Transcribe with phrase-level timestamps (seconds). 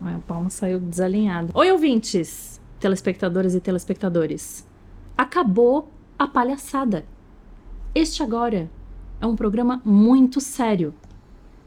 [0.00, 1.50] A palma saiu desalinhada.
[1.54, 4.66] Oi, ouvintes, telespectadoras e telespectadores.
[5.16, 7.04] Acabou a palhaçada.
[7.94, 8.70] Este agora
[9.20, 10.94] é um programa muito sério.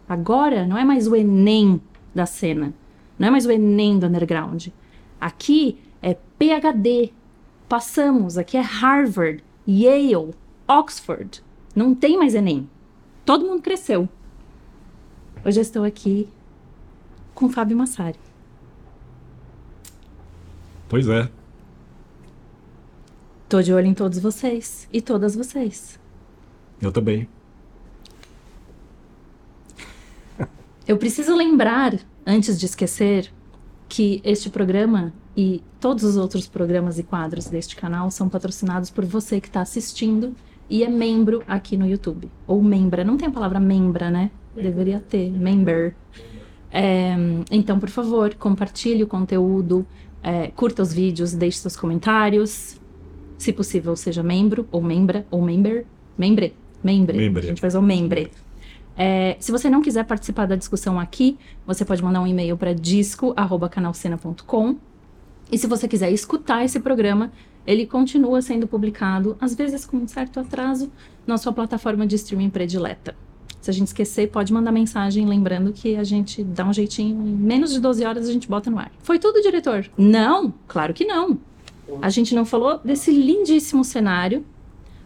[0.08, 1.82] Agora não é mais o Enem
[2.16, 2.74] da cena.
[3.20, 4.68] Não é mais o Enem do underground.
[5.20, 7.12] Aqui é PhD.
[7.68, 10.34] Passamos, aqui é Harvard, Yale,
[10.68, 11.44] Oxford.
[11.76, 12.70] Não tem mais Enem.
[13.26, 14.08] Todo mundo cresceu.
[15.46, 16.30] Hoje eu estou aqui
[17.42, 18.20] com Fábio Massari.
[20.88, 21.28] Pois é.
[23.50, 26.00] Tô de olho em todos vocês e todas vocês.
[26.80, 27.28] Eu também.
[30.88, 31.98] Eu preciso lembrar,
[32.28, 33.34] antes de esquecer,
[33.90, 39.04] que este programa e todos os outros programas e quadros deste canal são patrocinados por
[39.04, 40.36] você que está assistindo
[40.70, 42.30] e é membro aqui no YouTube.
[42.46, 44.30] Ou membra, não tem a palavra membra, né?
[44.56, 45.96] Deveria ter, member.
[46.72, 47.16] É,
[47.52, 49.86] então, por favor, compartilhe o conteúdo,
[50.24, 52.80] é, curta os vídeos, deixe seus comentários.
[53.38, 55.86] Se possível, seja membro, ou membra, ou member.
[56.18, 56.56] Membre?
[56.84, 57.18] Membre.
[57.18, 57.46] Membre.
[57.46, 58.32] A gente faz o membre.
[58.96, 62.74] É, se você não quiser participar da discussão aqui, você pode mandar um e-mail para
[62.74, 64.76] disco@canalcena.com.
[65.52, 67.32] E se você quiser escutar esse programa,
[67.66, 70.92] ele continua sendo publicado, às vezes com um certo atraso,
[71.26, 73.16] na sua plataforma de streaming predileta.
[73.62, 77.32] Se a gente esquecer, pode mandar mensagem lembrando que a gente dá um jeitinho, em
[77.32, 78.92] menos de 12 horas a gente bota no ar.
[79.04, 79.88] Foi tudo, diretor?
[79.96, 81.38] Não, claro que não.
[82.02, 84.44] A gente não falou desse lindíssimo cenário,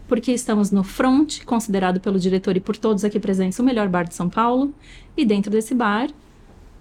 [0.08, 4.04] porque estamos no Front, considerado pelo diretor e por todos aqui presentes o melhor bar
[4.04, 4.72] de São Paulo.
[5.16, 6.08] E dentro desse bar,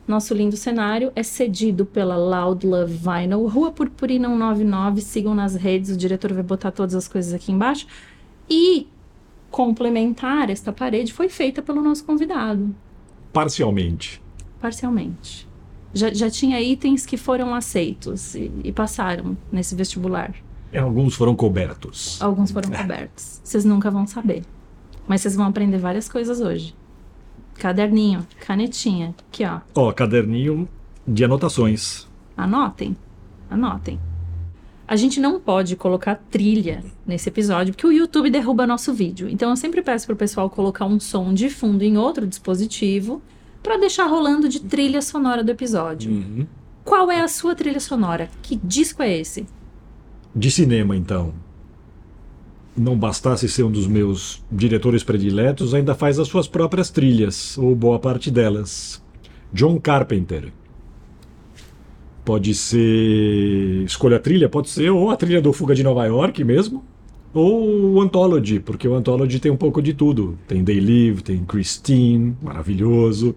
[0.07, 5.01] nosso lindo cenário é cedido pela Loud Love Vinyl, Rua Purpurina 199.
[5.01, 7.87] Sigam nas redes, o diretor vai botar todas as coisas aqui embaixo.
[8.49, 8.87] E
[9.55, 12.75] complementar esta parede foi feita pelo nosso convidado,
[13.31, 14.21] Parcialmente.
[14.59, 15.47] parcialmente.
[15.93, 20.35] Já, já tinha itens que foram aceitos e, e passaram nesse vestibular.
[20.73, 22.21] E Alguns foram cobertos.
[22.21, 23.39] Alguns foram cobertos.
[23.45, 24.43] Vocês nunca vão saber.
[25.07, 26.75] Mas vocês vão aprender várias coisas hoje.
[27.53, 29.15] Caderninho, canetinha.
[29.29, 29.61] Aqui, ó.
[29.73, 30.67] Ó, caderninho
[31.07, 32.09] de anotações.
[32.35, 32.93] Anotem.
[33.49, 33.97] Anotem.
[34.87, 39.27] A gente não pode colocar trilha nesse episódio porque o YouTube derruba nosso vídeo.
[39.27, 43.21] Então eu sempre peço pro pessoal colocar um som de fundo em outro dispositivo
[43.63, 46.11] para deixar rolando de trilha sonora do episódio.
[46.11, 46.45] Uhum.
[46.83, 48.29] Qual é a sua trilha sonora?
[48.43, 49.47] Que disco é esse?
[50.35, 51.33] De cinema, então.
[52.77, 57.75] Não bastasse ser um dos meus diretores prediletos, ainda faz as suas próprias trilhas, ou
[57.75, 59.01] boa parte delas.
[59.51, 60.53] John Carpenter.
[62.25, 63.83] Pode ser.
[63.85, 66.83] Escolha a trilha, pode ser ou a trilha do Fuga de Nova York mesmo,
[67.31, 70.37] ou o Anthology, porque o Anthology tem um pouco de tudo.
[70.47, 73.35] Tem They Live, tem Christine, maravilhoso,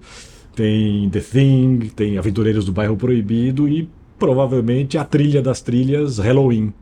[0.56, 3.88] tem The Thing, tem Aventureiros do Bairro Proibido e
[4.18, 6.72] provavelmente a trilha das trilhas Halloween.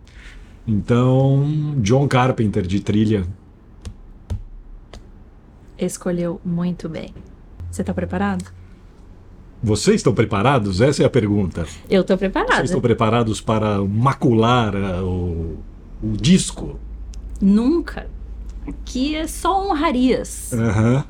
[0.66, 3.26] Então, John Carpenter de trilha.
[5.78, 7.12] Escolheu muito bem.
[7.70, 8.55] Você tá preparado?
[9.62, 10.80] Vocês estão preparados?
[10.80, 11.66] Essa é a pergunta.
[11.88, 12.56] Eu tô preparada.
[12.56, 15.56] Vocês estão preparados para macular ah, o,
[16.02, 16.78] o disco?
[17.40, 18.06] Nunca.
[18.66, 20.52] Aqui é só honrarias.
[20.52, 21.04] Aham.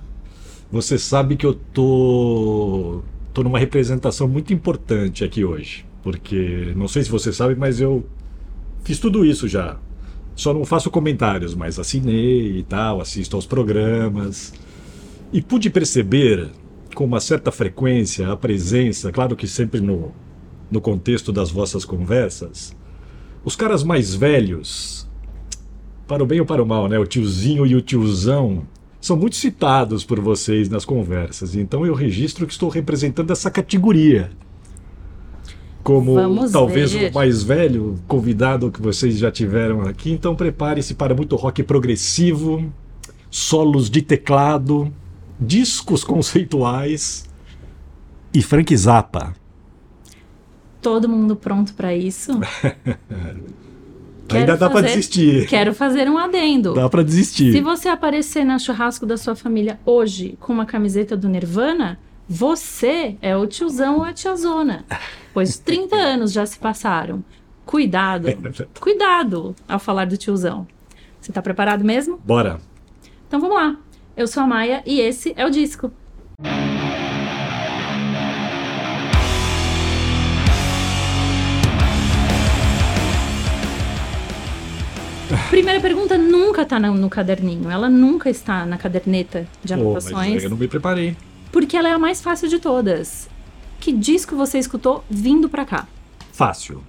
[0.70, 3.02] Você sabe que eu tô
[3.32, 8.04] tô numa representação muito importante aqui hoje, porque não sei se você sabe, mas eu
[8.82, 9.76] fiz tudo isso já.
[10.34, 14.54] Só não faço comentários, mas assinei e tal, assisto aos programas
[15.32, 16.48] e pude perceber
[16.96, 20.12] com uma certa frequência a presença, claro que sempre no
[20.68, 22.74] no contexto das vossas conversas,
[23.44, 25.08] os caras mais velhos,
[26.08, 26.98] para o bem ou para o mal, né?
[26.98, 28.66] O tiozinho e o tiozão
[29.00, 31.54] são muito citados por vocês nas conversas.
[31.54, 34.30] Então eu registro que estou representando essa categoria.
[35.84, 37.12] Como Vamos talvez ver.
[37.12, 40.10] o mais velho convidado que vocês já tiveram aqui.
[40.10, 42.72] Então prepare-se para muito rock progressivo,
[43.30, 44.92] solos de teclado,
[45.40, 47.28] discos conceituais
[48.32, 49.34] e Frank Zappa.
[50.80, 52.32] Todo mundo pronto pra isso?
[54.28, 55.46] Ainda dá para desistir.
[55.46, 56.74] Quero fazer um adendo.
[56.74, 57.52] Dá para desistir.
[57.52, 63.16] Se você aparecer na churrasco da sua família hoje com uma camiseta do Nirvana, você
[63.22, 64.84] é o tiozão ou a tiazona.
[65.32, 67.24] Pois 30 anos já se passaram.
[67.64, 68.26] Cuidado.
[68.80, 70.66] Cuidado ao falar do tiozão.
[71.20, 72.20] Você tá preparado mesmo?
[72.24, 72.60] Bora.
[73.26, 73.76] Então vamos lá.
[74.16, 75.92] Eu sou a Maia e esse é o disco.
[85.50, 87.70] Primeira pergunta nunca tá no, caderninho.
[87.70, 90.42] Ela nunca está na caderneta de anotações.
[90.42, 91.14] eu não me preparei.
[91.52, 93.28] Porque ela é a mais fácil de todas.
[93.78, 95.86] que disco você escutou vindo pra cá?
[96.32, 96.82] Fácil.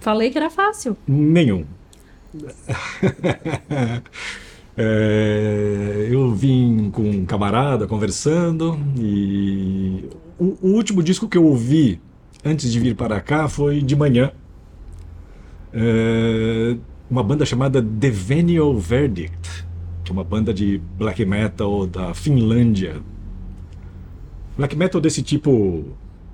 [0.00, 0.96] Falei que era fácil.
[1.06, 1.64] Nenhum.
[4.76, 10.08] É, eu vim com um camarada conversando e
[10.38, 12.00] o, o último disco que eu ouvi
[12.44, 14.32] antes de vir para cá foi de manhã.
[15.72, 16.76] É,
[17.10, 19.66] uma banda chamada The Venial Verdict,
[20.04, 23.02] que é uma banda de black metal da Finlândia.
[24.56, 25.84] Black metal desse tipo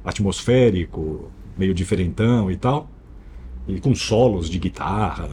[0.04, 2.88] atmosférico, meio diferentão e tal,
[3.66, 5.28] e com solos de guitarra.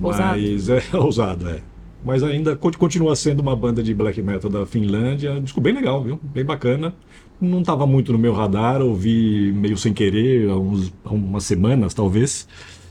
[0.00, 0.40] Ousado.
[0.40, 1.60] Mas é ousado, é.
[2.06, 5.40] Mas ainda con- continua sendo uma banda de black metal da Finlândia.
[5.40, 6.20] Disco bem legal, viu?
[6.22, 6.94] Bem bacana.
[7.40, 11.92] Não estava muito no meu radar, ouvi meio sem querer, há, uns, há umas semanas
[11.94, 12.46] talvez.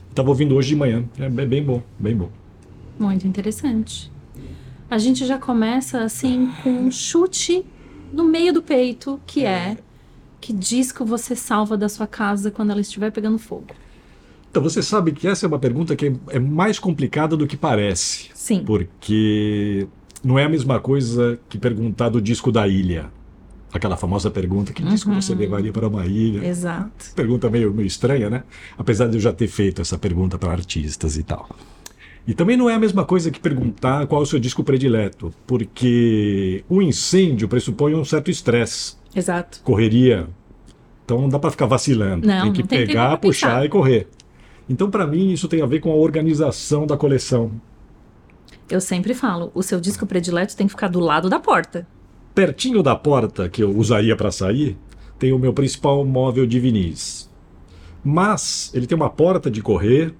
[0.09, 1.05] Estava ouvindo hoje de manhã.
[1.17, 2.29] É bem bem bom, bem bom.
[2.99, 4.11] Muito interessante.
[4.91, 7.65] A gente já começa assim com um chute
[8.11, 9.77] no meio do peito, que é
[10.41, 13.67] que disco você salva da sua casa quando ela estiver pegando fogo?
[14.55, 17.57] Então você sabe que essa é uma pergunta que é, é mais complicada do que
[17.57, 18.29] parece.
[18.33, 18.63] Sim.
[18.63, 19.85] Porque
[20.23, 23.11] não é a mesma coisa que perguntar do disco da ilha.
[23.73, 25.21] Aquela famosa pergunta: que disco Uhum.
[25.21, 26.47] você levaria para uma ilha?
[26.47, 27.11] Exato.
[27.13, 28.43] Pergunta meio, meio estranha, né?
[28.77, 31.49] Apesar de eu já ter feito essa pergunta para artistas e tal.
[32.25, 35.33] E também não é a mesma coisa que perguntar qual é o seu disco predileto,
[35.45, 39.59] porque o incêndio pressupõe um certo estresse, Exato.
[39.65, 40.29] correria.
[41.03, 42.25] Então não dá para ficar vacilando.
[42.25, 44.07] Não, tem que não tem pegar, puxar e correr.
[44.67, 47.51] Então, para mim, isso tem a ver com a organização da coleção.
[48.69, 51.87] Eu sempre falo, o seu disco predileto tem que ficar do lado da porta.
[52.33, 54.75] Pertinho da porta que eu usaria para sair,
[55.19, 57.29] tem o meu principal móvel de vinis.
[58.03, 60.13] Mas ele tem uma porta de correr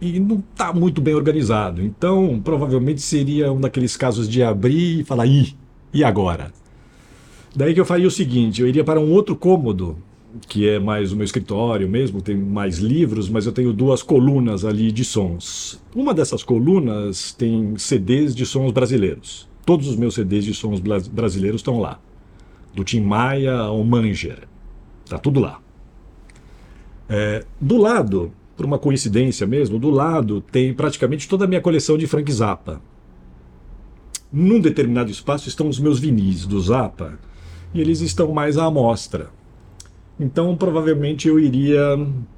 [0.00, 1.82] e não está muito bem organizado.
[1.82, 5.56] Então, provavelmente seria um daqueles casos de abrir e falar: ih,
[5.92, 6.52] e agora?
[7.54, 9.98] Daí que eu faria o seguinte: eu iria para um outro cômodo,
[10.48, 14.64] que é mais o meu escritório mesmo, tem mais livros, mas eu tenho duas colunas
[14.64, 15.80] ali de sons.
[15.94, 19.48] Uma dessas colunas tem CDs de sons brasileiros.
[19.64, 22.00] Todos os meus CDs de sons brasileiros estão lá.
[22.74, 24.48] Do Tim Maia ao Manger.
[25.08, 25.60] Tá tudo lá.
[27.08, 31.98] É, do lado, por uma coincidência mesmo, do lado tem praticamente toda a minha coleção
[31.98, 32.80] de Frank Zappa.
[34.32, 37.18] Num determinado espaço estão os meus vinis do Zappa
[37.74, 39.30] e eles estão mais à amostra.
[40.20, 41.80] Então, provavelmente eu iria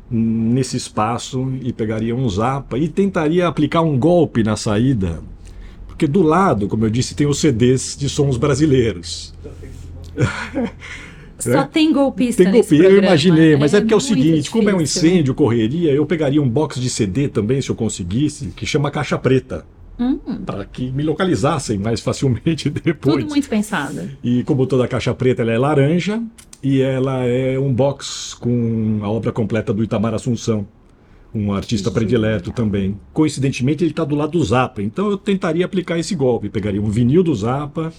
[0.09, 5.21] nesse espaço e pegaria um Zappa e tentaria aplicar um golpe na saída,
[5.87, 9.35] porque do lado, como eu disse, tem os CDs de sons brasileiros.
[11.39, 14.71] Só tem golpista Tem golpe, eu imaginei, mas é, porque é o muito seguinte, como
[14.71, 15.09] é um difícil.
[15.09, 19.19] incêndio, correria, eu pegaria um box de CD também, se eu conseguisse, que chama Caixa
[19.19, 19.67] Preta,
[19.99, 23.17] Hum, para que me localizassem mais facilmente depois.
[23.17, 24.11] tudo muito pensado.
[24.25, 26.23] E como toda caixa preta, ela é laranja
[26.63, 30.67] e ela é um box com a obra completa do Itamar Assunção,
[31.35, 32.99] um artista predileto também.
[33.13, 36.49] Coincidentemente, ele está do lado do Zappa, então eu tentaria aplicar esse golpe.
[36.49, 37.93] Pegaria um vinil do Zappa,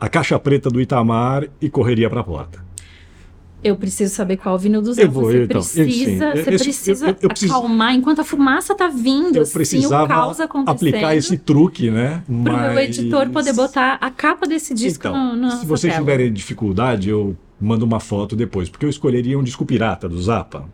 [0.00, 2.70] a caixa preta do Itamar e correria para a porta.
[3.62, 7.06] Eu preciso saber qual vinil dos Eu vou, Você então, precisa, eu- você Esse- precisa
[7.08, 10.32] eu- eu preciso- acalmar enquanto a fumaça tá vindo, Eu assim, o precisava
[10.66, 12.22] aplicar esse truque, né?
[12.24, 15.94] Pro meu Mas- editor poder botar a capa desse disco Então, no, na se vocês
[15.94, 20.68] tiverem dificuldade, eu mando uma foto depois, porque eu escolheria um disco pirata do Zappa.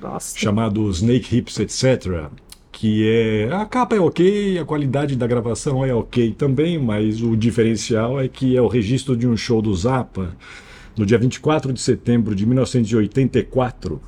[0.00, 0.40] Gosto.
[0.40, 2.28] chamado Snake Hips Etc.
[2.72, 3.52] Que é.
[3.52, 8.26] A capa é ok, a qualidade da gravação é ok também, mas o diferencial é
[8.26, 10.36] que é o registro de um show do Zappa
[10.96, 14.00] no dia 24 de setembro de 1984.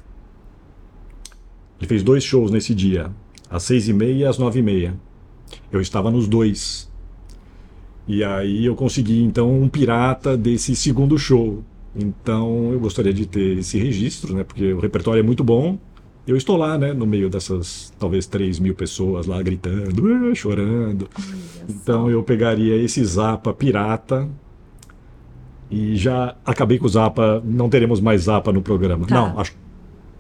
[1.79, 3.13] Ele fez dois shows nesse dia,
[3.49, 4.95] às seis e meia e às nove e meia.
[5.71, 6.91] Eu estava nos dois.
[8.09, 11.63] E aí eu consegui então um pirata desse segundo show.
[11.97, 14.45] Então eu gostaria de ter esse registro, né?
[14.45, 15.79] Porque o repertório é muito bom.
[16.27, 16.93] Eu estou lá, né?
[16.93, 21.09] No meio dessas talvez 3 mil pessoas lá gritando, "Ah", chorando.
[21.69, 24.29] Então eu pegaria esse Zapa pirata
[25.71, 27.43] e já acabei com o Zapa.
[27.45, 29.07] Não teremos mais Zapa no programa.
[29.07, 29.15] Tá.
[29.15, 29.53] Não, acho.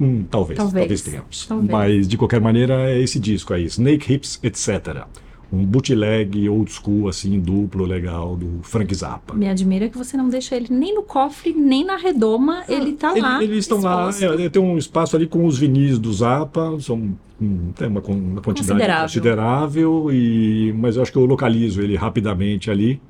[0.00, 0.82] Hum, talvez, Talvez.
[0.82, 1.46] talvez, tenhamos.
[1.46, 1.70] Talvez.
[1.70, 5.04] Mas de qualquer maneira é esse disco aí, Snake Hips, etc.
[5.52, 9.34] Um bootleg old school, assim, duplo, legal, do Frank Zappa.
[9.34, 13.12] Me admira que você não deixa ele nem no cofre, nem na redoma, ele tá
[13.12, 13.42] Ele- lá.
[13.42, 14.40] Eles estão lá, exposto.
[14.40, 18.40] é, tem um espaço ali com os vinis do Zappa, são hum, tem uma, uma
[18.40, 19.02] quantidade Considerável.
[19.04, 23.00] considerável, e, mas eu acho que eu localizo ele rapidamente ali.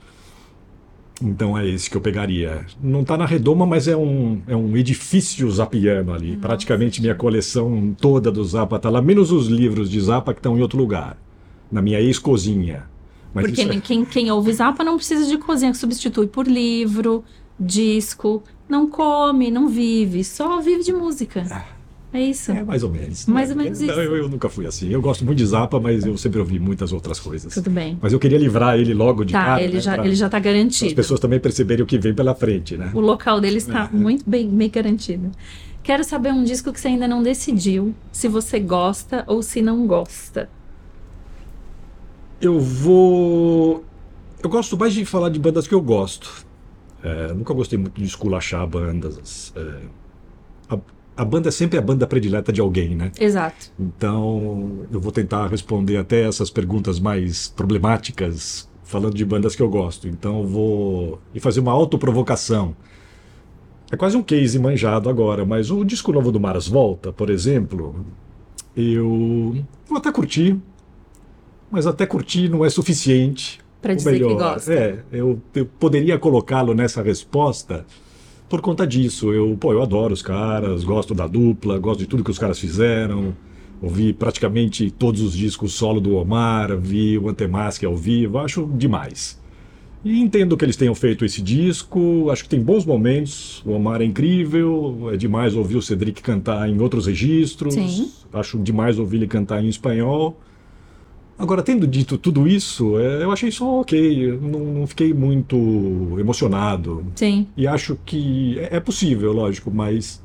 [1.23, 2.67] Então é esse que eu pegaria.
[2.83, 6.37] Não está na redoma, mas é um, é um edifício zapiano ali.
[6.37, 10.59] Praticamente minha coleção toda do Zappa está lá, menos os livros de Zappa que estão
[10.59, 11.17] em outro lugar,
[11.75, 12.85] na minha ex-cozinha.
[13.33, 17.25] Porque é- quem, quem ouve Zapa não precisa de cozinha, que substitui por livro.
[17.59, 21.45] disco, não come, não vive, só vive de música.
[22.13, 22.51] É isso.
[22.53, 23.27] É mais ou menos.
[23.27, 24.01] Mais ou menos Não, isso.
[24.01, 24.89] Eu, eu nunca fui assim.
[24.89, 27.53] Eu gosto muito de Zappa, mas eu sempre ouvi muitas outras coisas.
[27.55, 27.99] Tudo bem.
[28.03, 29.63] Mas eu queria livrar ele logo de Tá, cara.
[29.63, 30.95] ele né, já, pra- ele já tá pra as garantido.
[30.97, 32.91] pessoas também perceberem o que vem pela frente, né?
[32.95, 33.97] O local dele está É.
[33.97, 35.31] muito bem, bem garantido.
[35.83, 39.87] Quero saber um disco que você ainda não decidiu, se você gosta ou se não
[39.87, 40.49] gosta.
[42.41, 43.85] Eu vou.
[44.43, 46.45] Eu gosto mais de falar de bandas que eu gosto.
[47.03, 49.53] É, nunca gostei muito de esculachar bandas.
[49.57, 49.81] É,
[50.71, 50.79] a,
[51.17, 53.13] a banda é sempre a banda predileta de alguém, né?
[53.19, 53.73] Exato.
[53.79, 59.69] Então eu vou tentar responder até essas perguntas mais problemáticas falando de bandas que eu
[59.69, 60.09] gosto.
[60.09, 62.75] Então eu vou e fazer uma autoprovocação.
[63.91, 68.05] É quase um case manjado agora, mas o disco novo do Mars Volta, por exemplo,
[68.77, 69.57] eu,
[69.89, 70.59] eu até curti,
[71.75, 73.59] mas até curtir não é suficiente.
[73.83, 74.73] Ou dizer que melhor, gosta.
[74.73, 77.85] É, eu, eu poderia colocá-lo nessa resposta
[78.49, 79.33] por conta disso.
[79.33, 82.61] Eu, pô, eu adoro os caras, gosto da dupla, gosto de tudo que os caras
[82.61, 83.35] fizeram.
[83.83, 89.43] Ouvi praticamente todos os discos solo do Omar, vi o Antemask ao vivo, acho demais.
[90.05, 93.63] E entendo que eles tenham feito esse disco, acho que tem bons momentos.
[93.67, 97.75] O Omar é incrível, é demais ouvir o Cedric cantar em outros registros.
[97.75, 98.13] Sim.
[98.33, 100.39] Acho demais ouvir ele cantar em espanhol.
[101.37, 107.05] Agora, tendo dito tudo isso, é, eu achei só ok, não, não fiquei muito emocionado.
[107.17, 107.47] Sim.
[107.57, 110.23] E acho que é é possível, lógico, mas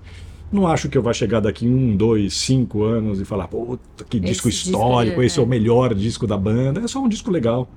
[0.52, 4.20] não acho que eu vá chegar daqui um, dois, cinco anos e falar, puta, que
[4.20, 6.82] disco Esse disco histórico, é- esse é o melhor disco da banda.
[6.82, 7.68] É só um disco legal.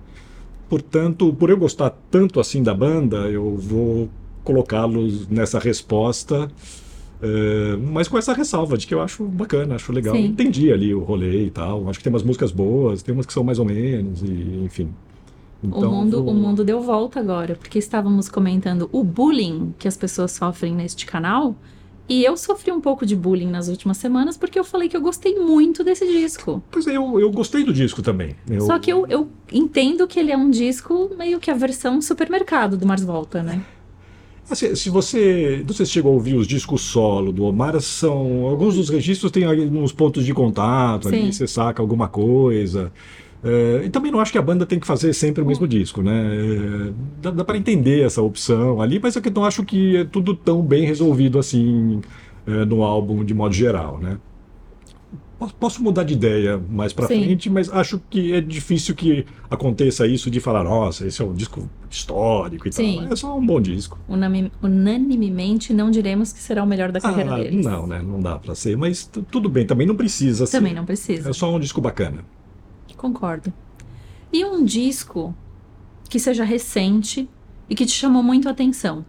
[0.68, 4.08] Portanto, por eu gostar tanto assim da banda, eu vou
[4.44, 6.50] colocá-los nessa resposta,
[7.22, 10.14] eh, mas com essa ressalva de que eu acho bacana, acho legal.
[10.14, 10.26] Sim.
[10.26, 11.88] Entendi ali o rolê e tal.
[11.88, 14.88] Acho que tem umas músicas boas, tem umas que são mais ou menos, e enfim.
[15.62, 19.86] o, Então, mundo, vou- o mundo deu volta agora, porque estávamos comentando o bullying que
[19.86, 21.54] as pessoas sofrem neste canal.
[22.08, 25.00] E eu sofri um pouco de bullying nas últimas semanas porque eu falei que eu
[25.00, 26.60] gostei muito desse disco.
[26.70, 28.34] Pois é, eu, eu gostei do disco também.
[28.50, 32.02] Eu- Só que eu, eu entendo que ele é um disco meio que a versão
[32.02, 33.62] supermercado do Mars Volta, né?
[34.52, 38.46] Assim, se você, não sei se chegou a ouvir os discos solo do Omar, são
[38.46, 41.16] alguns dos registros têm alguns pontos de contato, Sim.
[41.16, 42.92] ali você saca alguma coisa.
[43.42, 46.02] É, e também não acho que a banda tem que fazer sempre o mesmo disco,
[46.02, 46.36] né?
[46.36, 50.04] É, dá dá para entender essa opção ali, mas é eu não acho que é
[50.04, 52.00] tudo tão bem resolvido assim
[52.46, 54.18] é, no álbum de modo geral, né?
[55.58, 57.24] Posso- mudar de ideia mais pra Sim.
[57.24, 61.34] frente, mas acho que é difícil que aconteça isso de falar, nossa, esse é um
[61.34, 62.96] disco histórico e Sim.
[63.02, 63.12] tal.
[63.12, 63.98] É só um bom disco.
[64.08, 67.64] Unami- unanimemente não diremos que será o melhor da carreira Ah, deles.
[67.64, 68.00] não, né?
[68.02, 70.58] Não dá pra ser, mas tudo bem, também não precisa ser.
[70.58, 71.30] Também não precisa.
[71.30, 72.24] É só um disco bacana.
[72.96, 73.52] Concordo.
[74.32, 75.34] E um disco
[76.08, 77.28] que seja recente
[77.68, 79.04] e que te chamou muito a atenção.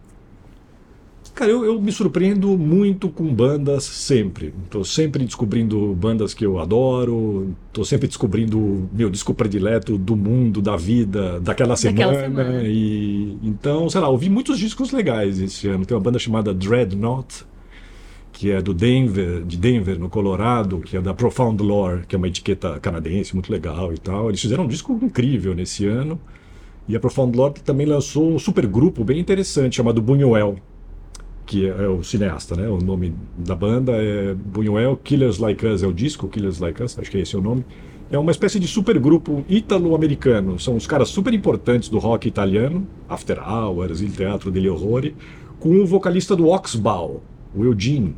[1.34, 4.54] Cara, eu, eu me surpreendo muito com bandas sempre.
[4.70, 10.14] Tô sempre descobrindo bandas que eu adoro, tô sempre descobrindo o meu disco predileto do
[10.14, 12.06] mundo, da vida, daquela semana.
[12.06, 12.62] Daquela semana.
[12.62, 15.84] E então, sei lá, ouvi muitos discos legais esse ano.
[15.84, 17.44] Tem uma banda chamada Dreadnought,
[18.32, 22.18] que é do Denver, de Denver, no Colorado, que é da Profound Lore, que é
[22.18, 24.28] uma etiqueta canadense muito legal e tal.
[24.28, 26.16] Eles fizeram um disco incrível nesse ano.
[26.86, 30.60] E a Profound Lore também lançou um supergrupo bem interessante chamado Buñuel,
[31.46, 32.68] que é, é o cineasta, né?
[32.68, 36.98] O nome da banda é Buñuel, Killers Like Us é o disco, Killers Like Us,
[36.98, 37.64] acho que é esse o nome.
[38.10, 40.58] É uma espécie de supergrupo ítalo-americano.
[40.58, 45.16] São os caras super importantes do rock italiano, After Hours, Il Teatro degli Orrori,
[45.58, 47.22] com o vocalista do Oxbow,
[47.54, 48.14] o Eugene.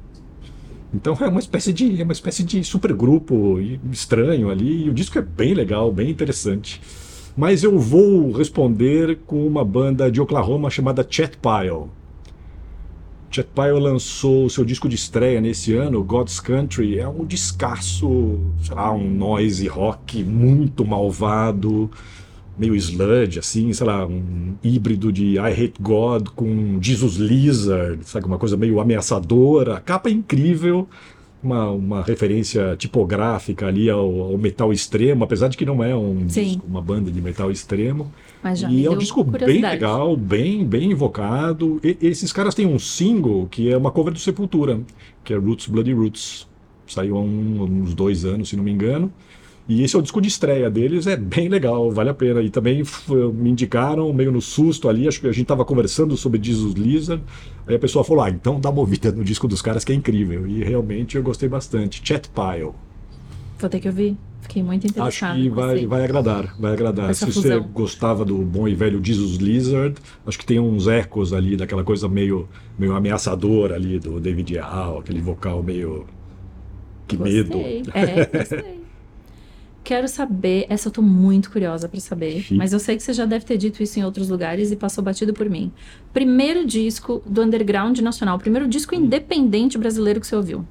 [0.92, 3.58] Então é uma espécie de é uma espécie de supergrupo
[3.92, 6.80] estranho ali, e o disco é bem legal, bem interessante.
[7.36, 11.90] Mas eu vou responder com uma banda de Oklahoma chamada Chet Pile.
[13.36, 16.98] Chet Pile lançou seu disco de estreia nesse ano, God's Country.
[16.98, 21.90] É um descasso, sei lá, um noise rock muito malvado,
[22.56, 28.24] meio sludge, assim, sei lá, um híbrido de I Hate God com Jesus Lizard, sabe,
[28.24, 29.82] uma coisa meio ameaçadora.
[29.84, 30.88] Capa incrível,
[31.42, 36.24] uma, uma referência tipográfica ali ao, ao metal extremo, apesar de que não é um
[36.24, 38.10] disco, uma banda de metal extremo.
[38.46, 41.80] Mas já E é um disco bem legal, bem, bem invocado.
[41.82, 44.80] E- esses caras têm um single que é uma cover do Sepultura,
[45.24, 46.46] que é Roots Bloody Roots.
[46.86, 49.12] Saiu há um- uns dois anos, se não me engano.
[49.68, 52.40] E esse é o disco de estreia deles, é bem legal, vale a pena.
[52.40, 52.84] E também
[53.34, 57.24] me indicaram, meio no susto ali, acho que a gente estava conversando sobre Jesus Lizard.
[57.66, 59.94] Aí a pessoa falou: ah, então dá uma ouvida no disco dos caras que é
[59.96, 60.46] incrível.
[60.46, 62.00] E realmente eu gostei bastante.
[62.04, 62.70] Chet Pile.
[63.58, 64.16] Vou ter que ouvir.
[64.42, 65.34] Fiquei muito Acho interessada.
[65.40, 67.10] que vai, vai agradar, vai agradar.
[67.10, 67.68] Essa Se você fusão.
[67.72, 72.08] gostava do bom e velho Jesus Lizard, acho que tem uns ecos ali daquela coisa
[72.08, 72.48] meio,
[72.78, 76.06] meio ameaçadora ali do David Hall, aquele vocal meio.
[77.08, 77.52] Que medo.
[77.58, 77.82] Gostei.
[77.92, 78.76] É, gostei.
[79.82, 82.54] Quero saber, essa eu tô muito curiosa pra saber, Chique.
[82.54, 85.02] mas eu sei que você já deve ter dito isso em outros lugares e passou
[85.02, 85.70] batido por mim.
[86.12, 90.66] Primeiro disco do underground nacional, primeiro disco independente brasileiro que você ouviu.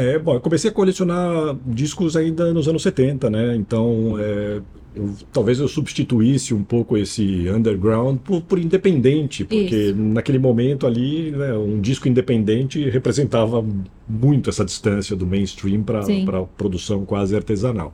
[0.00, 3.54] É, bom, eu comecei a colecionar discos ainda nos anos 70, né?
[3.54, 4.62] Então, é,
[4.96, 9.94] eu- talvez eu substituísse um pouco esse underground por, por independente, porque Isso.
[9.94, 13.62] naquele momento ali, né, um disco independente representava
[14.08, 17.92] muito essa distância do mainstream para a produção quase artesanal.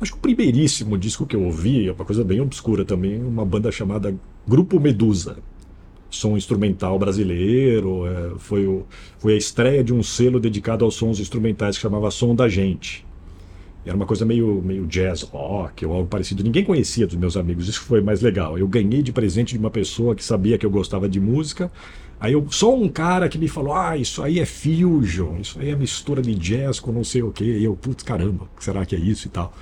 [0.00, 3.44] Acho que o primeiríssimo disco que eu ouvi é uma coisa bem obscura também, uma
[3.44, 4.12] banda chamada
[4.44, 5.36] Grupo Medusa.
[6.14, 8.84] Som instrumental brasileiro, é, foi, o,
[9.18, 13.04] foi a estreia de um selo dedicado aos sons instrumentais que chamava Som da Gente.
[13.86, 16.42] Era uma coisa meio, meio jazz rock ou algo parecido.
[16.42, 18.58] Ninguém conhecia dos meus amigos, isso foi mais legal.
[18.58, 21.70] Eu ganhei de presente de uma pessoa que sabia que eu gostava de música.
[22.18, 25.68] Aí eu, só um cara que me falou: Ah, isso aí é fusion, isso aí
[25.68, 27.58] é mistura de jazz com não sei o quê.
[27.58, 29.52] E eu, putz, caramba, será que é isso e tal?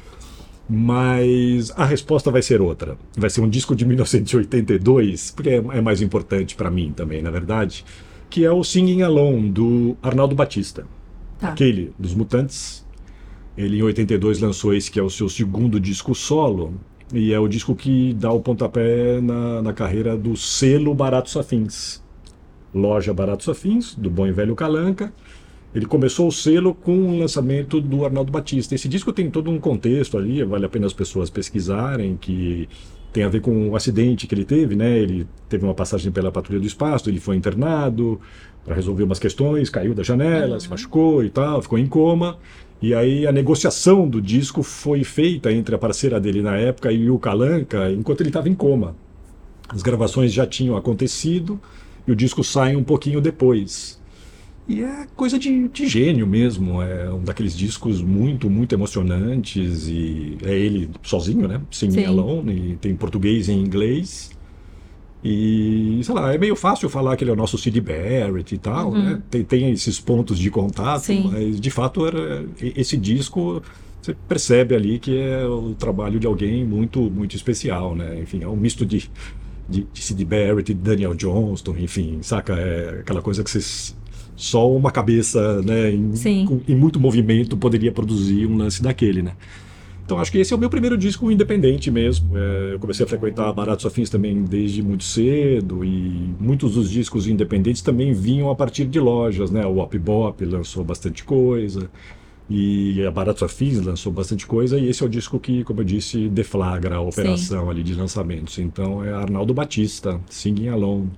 [0.75, 2.97] Mas a resposta vai ser outra.
[3.15, 7.31] Vai ser um disco de 1982, porque é, é mais importante para mim também, na
[7.31, 7.85] verdade,
[8.31, 10.87] que é o Singing Alone, do Arnaldo Batista.
[11.39, 11.49] Tá.
[11.49, 12.87] Aquele dos Mutantes.
[13.55, 16.73] Ele em 82 lançou esse que é o seu segundo disco solo.
[17.13, 22.03] E é o disco que dá o pontapé na, na carreira do selo Baratos Afins.
[22.75, 25.13] Loja Baratos Afins, do bom e velho Calanca.
[25.75, 28.75] Ele começou o selo com o lançamento do Arnaldo Batista.
[28.75, 32.69] Esse disco tem todo um contexto ali, vale a pena as pessoas pesquisarem, que
[33.13, 34.99] tem a ver com o acidente que ele teve, né?
[34.99, 38.21] Ele teve uma passagem pela patrulha do espaço, ele foi internado
[38.65, 40.61] para resolver umas questões, caiu da janela, Uhum.
[40.61, 42.39] se machucou e tal, ficou em coma.
[42.81, 47.09] E aí a negociação do disco foi feita entre a parceira dele na época e
[47.09, 48.95] o Calanca, enquanto ele estava em coma.
[49.69, 51.61] As gravações já tinham acontecido
[52.07, 54.02] e o disco sai um pouquinho depois.
[54.69, 60.39] E é coisa de, de gênio mesmo, é um daqueles discos muito, muito emocionantes e
[60.45, 61.61] é ele sozinho, né?
[61.71, 62.05] Singing Sim.
[62.07, 64.31] Alone, e tem português e inglês.
[65.25, 68.59] E, sei lá, é meio fácil falar que ele é o nosso Sid Barrett e
[68.59, 69.03] tal, Uhum.
[69.03, 69.23] né?
[69.31, 71.31] Tem, tem esses pontos de contato, Sim.
[71.33, 73.63] mas de fato era, esse disco
[74.01, 78.19] você percebe ali que é o trabalho de alguém muito, muito especial, né?
[78.21, 79.09] Enfim, é um misto de,
[79.69, 82.55] de, de Sid Barrett, Daniel Johnston, enfim, saca?
[82.55, 83.95] É aquela coisa que você,
[84.37, 86.45] só uma cabeça, né, em, Sim.
[86.47, 89.33] com- em muito movimento poderia produzir um lance daquele, né?
[90.05, 92.37] Então acho que esse é o meu primeiro disco independente mesmo.
[92.37, 97.27] É, eu comecei a frequentar Baratos Afins também desde muito cedo e muitos dos discos
[97.29, 99.65] independentes também vinham a partir de lojas, né?
[99.65, 101.89] O Op Bop lançou bastante coisa
[102.51, 105.85] e a Baratos Afins lançou bastante coisa e esse é o disco que, como eu
[105.85, 108.59] disse, deflagra a operação ali de lançamentos.
[108.59, 111.09] Então é Arnaldo Batista, Singing Alone.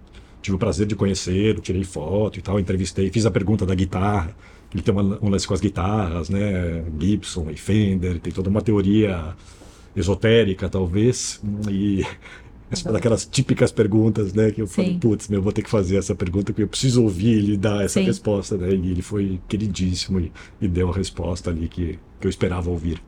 [0.44, 4.36] Tive o prazer de conhecer, tirei foto e tal, entrevistei, fiz a pergunta da guitarra.
[4.74, 6.84] Ele tem uma, um lance com as guitarras, né?
[7.00, 9.34] Gibson e Fender, tem toda uma teoria
[9.96, 11.40] esotérica, talvez.
[11.70, 12.04] E
[12.70, 14.50] essa é uma daquelas típicas perguntas, né?
[14.50, 14.98] Que eu falei, Sim.
[14.98, 17.98] putz, meu, vou ter que fazer essa pergunta, porque eu preciso ouvir ele dar essa
[17.98, 18.04] Sim.
[18.04, 18.68] resposta, né?
[18.68, 20.30] E ele foi queridíssimo e,
[20.60, 23.00] e deu a resposta ali que, que eu esperava ouvir.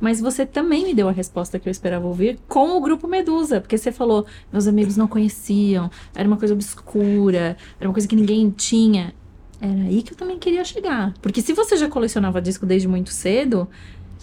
[0.00, 3.60] Mas você também me deu a resposta que eu esperava ouvir com o grupo Medusa,
[3.60, 8.16] porque você falou, meus amigos não conheciam, era uma coisa obscura, era uma coisa que
[8.16, 9.14] ninguém tinha.
[9.60, 11.14] Era aí que eu também queria chegar.
[11.22, 13.68] Porque se você já colecionava disco desde muito cedo,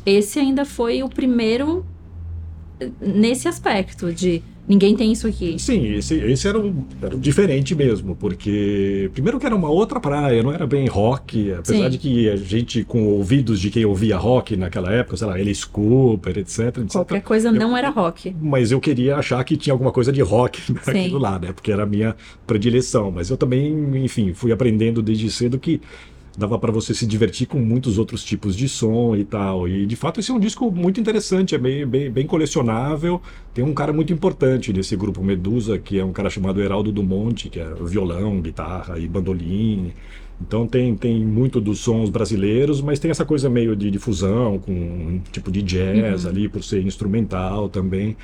[0.05, 1.85] esse ainda foi o primeiro
[2.79, 5.57] eh, nesse aspecto de ninguém tem isso aqui.
[5.59, 9.99] Sim, esse, esse era, o, era o diferente mesmo, porque primeiro que era uma outra
[9.99, 11.89] praia, não era bem rock, apesar Sim.
[11.89, 15.65] de que a gente com ouvidos de quem ouvia rock naquela época, sei lá, Alice
[15.65, 16.91] Cooper, etc, etc.
[16.91, 18.35] Qualquer coisa não era rock.
[18.41, 21.51] Mas eu queria achar que tinha alguma coisa de rock naquilo lá, né?
[21.51, 22.15] Porque era a minha
[22.47, 23.11] predileção.
[23.11, 25.81] Mas eu também, enfim, fui aprendendo desde cedo que
[26.37, 29.67] dava para você se divertir com muitos outros tipos de som e tal.
[29.67, 33.21] E de fato esse é um disco muito interessante, é bem, bem, bem colecionável.
[33.53, 37.49] Tem um cara muito importante nesse grupo Medusa, que é um cara chamado Heraldo Dumont,
[37.49, 39.93] que é violão, guitarra e bandolim.
[40.41, 44.71] Então tem, tem muito dos sons brasileiros, mas tem essa coisa meio de difusão, com
[44.71, 48.17] um tipo de jazz ali, por ser instrumental também.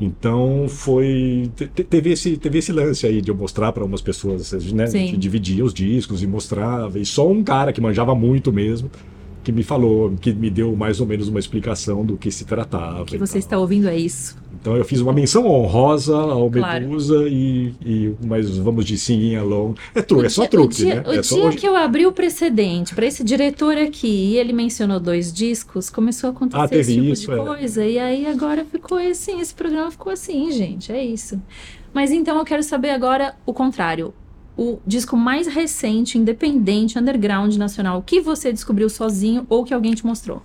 [0.00, 1.50] Então foi.
[1.54, 4.84] te- te- Teve esse, teve esse lance aí de eu mostrar para umas pessoas, né?
[4.84, 4.98] A Sim.
[5.06, 6.98] gente dividia os discos e mostrava.
[6.98, 8.90] E só um cara que manjava muito mesmo
[9.42, 13.02] que me falou, que me deu mais ou menos uma explicação do que se tratava.
[13.02, 14.36] O que você está ouvindo é isso.
[14.60, 16.86] Então eu fiz uma menção honrosa ao Claro.
[16.86, 19.74] Medusa e, e mas vamos de singing along.
[19.94, 21.02] É truque, é só truque, o dia, né?
[21.06, 25.00] O é dia que eu abri o precedente para esse diretor aqui e ele mencionou
[25.00, 27.44] dois discos, começou a acontecer Ah, teve esse tipo isso, de é.
[27.44, 27.86] coisa.
[27.86, 30.92] E aí agora ficou assim, esse programa ficou assim, gente.
[30.92, 31.40] É isso.
[31.92, 34.12] Mas então eu quero saber agora o contrário.
[34.62, 40.04] O disco mais recente, independente, underground, nacional, que você descobriu sozinho ou que alguém te
[40.04, 40.42] mostrou?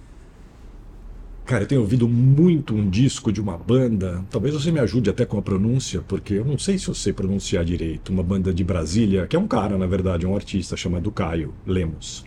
[1.44, 4.24] Cara, eu tenho ouvido muito um disco de uma banda.
[4.32, 7.12] Talvez você me ajude até com a pronúncia, porque eu não sei se eu sei
[7.12, 8.14] pronunciar direito.
[8.14, 12.24] Uma banda de Brasília, que é um cara, na verdade, um artista chamado Caio Lemos,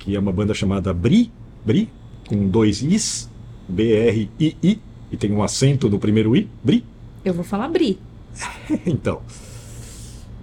[0.00, 1.32] que é uma banda chamada Bri,
[1.64, 1.88] Bri,
[2.28, 3.30] com dois Is,
[3.66, 6.84] B-R-I-I, e tem um acento no primeiro I, Bri.
[7.24, 7.98] Eu vou falar Bri.
[8.84, 9.22] Então.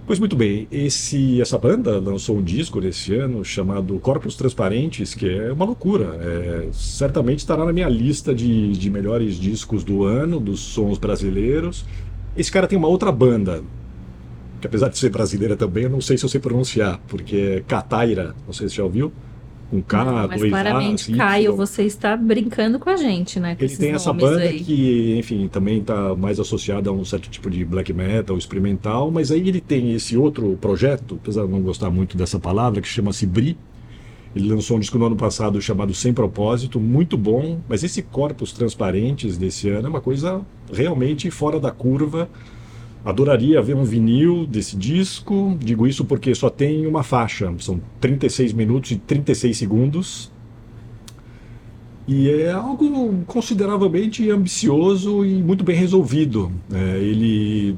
[0.10, 5.30] Pois muito bem, esse, essa banda lançou um disco nesse ano chamado Corpos Transparentes, que
[5.30, 6.18] é uma loucura.
[6.20, 11.86] É, certamente estará na minha lista de, de melhores discos do ano, dos sons brasileiros.
[12.36, 13.62] Esse cara tem uma outra banda,
[14.60, 17.64] que apesar de ser brasileira também, eu não sei se eu sei pronunciar, porque é
[17.68, 19.14] Cataira, não sei se você já ouviu.
[19.70, 23.56] Com K, Não, mas dois claramente, As, Caio, você está brincando com a gente, né?
[23.60, 24.60] Ele tem essa banda aí.
[24.62, 29.32] que, enfim, também está mais associada a um certo tipo de black metal experimental, mas
[29.32, 33.28] aí ele tem esse outro projeto, apesar de não gostar muito dessa palavra, que chama-se
[33.28, 33.56] Bri.
[34.36, 38.52] Ele lançou um disco no ano passado chamado Sem Propósito, muito bom, mas esse Corpos
[38.52, 42.30] Transparentes desse ano é uma coisa realmente fora da curva.
[43.10, 45.58] Adoraria ver um vinil desse disco.
[45.60, 50.32] Digo isso porque só tem uma faixa, são 36 minutos e 36 segundos.
[52.08, 56.52] E é algo consideravelmente ambicioso e muito bem resolvido.
[56.74, 57.78] É, ele,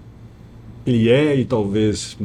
[0.86, 2.18] ele é e talvez,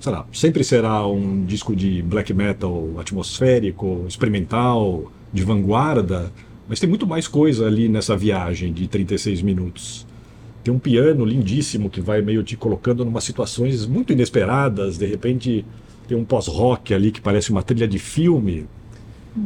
[0.00, 6.32] sei lá, sempre será um disco de black metal atmosférico, experimental, de vanguarda,
[6.68, 10.06] mas tem muito mais coisa ali nessa viagem de 36 minutos.
[10.62, 15.64] Tem um piano lindíssimo que vai meio te colocando numa situações muito inesperadas, de repente
[16.06, 18.66] tem um pós-rock ali que parece uma trilha de filme.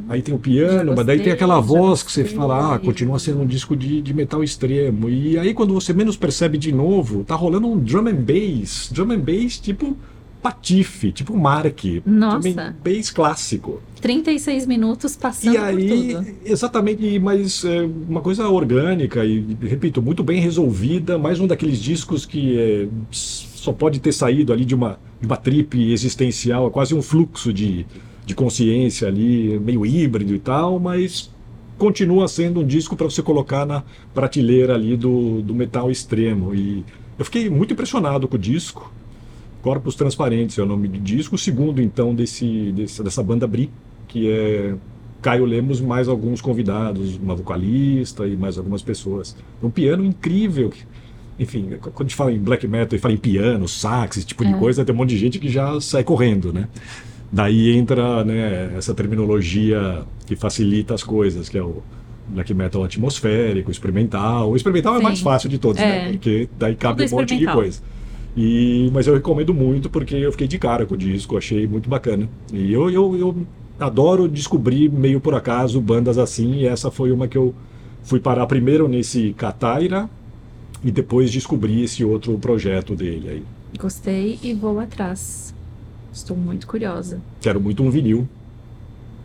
[0.08, 2.38] Aí tem o piano, Já mas daí tem gostei, aquela voz que você gostei.
[2.38, 5.08] fala, ah, continua sendo um disco de, de metal extremo.
[5.08, 9.12] E aí quando você menos percebe de novo, tá rolando um drum and bass, drum
[9.12, 9.96] and bass tipo
[10.46, 12.48] patife, tipo Mark, Nossa.
[12.48, 13.80] and bass clássico.
[14.00, 16.36] 36 minutos passando E aí, por tudo.
[16.44, 21.18] exatamente, mas é, uma coisa orgânica e, repito, muito bem resolvida.
[21.18, 25.36] Mais um daqueles discos que é, só pode ter saído ali de uma, de uma
[25.36, 27.84] trip existencial, é quase um fluxo de,
[28.24, 31.28] de consciência ali, meio híbrido e tal, mas
[31.76, 33.82] continua sendo um disco para você colocar na
[34.14, 36.54] prateleira ali do, do metal extremo.
[36.54, 36.84] E
[37.18, 38.92] eu fiquei muito impressionado com o disco.
[39.66, 41.34] Corpos Transparentes é o nome do disco.
[41.34, 43.68] O segundo, então, desse, desse- dessa banda Bri,
[44.06, 44.74] que é
[45.20, 49.36] Caio Lemos mais alguns convidados, uma vocalista e mais algumas pessoas.
[49.60, 50.70] Um piano incrível.
[51.36, 54.44] Enfim, quando a gente fala em black metal e fala em piano, sax, esse tipo
[54.44, 54.56] de É.
[54.56, 56.68] coisa, tem um monte de gente que já sai correndo, né?
[57.32, 61.82] Daí entra né, essa terminologia que facilita as coisas, que é o
[62.28, 64.48] black metal atmosférico, experimental.
[64.48, 65.02] O experimental é Sim.
[65.02, 65.86] mais fácil de todos, É.
[66.04, 66.12] né?
[66.12, 67.82] Porque daí cabe Tudo um monte de coisa.
[68.36, 71.88] E, mas eu recomendo muito porque eu fiquei de cara com o disco, achei muito
[71.88, 72.28] bacana.
[72.52, 73.36] E eu, eu, eu
[73.80, 77.54] adoro descobrir meio por acaso bandas assim, e essa foi uma que eu
[78.02, 80.08] fui parar primeiro nesse Cataira
[80.84, 83.42] e depois descobri esse outro projeto dele aí.
[83.78, 85.54] Gostei e vou atrás.
[86.12, 87.20] Estou muito curiosa.
[87.40, 88.28] Quero muito um vinil.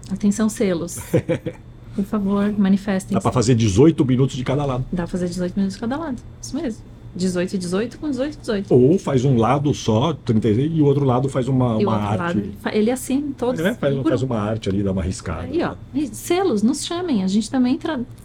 [0.10, 1.00] Atenção, selos.
[1.96, 3.14] Por favor, manifestem.
[3.14, 4.86] Dá pra fazer 18 minutos de cada lado.
[4.92, 6.22] Dá pra fazer 18 minutos cada lado.
[6.42, 6.82] Isso mesmo.
[7.16, 8.74] 18 e 18 com 18 e 18.
[8.74, 12.18] Ou faz um lado só, 36, e o outro lado faz uma, uma arte.
[12.20, 13.60] lado, ele, fa- ele assina todos.
[13.62, 15.44] É, faz, faz uma arte ali, dá uma riscada.
[15.44, 15.76] Aí, ó.
[16.12, 17.24] Selos, nos chamem.
[17.24, 17.78] A gente também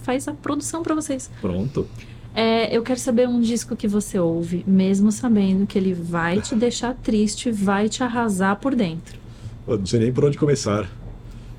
[0.03, 1.31] faz a produção pra vocês.
[1.41, 1.87] Pronto.
[2.35, 6.55] É, eu quero saber um disco que você ouve, mesmo sabendo que ele vai te
[6.55, 9.19] deixar triste, vai te arrasar por dentro.
[9.67, 10.87] Eu não sei nem por onde começar.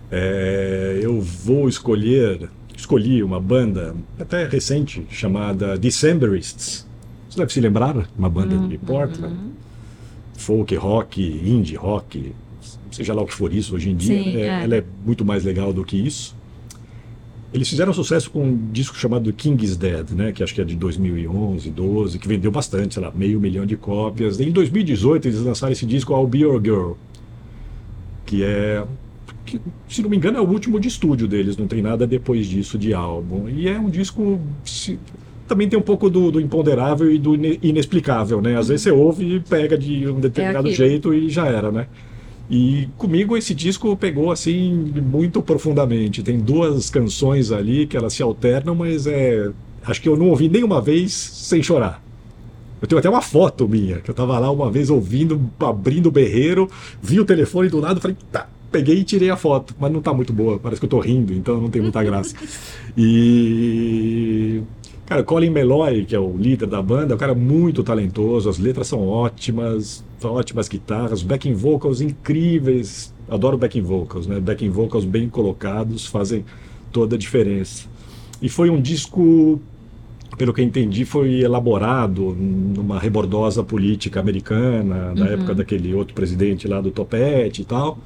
[0.10, 6.87] É, eu vou escolher, escolhi uma banda até recente chamada Decemberists.
[7.38, 8.68] Você deve se lembrar, uma banda Uhum.
[8.68, 9.36] de Portland,
[10.36, 12.34] folk rock, indie rock,
[12.90, 14.24] seja lá o que for isso hoje em dia.
[14.24, 14.64] Sim, é- é.
[14.64, 16.36] Ela é muito mais legal do que isso.
[17.54, 20.64] Eles fizeram sucesso com um disco chamado King is Dead, né, que acho que é
[20.64, 24.40] de 2011, 12, que vendeu bastante, sei lá, meio milhão de cópias.
[24.40, 26.92] Em 2018 eles lançaram esse disco I'll Be Your Girl,
[28.26, 28.84] que é,
[29.46, 32.48] que, se não me engano, é o último de estúdio deles, não tem nada depois
[32.48, 33.48] disso de álbum.
[33.48, 34.40] E é um disco.
[34.66, 34.98] se-
[35.48, 38.58] também tem um pouco do, do imponderável e do ine- inexplicável, né?
[38.58, 41.88] Às vezes você ouve e pega de um determinado É jeito e já era, né?
[42.50, 44.72] E comigo esse disco pegou assim
[45.04, 46.24] muito profundamente.
[46.24, 49.52] Tem duas canções ali que elas se alternam, mas é
[49.86, 52.04] acho que eu não ouvi nenhuma vez sem chorar.
[52.82, 56.12] Eu tenho até uma foto minha, que eu tava lá uma vez ouvindo, abrindo o
[56.12, 56.70] berreiro,
[57.02, 60.14] vi o telefone do lado, falei, tá, peguei e tirei a foto, mas não tá
[60.14, 62.36] muito boa, parece que eu tô rindo, então não tem muita graça.
[63.00, 64.62] E
[65.08, 68.60] Cara, Colin Meloy, que é o líder da banda, é um cara muito talentoso, as
[68.60, 73.14] letras são ótimas, são ótimas guitarras, backing vocals incríveis.
[73.30, 74.38] Adoro backing vocals, né?
[74.42, 76.44] Backing vocals bem colocados fazem
[76.92, 77.88] toda a diferença.
[78.42, 79.62] E foi um disco,
[80.38, 85.32] pelo que eu entendi, foi elaborado numa rebordosa política americana, na uhum.
[85.32, 87.98] época daquele outro presidente lá do Topete e tal.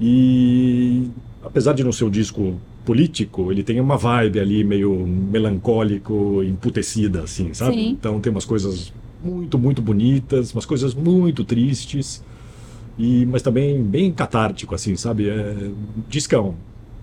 [0.00, 1.10] E
[1.44, 7.22] apesar de não ser um disco político, ele tem uma vibe ali meio melancólico, emputecida,
[7.22, 7.74] assim, sabe?
[7.74, 7.88] Sim.
[7.90, 12.22] Então tem umas coisas muito, muito bonitas, umas coisas muito tristes,
[12.98, 15.28] e mas também bem catártico, assim, sabe?
[15.28, 15.70] É,
[16.08, 16.54] discão.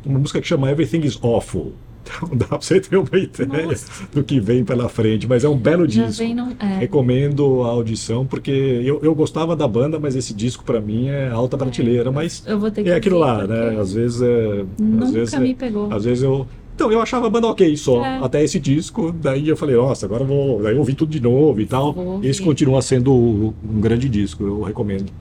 [0.05, 1.73] Uma música que chama Everything is Awful.
[2.07, 4.07] Então dá pra você ter uma ideia Nossa.
[4.13, 5.27] do que vem pela frente.
[5.27, 6.23] Mas é um belo Já disco.
[6.33, 6.55] No...
[6.59, 6.79] É.
[6.79, 11.29] Recomendo a audição, porque eu, eu gostava da banda, mas esse disco para mim é
[11.29, 12.09] alta prateleira.
[12.09, 12.13] É.
[12.13, 12.43] Mas
[12.85, 13.79] é aquilo lá, né?
[13.79, 14.65] Às vezes é.
[14.79, 15.93] Nunca às vezes me é, pegou.
[15.93, 16.47] Às vezes eu.
[16.75, 18.19] Então, eu achava a banda ok só, é.
[18.23, 19.11] até esse disco.
[19.11, 20.61] Daí eu falei, nossa, agora eu vou.
[20.61, 22.19] Daí eu ouvi tudo de novo e tal.
[22.21, 25.11] Esse continua sendo um grande disco, eu recomendo.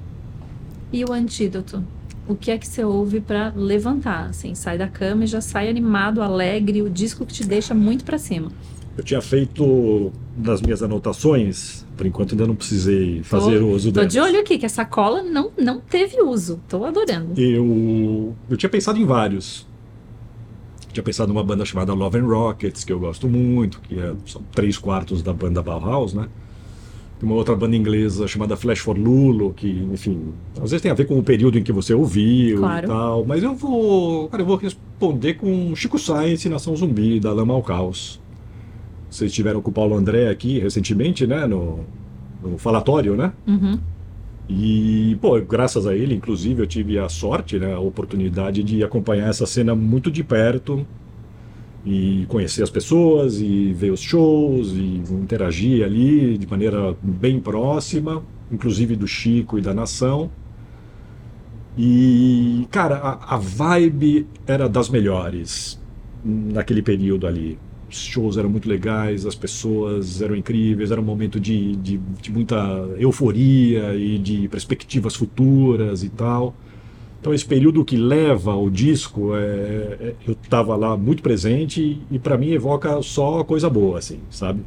[0.92, 1.82] E o antídoto?
[2.28, 5.68] O que é que você ouve para levantar, assim, sai da cama e já sai
[5.68, 8.50] animado, alegre, o disco que te deixa muito para cima.
[8.96, 14.12] Eu tinha feito nas minhas anotações, por enquanto ainda não precisei fazer tô, uso delas.
[14.12, 17.38] Tô de olho aqui, que essa cola não, não teve uso, tô adorando.
[17.38, 19.66] Eu, eu tinha pensado em vários.
[20.92, 24.42] Tinha pensado numa banda chamada Love and Rockets, que eu gosto muito, que é, são
[24.52, 26.26] três quartos da banda Bauhaus, né?
[27.22, 31.06] Uma outra banda inglesa chamada Flash for Lulo, que, enfim, às vezes tem a ver
[31.06, 32.84] com o período em que você ouviu claro.
[32.84, 33.24] e tal.
[33.24, 37.54] Mas eu vou, cara, eu vou responder com Chico Science e Nação Zumbi, da Lama
[37.54, 38.20] ao Caos.
[39.08, 41.80] Vocês estiveram com o Paulo André aqui recentemente, né, no,
[42.42, 43.32] no falatório, né?
[43.46, 43.78] Uhum.
[44.48, 49.30] E, pô, graças a ele, inclusive, eu tive a sorte, né, a oportunidade de acompanhar
[49.30, 50.86] essa cena muito de perto
[51.86, 58.24] e conhecer as pessoas e ver os shows e interagir ali de maneira bem próxima,
[58.50, 60.28] inclusive do Chico e da Nação.
[61.78, 65.80] E, cara, a, a vibe era das melhores
[66.24, 67.56] naquele período ali.
[67.88, 72.32] Os shows eram muito legais, as pessoas eram incríveis, era um momento de, de, de
[72.32, 72.56] muita
[72.98, 76.52] euforia e de perspectivas futuras e tal.
[77.26, 82.20] Então esse período que leva o disco, é, é, eu estava lá muito presente e,
[82.20, 84.60] para mim evoca só coisa boa, assim, sabe?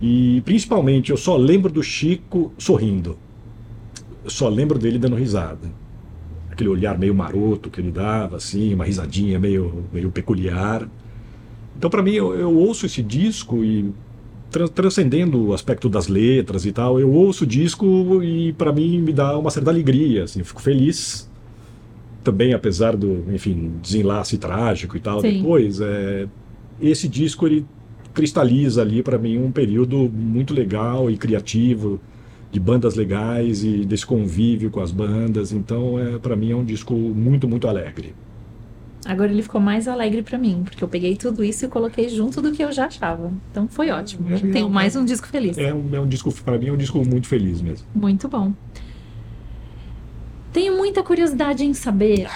[0.00, 3.18] E principalmente eu só lembro do Chico sorrindo.
[4.22, 5.68] Eu só lembro dele dando risada.
[6.48, 10.88] Aquele olhar meio maroto que ele dava, assim, uma risadinha meio, meio peculiar.
[11.76, 13.92] Então para mim eu, eu, ouço esse disco e
[14.72, 19.12] transcendendo o aspecto das letras e tal, eu ouço o disco e para mim me
[19.12, 21.25] dá uma certa alegria, assim, fico feliz
[22.26, 25.38] também, apesar do, enfim, desenlace trágico e tal, Sim.
[25.38, 26.26] depois, é,
[26.80, 27.64] esse disco ele
[28.12, 32.00] cristaliza ali para mim um período muito legal e criativo
[32.50, 35.52] de bandas legais e desse convívio com as bandas.
[35.52, 38.12] Então, é para mim é um disco muito, muito alegre.
[39.04, 42.42] Agora ele ficou mais alegre para mim, porque eu peguei tudo isso e coloquei junto
[42.42, 43.30] do que eu já achava.
[43.52, 44.34] Então foi ótimo.
[44.34, 45.56] É, Tenho é, mais um disco feliz.
[45.56, 47.86] É um, é um disco, para mim, é um disco muito feliz mesmo.
[47.94, 48.52] Muito bom.
[50.56, 52.30] Tenho muita curiosidade em saber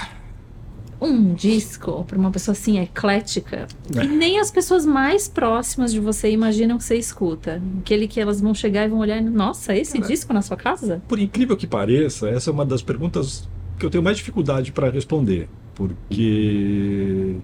[1.00, 4.04] um disco para uma pessoa assim eclética é.
[4.04, 7.62] e nem as pessoas mais próximas de você imaginam que você escuta.
[7.78, 11.00] Aquele que elas vão chegar e vão olhar, nossa, esse Cara, disco na sua casa?
[11.08, 14.90] Por incrível que pareça, essa é uma das perguntas que eu tenho mais dificuldade para
[14.90, 17.36] responder, porque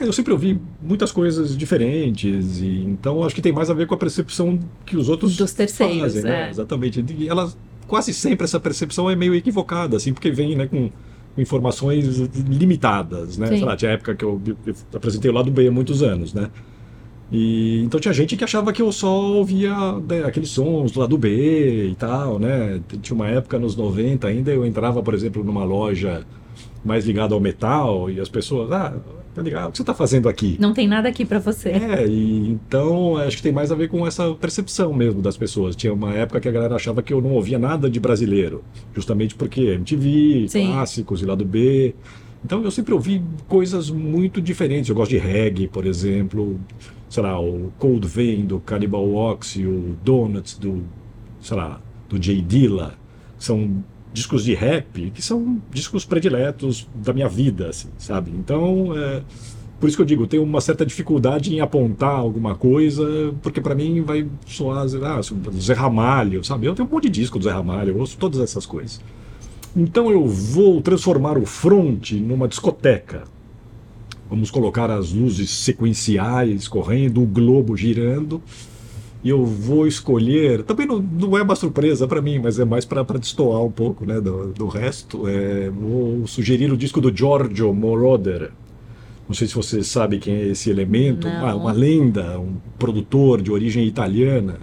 [0.00, 3.94] eu sempre ouvi muitas coisas diferentes e então acho que tem mais a ver com
[3.94, 6.48] a percepção que os outros dos terceiros, fazem, né?
[6.48, 6.50] é.
[6.50, 7.04] Exatamente.
[7.16, 10.90] E elas quase sempre essa percepção é meio equivocada, assim, porque vem né, com,
[11.38, 12.18] informações
[12.48, 13.48] limitadas, né?
[13.48, 16.50] Sei lá, tinha época que eu, eu apresentei o lado B há muitos anos, né?
[17.30, 19.74] E, então tinha gente que achava que eu só ouvia
[20.08, 22.80] né, aqueles sons do lado B e tal, né?
[23.02, 26.24] Tinha uma época nos 90 ainda, eu entrava, por exemplo, numa loja
[26.84, 28.94] mais ligada ao metal e as pessoas, ah,
[29.34, 29.68] tá ligado?
[29.68, 30.56] O que você está fazendo aqui?
[30.58, 31.70] Não tem nada aqui para você.
[31.70, 35.76] É, e então acho que tem mais a ver com essa percepção mesmo das pessoas.
[35.76, 38.64] Tinha uma época que a galera achava que eu não ouvia nada de brasileiro,
[38.94, 40.66] justamente porque MTV, Sim.
[40.68, 41.94] clássicos e lado B.
[42.44, 44.88] Então eu sempre ouvi coisas muito diferentes.
[44.88, 46.58] Eu gosto de reggae, por exemplo,
[47.08, 50.84] sei lá, o Cold Vein do Cannibal Oxy, o Donuts do,
[51.40, 52.94] sei lá, do Jay Dilla.
[53.38, 58.30] São discos de rap, que são discos prediletos da minha vida, assim, sabe?
[58.30, 59.22] Então, é,
[59.78, 63.74] por isso que eu digo, tenho uma certa dificuldade em apontar alguma coisa, porque para
[63.74, 65.20] mim vai soar, ah,
[65.60, 66.66] Zé Ramalho, sabe?
[66.66, 69.00] Eu tenho um monte de disco do Zé Ramalho, eu ouço todas essas coisas.
[69.76, 73.24] Então eu vou transformar o front numa discoteca.
[74.28, 78.42] Vamos colocar as luzes sequenciais correndo, o globo girando.
[79.26, 80.62] E eu vou escolher.
[80.62, 84.06] Também não, não é uma surpresa para mim, mas é mais para destoar um pouco
[84.06, 85.26] né, do, do resto.
[85.26, 88.52] É, vou sugerir o disco do Giorgio Moroder.
[89.26, 91.26] Não sei se você sabe quem é esse elemento.
[91.26, 94.60] Uma, uma lenda, um produtor de origem italiana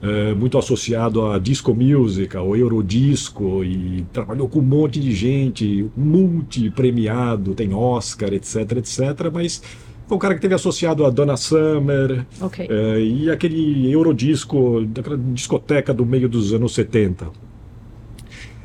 [0.00, 5.90] é, muito associado a disco music, ao Eurodisco, e trabalhou com um monte de gente,
[5.94, 9.62] multi-premiado, tem Oscar, etc, etc, mas
[10.06, 12.68] foi um cara que teve associado a Donna Summer okay.
[12.70, 17.26] é, e aquele Eurodisco, daquela discoteca do meio dos anos 70.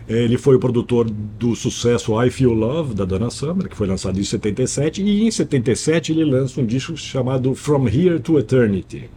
[0.08, 4.20] Ele foi o produtor do sucesso I Feel Love, da Donna Summer, que foi lançado
[4.20, 9.10] em 77, e em 77 ele lança um disco chamado From Here to Eternity,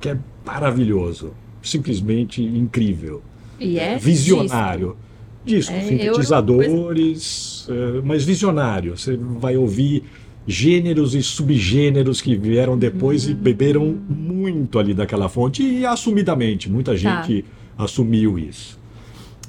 [0.00, 3.22] que é maravilhoso, simplesmente incrível.
[3.58, 4.96] E é visionário.
[5.44, 8.02] Disco, é, sintetizadores, eu...
[8.02, 8.98] mas visionário.
[8.98, 10.02] Você vai ouvir
[10.46, 13.36] gêneros e subgêneros que vieram depois e hum.
[13.36, 16.96] beberam muito ali daquela fonte e assumidamente, muita tá.
[16.96, 17.84] gente tá.
[17.84, 18.78] assumiu isso.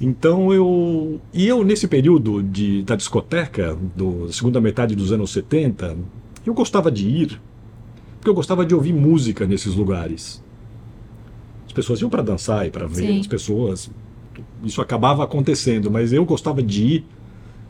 [0.00, 1.20] Então eu.
[1.34, 5.96] E eu, nesse período de, da discoteca, do segunda metade dos anos 70,
[6.46, 7.40] eu gostava de ir,
[8.16, 10.40] porque eu gostava de ouvir música nesses lugares
[11.78, 13.20] pessoas iam para dançar e para ver Sim.
[13.20, 13.90] as pessoas.
[14.64, 17.04] Isso acabava acontecendo, mas eu gostava de ir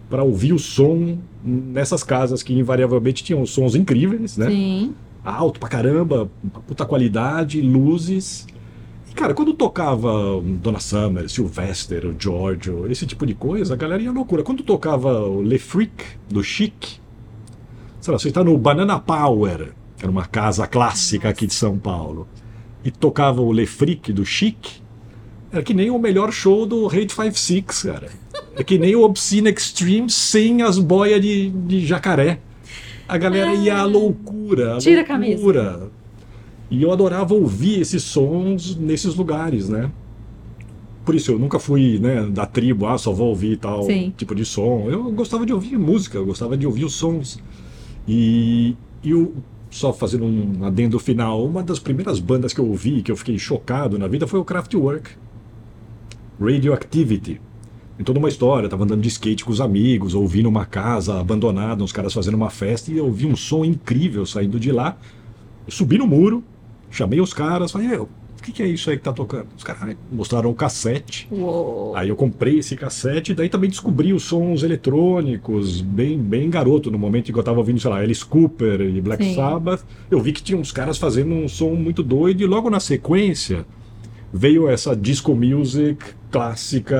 [0.08, 4.48] para ouvir o som nessas casas que invariavelmente tinham sons incríveis, né?
[4.48, 4.94] Sim.
[5.24, 6.30] Alto pra caramba,
[6.66, 8.46] puta qualidade, luzes.
[9.10, 14.02] E, cara, quando tocava Donna Summer, Sylvester, o Giorgio, esse tipo de coisa, a galera
[14.02, 14.42] ia loucura.
[14.42, 17.00] Quando tocava o Le Freak, do Chic,
[18.00, 21.76] sei lá, você está no Banana Power, que era uma casa clássica aqui de São
[21.76, 22.26] Paulo
[22.84, 24.80] e tocava o Le Fric do Chic,
[25.52, 28.08] era que nem o melhor show do Hate 56, cara.
[28.54, 32.40] É que nem o Obscene Extreme sem as boias de, de jacaré.
[33.08, 34.76] A galera ia à loucura.
[34.76, 35.62] À Tira loucura.
[35.62, 35.90] a camisa.
[36.70, 39.90] E eu adorava ouvir esses sons nesses lugares, né?
[41.04, 44.12] Por isso, eu nunca fui né, da tribo, ah, só vou ouvir tal Sim.
[44.14, 44.90] tipo de som.
[44.90, 47.38] Eu gostava de ouvir música, eu gostava de ouvir os sons.
[48.06, 49.32] E, e o,
[49.70, 53.38] só fazendo um adendo final, uma das primeiras bandas que eu ouvi, que eu fiquei
[53.38, 55.12] chocado na vida, foi o Kraftwerk.
[56.40, 57.40] Radioactivity.
[57.98, 61.82] Em toda uma história, tava andando de skate com os amigos, ouvindo uma casa abandonada,
[61.82, 64.96] uns caras fazendo uma festa, e eu ouvi um som incrível saindo de lá.
[65.66, 66.44] Eu subi no muro,
[66.90, 68.08] chamei os caras, falei, o
[68.40, 69.48] que, que é isso aí que tá tocando?
[69.56, 71.26] Os caras mostraram o cassete.
[71.28, 71.92] Uou.
[71.96, 76.92] Aí eu comprei esse cassete, e daí também descobri os sons eletrônicos, bem, bem garoto,
[76.92, 79.34] no momento em que eu tava ouvindo, sei lá, Alice Cooper e Black Sim.
[79.34, 79.84] Sabbath.
[80.08, 83.66] Eu vi que tinha uns caras fazendo um som muito doido, e logo na sequência
[84.32, 86.98] veio essa disco music clássica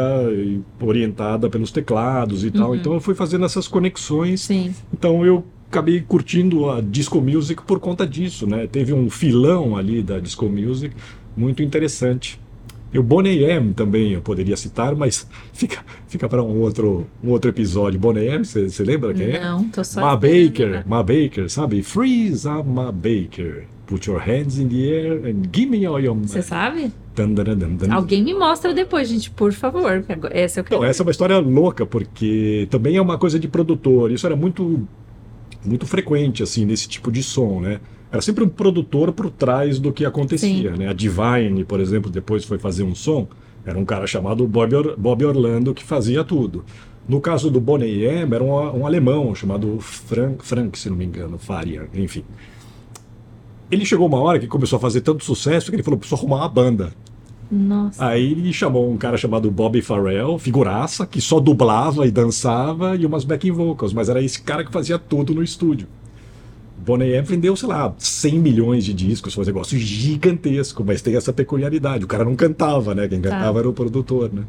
[0.80, 2.52] orientada pelos teclados e uhum.
[2.52, 2.76] tal.
[2.76, 4.42] Então eu fui fazendo essas conexões.
[4.42, 4.74] Sim.
[4.92, 8.66] Então eu acabei curtindo a disco music por conta disso, né?
[8.66, 10.94] Teve um filão ali da disco music
[11.36, 12.40] muito interessante.
[12.90, 17.30] E o Boney M também eu poderia citar, mas fica, fica para um outro, um
[17.30, 18.00] outro episódio.
[18.00, 19.40] Boney M, você lembra quem é?
[19.40, 20.00] Não, tô só.
[20.00, 21.82] Ma Baker, Ma Baker, sabe?
[21.82, 23.66] Freeze a Ma Baker.
[23.88, 26.29] Put your hands in the air and give me all your money.
[26.29, 26.92] Você sabe?
[27.90, 30.05] Alguém me mostra depois, gente, por favor.
[30.31, 30.77] Essa eu quero.
[30.77, 34.12] Então, essa é uma história louca, porque também é uma coisa de produtor.
[34.12, 34.87] Isso era muito,
[35.64, 37.81] muito frequente, assim, nesse tipo de som, né?
[38.12, 40.79] Era sempre um produtor por trás do que acontecia, Sim.
[40.79, 40.88] né?
[40.88, 43.27] A Divine, por exemplo, depois foi fazer um som.
[43.64, 46.62] Era um cara chamado Bob, Or Bob Orlando que fazia tudo.
[47.09, 51.07] No caso do Bonnie M, era um, um alemão chamado Frank, Frank, se não me
[51.07, 52.22] engano, Faria, enfim
[53.70, 56.38] ele chegou uma hora que começou a fazer tanto sucesso que ele falou: preciso arrumar
[56.38, 56.92] uma banda.
[57.50, 58.07] Nossa.
[58.07, 63.07] Aí ele chamou um cara chamado Bobby Farrell, figuraça, que só dublava e dançava e
[63.07, 65.88] umas backing vocals, mas era esse cara que fazia tudo no estúdio.
[66.76, 71.16] Bonnie M vendeu, sei lá, 100 milhões de discos, foi um negócio gigantesco, mas tem
[71.16, 72.04] essa peculiaridade.
[72.04, 73.09] O cara não cantava, né?
[73.09, 73.31] Quem tá.
[73.31, 74.44] cantava era o produtor, né?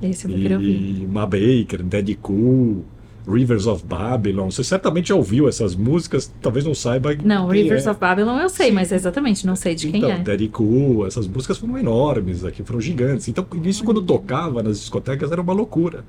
[0.00, 1.02] Esse eu querer ouvir.
[1.02, 2.84] E Ma Baker, Daddy Cool,
[3.26, 4.50] Rivers of Babylon.
[4.50, 7.16] Você certamente já ouviu essas músicas, talvez não saiba.
[7.24, 7.90] Não, Rivers é.
[7.90, 8.72] of Babylon eu sei, Sim.
[8.72, 10.18] mas exatamente não sei de quem então, é.
[10.18, 13.26] Daddy Cool, essas músicas foram enormes aqui, foram gigantes.
[13.28, 16.04] Então, isso quando tocava nas discotecas era uma loucura.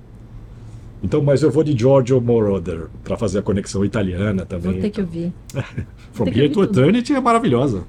[1.04, 4.74] Então, mas eu vou de Giorgio Moroder para fazer a conexão italiana também.
[4.74, 5.32] Vou ter que ouvir.
[6.12, 7.84] From Here to Eternity é maravilhosa.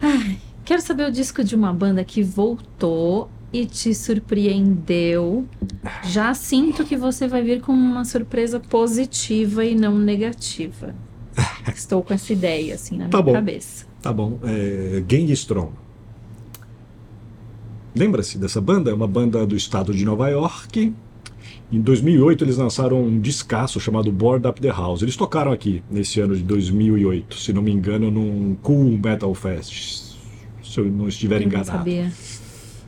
[0.00, 5.46] Ai, quero saber o disco de uma banda que voltou e te surpreendeu.
[6.04, 10.94] Já sinto que você vai vir com uma surpresa positiva e não negativa.
[11.74, 13.32] Estou com essa ideia, assim, na Tá minha bom.
[13.32, 13.86] cabeça.
[14.02, 14.38] Tá bom.
[14.42, 15.72] É, Strong.
[17.94, 18.90] Lembra-se dessa banda?
[18.90, 20.94] É uma banda do estado de Nova York.
[21.70, 25.02] Em 2008 eles lançaram um discaço chamado Board Up the House.
[25.02, 30.16] Eles tocaram aqui nesse ano de 2008, se não me engano, num Cool Metal Fest.
[30.62, 31.66] Se eu não estiver Eu não enganado.
[31.78, 32.12] sabia.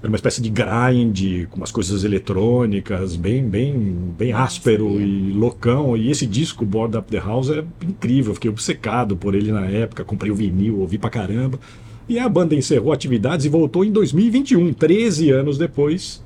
[0.00, 5.06] Era uma espécie de grind, com umas coisas eletrônicas, bem, bem, bem áspero sabia.
[5.06, 5.94] e loucão.
[5.94, 8.30] E esse disco, Board Up the House, é incrível.
[8.30, 11.60] Eu fiquei obcecado por ele na época, comprei o vinil, ouvi pra caramba.
[12.08, 16.24] E a banda encerrou atividades e voltou em 2021, 13 anos depois,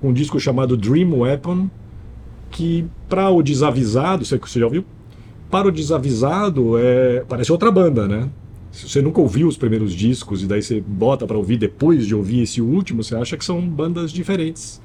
[0.00, 1.70] com um disco chamado Dream Weapon,
[2.50, 4.84] que para o desavisado, você, você já ouviu?
[5.50, 8.28] Para o desavisado, é, parece outra banda, né?
[8.74, 12.12] Se você nunca ouviu os primeiros discos e daí você bota para ouvir depois de
[12.14, 14.82] ouvir esse último, você acha que são bandas diferentes.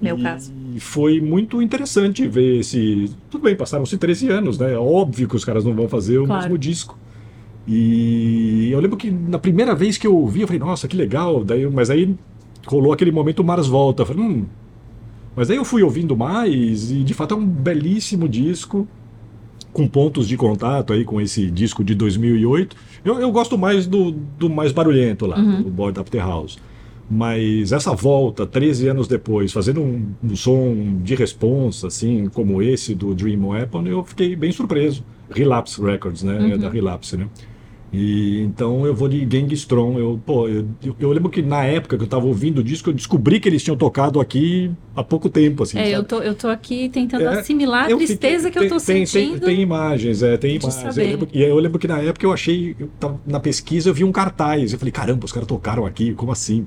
[0.00, 0.52] Meu e caso.
[0.78, 3.10] foi muito interessante ver esse.
[3.30, 4.72] Tudo bem, passaram-se 13 anos, né?
[4.72, 6.42] É óbvio que os caras não vão fazer o Claro.
[6.44, 6.98] mesmo disco.
[7.68, 11.44] E eu lembro que na primeira vez que eu ouvi, eu falei, nossa, que legal.
[11.44, 12.14] Daí, mas aí
[12.66, 14.02] rolou aquele momento Mars Volta.
[14.02, 14.46] Eu falei, hum.
[15.34, 18.88] Mas aí eu fui ouvindo mais e de fato é um belíssimo disco
[19.76, 22.74] com pontos de contato aí com esse disco de 2008.
[23.04, 25.62] Eu, eu gosto mais do, do mais barulhento lá, Uhum.
[25.62, 26.56] do Board Up the House.
[27.10, 32.94] Mas essa volta, 13 anos depois, fazendo um, um som de responsa, assim, como esse
[32.94, 35.04] do Dream Weapon, eu fiquei bem surpreso.
[35.30, 36.38] Relapse Records, né?
[36.38, 36.52] Uhum.
[36.52, 37.26] É da Relapse, né?
[37.96, 39.98] E então eu vou de Gang Strong.
[39.98, 40.66] Eu, pô, eu,
[41.00, 43.62] eu lembro que na época que eu tava ouvindo o disco, eu descobri que eles
[43.64, 45.78] tinham tocado aqui há pouco tempo, assim.
[45.78, 45.94] É, sabe?
[45.94, 49.06] eu tô, eu tô aqui tentando É, assimilar a tristeza fiquei- que eu tô tem,
[49.06, 49.40] sentindo.
[49.40, 50.98] Tem, tem imagens, é, tem imagens.
[50.98, 53.94] Eu lembro, e eu lembro que na época eu achei, eu tava na pesquisa eu
[53.94, 56.66] vi um cartaz, eu falei, caramba, os caras tocaram aqui, como assim?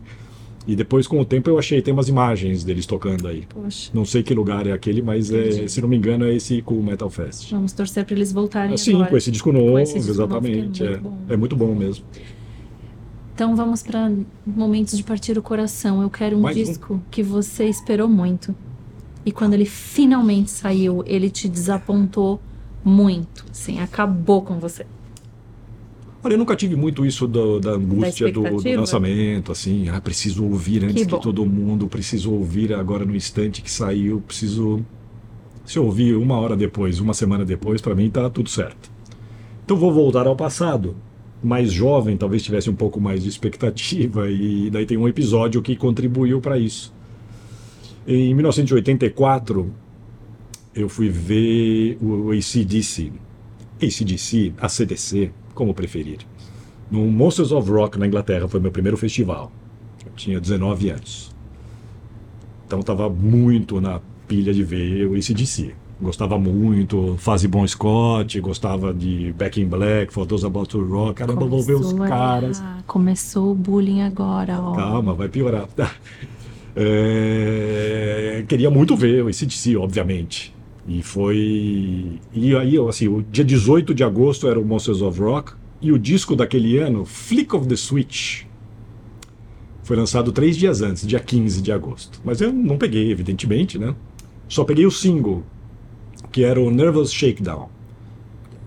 [0.68, 3.46] E depois, com o tempo, eu achei, tem umas imagens deles tocando aí.
[3.50, 6.62] Poxa, Não sei que lugar é aquele, mas é, se não me engano é esse
[6.62, 7.50] Cool Metal Fest.
[7.52, 9.10] vamos torcer pra eles voltarem Assim, agora.
[9.10, 10.84] com esse disco novo, esse disco novo, exatamente.
[10.84, 11.18] que é é, muito bom.
[11.30, 12.06] é muito bom mesmo.
[13.34, 14.12] Então vamos pra
[14.46, 16.02] momentos de partir o coração.
[16.02, 16.64] Eu quero um Mais um.
[16.64, 18.54] disco que você esperou muito.
[19.26, 22.40] E quando ele finalmente saiu, ele te desapontou
[22.84, 23.46] muito.
[23.50, 24.86] Assim, acabou com você.
[26.24, 28.80] Olha, eu nunca tive muito isso do- da angústia do, do expectativa?
[28.82, 33.62] lançamento, assim, ah, preciso ouvir antes Que que, todo mundo, preciso ouvir agora no instante
[33.62, 34.84] que saiu, preciso.
[35.66, 38.92] Se eu ouvir uma hora depois, uma semana depois, para mim tá tudo certo.
[39.64, 40.96] Então vou voltar ao passado.
[41.42, 45.74] Mais jovem, talvez tivesse um pouco mais de expectativa, e daí tem um episódio que
[45.76, 46.94] contribuiu para isso.
[48.06, 49.72] Em 1984,
[50.76, 53.12] eu fui ver o ACDC.
[53.82, 56.20] ACDC, ACDC, como preferir.
[56.90, 59.52] No Monsters of Rock, na Inglaterra, foi meu primeiro festival.
[60.06, 61.36] Eu tinha 19 anos.
[62.66, 65.76] Então estava muito na pilha de ver o ACDC.
[66.02, 71.16] Gostava muito, Fase Bon Scott, gostava de Back in Black, For Those About to Rock.
[71.16, 72.64] Caramba, vou ver os Começou a- caras.
[72.88, 74.76] Começou o bullying agora, ó.
[74.76, 75.68] Calma, vai piorar.
[76.82, 80.54] É, queria muito ver o ACDC, obviamente.
[80.90, 82.20] E foi.
[82.34, 85.54] E aí, assim, o dia 18 de agosto era o Monsters of Rock.
[85.80, 88.44] E o disco daquele ano, Flick of the Switch,
[89.84, 92.20] foi lançado três dias antes, dia 15 de agosto.
[92.26, 93.96] Mas eu não peguei, evidentemente, né?
[94.48, 95.44] Só peguei o single,
[96.32, 97.70] que era o Nervous Shakedown.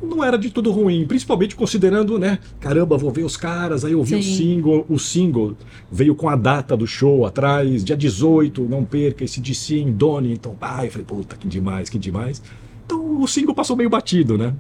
[0.03, 2.41] Não era de tudo ruim, principalmente considerando, né?
[2.59, 4.37] Caramba, vou ver os caras, aí eu vi o Sim.
[4.37, 5.57] single, o single
[5.91, 10.57] veio com a data do show atrás, dia 18, não perca esse DC em Donington.
[10.61, 12.43] Ah, eu falei, puta, que demais, que demais.
[12.85, 14.55] Então o single passou meio batido, né?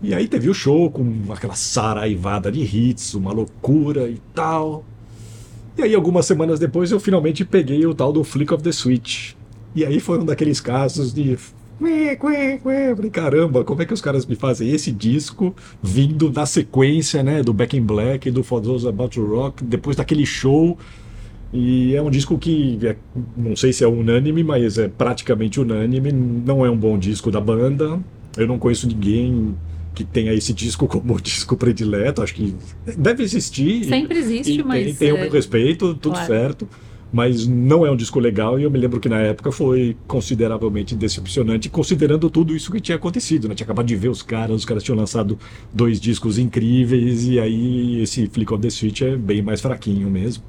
[0.00, 4.84] E aí teve o show com aquela saraivada de hits, uma loucura e tal.
[5.76, 9.34] E aí algumas semanas depois eu finalmente peguei o tal do Flick of the Switch.
[9.74, 11.36] E aí foi um daqueles casos de.
[13.12, 17.52] Caramba, como é que os caras me fazem esse disco vindo na sequência, né, do
[17.52, 20.76] Back in Black, do For Those About to Rock, depois daquele show.
[21.52, 22.96] E é um disco que, é-
[23.36, 26.12] não sei se é unânime, mas é praticamente unânime.
[26.12, 27.98] Não é um bom disco da banda.
[28.36, 29.54] Eu não conheço ninguém
[29.94, 32.20] que tenha esse disco como disco predileto.
[32.22, 32.54] Acho que
[32.98, 33.84] deve existir.
[33.84, 34.84] Sempre existe, E mas.
[34.84, 36.26] tem, tem o é, meu respeito, tudo claro.
[36.26, 36.68] certo.
[37.10, 40.94] Mas não é um disco legal e eu me lembro que na época foi consideravelmente
[40.94, 43.48] decepcionante, considerando tudo isso que tinha acontecido.
[43.48, 43.54] Né?
[43.54, 45.38] Tinha acabado de ver os caras, os caras tinham lançado
[45.72, 50.44] dois discos incríveis e aí esse Flick of the Switch é bem mais fraquinho mesmo.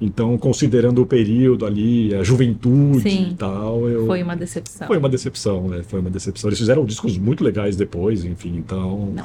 [0.00, 3.28] Então, considerando o período ali, a juventude Sim.
[3.30, 4.04] e tal, eu...
[4.06, 4.88] Foi uma decepção.
[4.88, 5.84] Foi uma decepção, né?
[5.86, 6.48] Foi uma decepção.
[6.48, 9.12] Eles fizeram discos muito legais depois, enfim, então.
[9.14, 9.24] Não.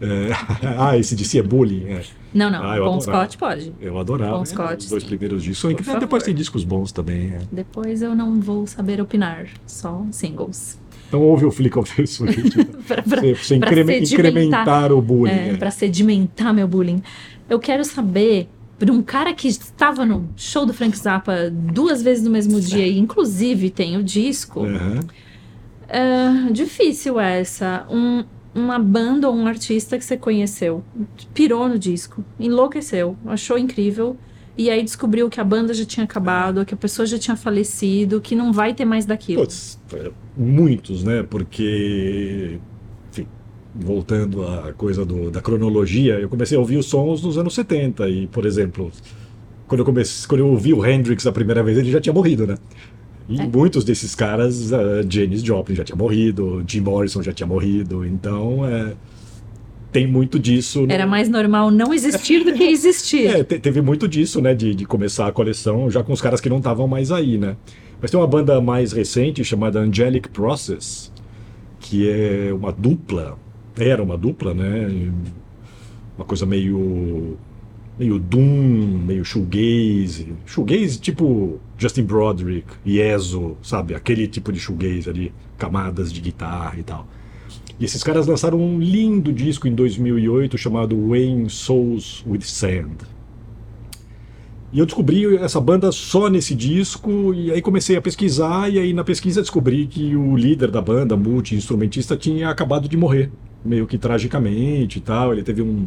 [0.00, 0.30] É,
[0.78, 1.84] ah, esse de si é bullying.
[1.88, 2.02] É.
[2.32, 2.62] Não, não.
[2.62, 3.00] Ah, eu adorava.
[3.00, 3.72] Scott pode.
[3.80, 4.32] Eu adorava.
[4.32, 4.44] Bon né?
[4.46, 5.08] Scott, Os dois sim.
[5.08, 5.72] primeiros discos.
[5.74, 6.22] Por Depois favor.
[6.22, 7.32] tem discos bons também.
[7.34, 7.40] é.
[7.50, 9.46] Depois eu não vou saber opinar.
[9.66, 10.78] Só singles.
[11.08, 12.54] Então ouve o Flick of the Switch.
[12.86, 14.28] pra, pra, Você, pra increme- sedimentar.
[14.30, 15.32] incrementar o bullying.
[15.32, 15.56] é, é.
[15.56, 17.02] pra sedimentar meu bullying.
[17.48, 18.48] Eu quero saber,
[18.78, 22.86] para um cara que estava no show do Frank Zappa duas vezes no mesmo dia,
[22.86, 24.64] e inclusive tem o disco,
[25.88, 27.84] é, difícil essa.
[27.90, 28.24] Um,
[28.54, 30.82] uma banda ou um artista que você conheceu,
[31.32, 34.16] pirou no disco, enlouqueceu, achou incrível.
[34.58, 38.20] E aí descobriu que a banda já tinha acabado, que a pessoa já tinha falecido,
[38.20, 39.40] que não vai ter mais daquilo.
[39.42, 41.22] Putz, é, muitos, né?
[41.22, 42.58] Porque,
[43.10, 43.26] enfim,
[43.74, 48.08] voltando à coisa do- da cronologia, eu comecei a ouvir os sons nos anos 70
[48.08, 48.90] e, por exemplo,
[49.66, 52.46] quando eu comecei, quando eu ouvi o Hendrix a primeira vez, ele já tinha morrido,
[52.46, 52.56] né?
[53.30, 53.46] E É.
[53.46, 54.76] muitos desses caras, uh,
[55.08, 58.92] Janis Joplin já tinha morrido, Jim Morrison já tinha morrido, então é,
[59.92, 60.84] tem muito disso.
[60.88, 63.26] Era mais normal não existir do que existir.
[63.28, 64.52] é, te- teve muito disso, né?
[64.54, 67.56] De, de começar a coleção já com os caras que não estavam mais aí, né?
[68.02, 71.12] Mas tem uma banda mais recente chamada Angelic Process,
[71.78, 73.38] que é uma dupla,
[73.78, 75.10] era uma dupla, né?
[76.18, 77.36] Uma coisa meio.
[78.00, 80.32] Meio Doom, meio shoegaze.
[80.46, 83.94] Shoegaze tipo Justin Broderick, Yezo, sabe?
[83.94, 87.06] Aquele tipo de shoegaze ali, camadas de guitarra e tal.
[87.78, 92.96] E esses caras lançaram um lindo disco em 2008 chamado Weighing Souls with Sand.
[94.72, 98.94] E eu descobri essa banda só nesse disco, e aí comecei a pesquisar, e aí
[98.94, 103.30] na pesquisa descobri que o líder da banda, multi-instrumentista, tinha acabado de morrer,
[103.62, 105.32] meio que tragicamente e tal.
[105.32, 105.86] Ele teve um,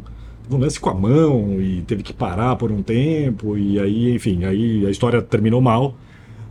[0.49, 4.45] um lance com a mão e teve que parar por um tempo, e aí, enfim,
[4.45, 5.95] aí a história terminou mal.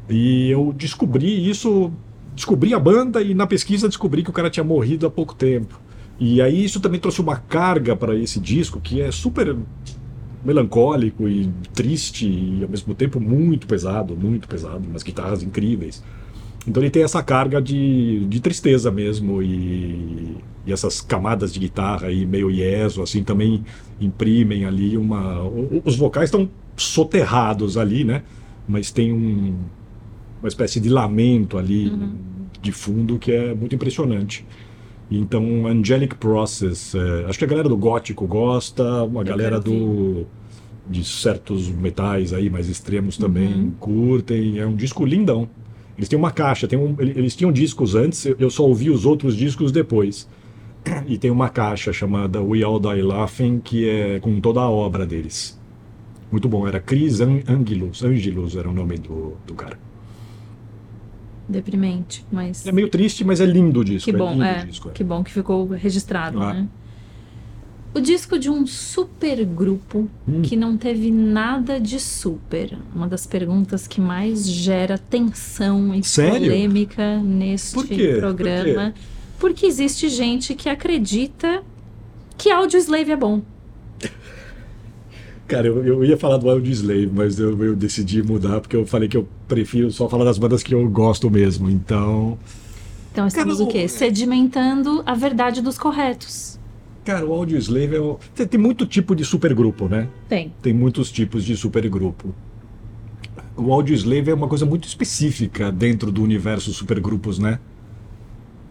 [0.08, 1.92] E eu descobri isso,
[2.34, 5.80] descobri a banda e na pesquisa descobri que o cara tinha morrido há pouco tempo.
[6.18, 9.56] E aí isso também trouxe uma carga para esse disco que é super
[10.44, 16.02] melancólico e triste e ao mesmo tempo muito pesado, muito pesado, umas guitarras incríveis.
[16.66, 20.36] Então ele tem essa carga de, de tristeza mesmo e,
[20.66, 23.64] e essas camadas de guitarra aí meio yeso assim também
[24.00, 25.42] imprimem ali uma
[25.84, 28.22] os vocais estão soterrados ali, né?
[28.68, 29.56] Mas tem um,
[30.40, 31.92] uma espécie de lamento ali
[32.60, 34.46] de fundo que é muito impressionante.
[35.10, 40.26] Então, Angelic Process, é, acho que a galera do gótico gosta, uma galera do
[40.88, 43.70] de certos metais aí mais extremos também Uhum.
[43.78, 44.58] curtem.
[44.58, 45.48] É um disco lindão.
[45.96, 49.04] Eles têm uma caixa, tem um- ele- eles tinham discos antes, eu- só ouvi os
[49.06, 50.28] outros discos depois.
[51.06, 55.06] E tem uma caixa chamada We All Die Laughing, que é com toda a obra
[55.06, 55.58] deles.
[56.30, 59.78] Muito bom, era Chris An- Angelus, Angelus era o nome do, do cara.
[61.48, 62.66] Deprimente, mas.
[62.66, 64.08] É meio triste, mas é lindo o disco.
[64.10, 64.62] Que é bom, é.
[64.62, 64.92] o disco, é.
[64.92, 66.54] Que bom que ficou registrado, Ah.
[66.54, 66.68] né?
[67.94, 70.40] O disco de um super grupo Hum.
[70.42, 72.76] que não teve nada de super.
[72.94, 76.40] Uma das perguntas que mais gera tensão e Sério?
[76.40, 78.12] polêmica neste Por quê?
[78.14, 78.94] Por programa.
[79.38, 81.62] Porque existe gente que acredita
[82.38, 83.42] que Audioslave é bom.
[85.46, 89.06] Cara, eu, eu ia falar do Audioslave, mas eu, eu decidi mudar porque eu falei
[89.08, 91.68] que eu prefiro só falar das bandas que eu gosto mesmo.
[91.68, 92.38] Então,
[93.12, 93.86] Então estamos Cara, o quê?
[93.86, 96.58] Sedimentando a verdade dos corretos.
[97.04, 98.00] Cara, o Audioslave é.
[98.00, 100.08] o- Tem, muito tipo de supergrupo, né?
[100.28, 100.52] Tem.
[100.62, 102.34] Tem muitos tipos de supergrupo.
[103.56, 107.58] O Audioslave é uma coisa muito específica dentro do universo supergrupos, né?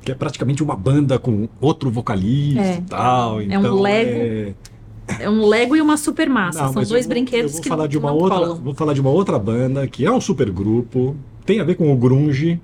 [0.03, 2.77] Que é praticamente uma banda com outro vocalista É.
[2.77, 3.39] e tal.
[3.41, 4.53] É um então Lego é-
[5.19, 6.63] É um Lego e uma super massa.
[6.63, 8.55] Não, São dois vou- brinquedos eu vou que falar de uma outra, colam.
[8.55, 11.15] Vou falar de uma outra banda que é um supergrupo,
[11.45, 12.59] tem a ver com o grunge,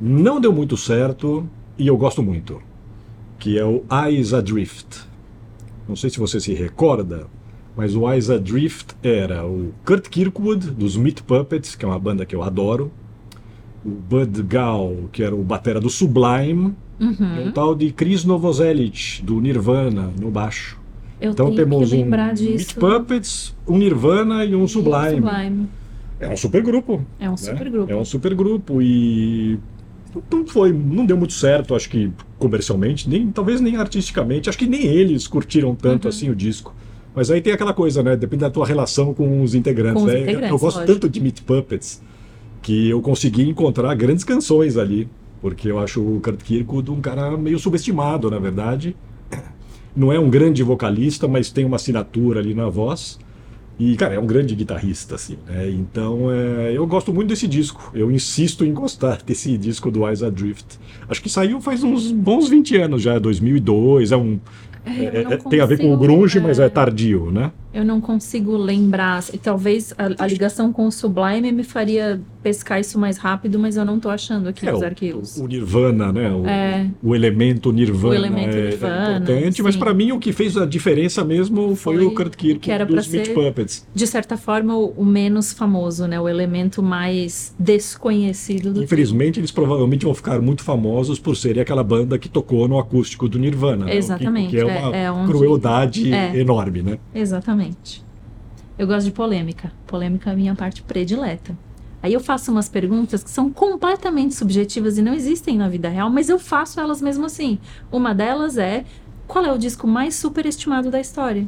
[0.00, 2.60] não deu muito certo e eu gosto muito,
[3.38, 5.02] que é o Eyes Adrift.
[5.88, 7.26] Não sei se você se recorda,
[7.76, 12.24] mas o Eyes Adrift era o Kurt Kirkwood dos Meat Puppets, que é uma banda
[12.24, 12.90] que eu adoro,
[13.84, 17.48] o Bud Gal, que era o batera do Sublime, e Uhum.
[17.48, 20.78] um tal de Chris Novoselic do Nirvana no baixo.
[21.20, 22.50] Eu Então temos que lembrar um disso.
[22.52, 25.20] Meat Puppets, um Nirvana e um Sublime.
[25.20, 25.68] Sublime.
[26.20, 27.04] É um supergrupo.
[27.18, 27.36] É um né?
[27.36, 27.92] supergrupo.
[27.92, 29.58] É um supergrupo e
[30.30, 34.66] não foi, não deu muito certo, acho que comercialmente, nem talvez nem artisticamente, acho que
[34.66, 36.08] nem eles curtiram tanto Uhum.
[36.10, 36.74] assim o disco.
[37.14, 38.16] Mas aí tem aquela coisa, né?
[38.16, 40.02] Depende da tua relação com os integrantes.
[40.02, 40.20] Com os né?
[40.22, 40.92] integrantes, eu gosto lógico.
[41.00, 42.02] tanto de Meat Puppets
[42.60, 45.08] que eu consegui encontrar grandes canções ali,
[45.40, 48.96] porque eu acho o Kurt Kirkwood um cara meio subestimado, na verdade.
[49.94, 53.18] Não é um grande vocalista, mas tem uma assinatura ali na voz.
[53.78, 55.68] E, cara, é um grande guitarrista, assim, né?
[55.70, 57.90] Então, é, eu gosto muito desse disco.
[57.94, 60.78] Eu insisto em gostar desse disco do Eyes Adrift.
[61.08, 64.12] Acho que saiu faz uns bons 20 anos já, 2002.
[64.12, 64.38] É um,
[64.86, 66.68] É, É- é- tem a ver com o grunge, mas é.
[66.68, 67.50] tardio, né?
[67.74, 69.24] Eu não consigo lembrar.
[69.32, 73.76] E Talvez a, a ligação com o Sublime me faria pescar isso mais rápido, mas
[73.76, 75.36] eu não tô achando aqui É, nos o, arquivos.
[75.38, 76.30] o Nirvana, né?
[76.30, 76.86] O, É.
[77.02, 79.80] o elemento Nirvana O elemento é, é Nirvana, importante, mas sim.
[79.80, 82.84] para mim o que fez a diferença mesmo foi, Foi o Kurt Kirk que era
[82.86, 83.86] dos Meat Puppets.
[83.94, 86.20] De certa forma, o, o menos famoso, né?
[86.20, 91.82] O elemento mais desconhecido do Infelizmente, eles provavelmente vão ficar muito famosos por serem aquela
[91.82, 93.86] banda que tocou no acústico do Nirvana.
[93.86, 93.92] né?
[93.92, 96.36] Que- Exatamente, O que, é é- uma é onde- crueldade é.
[96.38, 96.98] enorme, né?
[97.14, 97.63] Exatamente.
[98.78, 99.72] Eu gosto de polêmica.
[99.86, 101.56] Polêmica é a minha parte predileta.
[102.02, 106.10] Aí eu faço umas perguntas que são completamente subjetivas e não existem na vida real,
[106.10, 107.58] mas eu faço elas mesmo assim.
[107.90, 108.84] Uma delas é:
[109.26, 111.46] qual é o disco mais superestimado da história?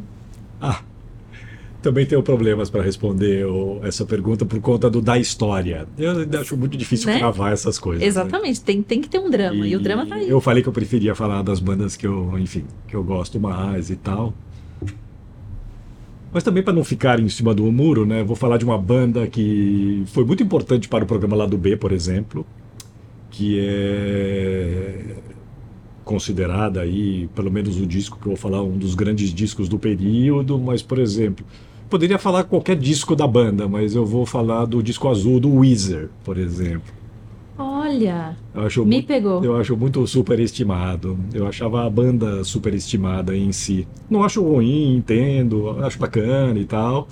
[0.60, 0.80] Ah,
[1.82, 3.44] também tenho problemas para responder
[3.82, 5.86] essa pergunta por conta do da história.
[5.98, 7.18] Eu acho muito difícil Né?
[7.18, 8.00] cravar essas coisas.
[8.00, 8.06] né?
[8.08, 9.66] Exatamente, tem, tem que ter um drama.
[9.66, 10.28] E, o drama tá aí.
[10.28, 13.90] Eu falei que eu preferia falar das bandas que eu, enfim, que eu gosto mais
[13.90, 14.32] e tal.
[16.36, 18.22] Mas também para não ficar em cima do muro, né?
[18.22, 21.78] Vou falar de uma banda que foi muito importante para o programa lá do B,
[21.78, 22.46] por exemplo,
[23.30, 25.16] que é
[26.04, 29.78] considerada aí, pelo menos o disco que eu vou falar, um dos grandes discos do
[29.78, 31.46] período, mas por exemplo,
[31.88, 36.10] poderia falar qualquer disco da banda, mas eu vou falar do disco azul do Weezer,
[36.22, 36.92] por exemplo.
[37.86, 39.44] Olha, Eu acho me muito- pegou.
[39.44, 41.16] eu acho muito superestimado.
[41.32, 43.86] Eu achava a banda superestimada em si.
[44.10, 47.06] Não acho ruim, entendo, acho bacana e tal.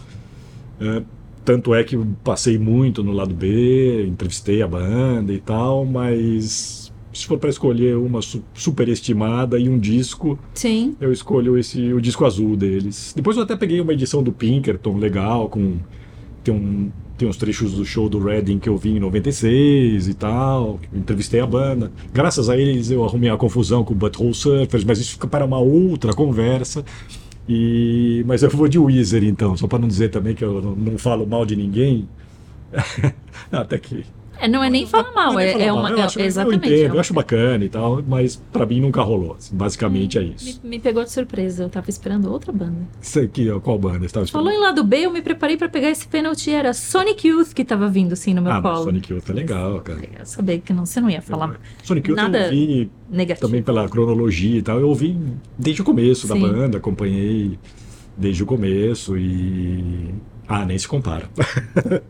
[0.80, 1.02] É,
[1.44, 7.26] tanto é que passei muito no lado B, entrevistei a banda e tal, mas se
[7.26, 10.96] for para escolher uma su- superestimada e um disco, Sim.
[11.00, 13.12] eu escolho esse o disco azul deles.
[13.14, 15.76] Depois eu até peguei uma edição do Pinkerton legal com
[16.42, 20.14] tem um tem uns trechos do show do Reading que eu vi em 96 e
[20.14, 20.80] tal.
[20.92, 21.92] Entrevistei a banda.
[22.12, 25.44] Graças a eles eu arrumei a confusão com o Butthole Surfers, mas isso fica para
[25.44, 26.84] uma outra conversa.
[27.48, 30.74] E mas eu vou de Weezer então, só para não dizer também que eu não,
[30.74, 32.08] não falo mal de ninguém.
[33.52, 34.04] Até que
[34.44, 35.80] É, não é nem falar mal, não é, falar é mal.
[35.80, 35.90] uma.
[35.90, 36.66] eu é- acho, eu exatamente.
[36.66, 39.36] entendo, é eu uma- acho bacana e tal, mas para mim nunca rolou.
[39.38, 40.60] assim, basicamente é isso.
[40.62, 42.76] me, me pegou de surpresa, eu tava esperando outra banda.
[43.00, 44.06] Isso aqui, ó, qual banda?
[44.06, 47.26] Você tava Falou em lado B, eu me preparei pra pegar esse pênalti, era Sonic
[47.26, 48.84] Youth que tava vindo assim no meu Ah, colo.
[48.84, 50.00] Sonic Youth é legal, cara.
[50.18, 53.46] Eu sabia que não, você não ia falar Sonic Youth nada eu ouvi negativo.
[53.46, 54.78] também pela cronologia e tal.
[54.78, 55.18] Eu ouvi
[55.58, 56.42] desde o começo da Sim.
[56.42, 57.58] banda, acompanhei
[58.16, 60.12] desde o começo e.
[60.46, 61.28] Ah, nem se compara.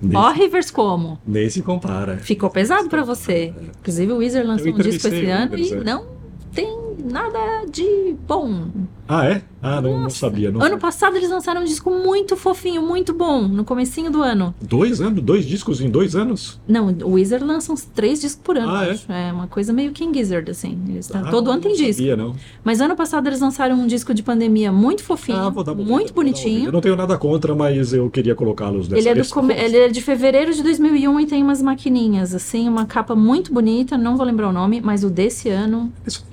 [0.00, 1.18] nem, Ó, Rivers como?
[1.26, 2.18] nem se compara.
[2.18, 3.52] Ficou pesado pra você.
[3.80, 5.84] Inclusive o Weezer lançou um disco esse ano Weezer, e é.
[5.84, 6.06] não
[6.52, 8.66] tem nada de bom.
[9.10, 9.42] Ah, é?
[9.62, 10.50] Ah, não, não sabia.
[10.50, 10.62] Não.
[10.62, 14.54] Ano passado eles lançaram um disco muito fofinho, muito bom, no comecinho do ano.
[14.60, 15.22] Dois anos?
[15.22, 16.60] Dois discos em dois anos?
[16.68, 18.90] Não, o Weezer lança uns três discos por ano, Ah, é?
[18.90, 19.10] acho.
[19.10, 20.78] É uma coisa meio King Gizzard, assim.
[20.90, 21.94] Eles tá- Ah, todo ano tem não disco.
[22.02, 22.36] Sabia, não.
[22.62, 26.08] Mas ano passado eles lançaram um disco de pandemia muito fofinho, Ah, vou dar muito
[26.08, 26.66] dar bonitinho.
[26.66, 29.88] Eu não tenho nada contra, mas eu queria colocá-los dessa Ele é, come- ele é
[29.88, 34.26] de fevereiro de 2001 e tem umas maquininhas, assim, uma capa muito bonita, não vou
[34.26, 35.90] lembrar o nome, mas o desse ano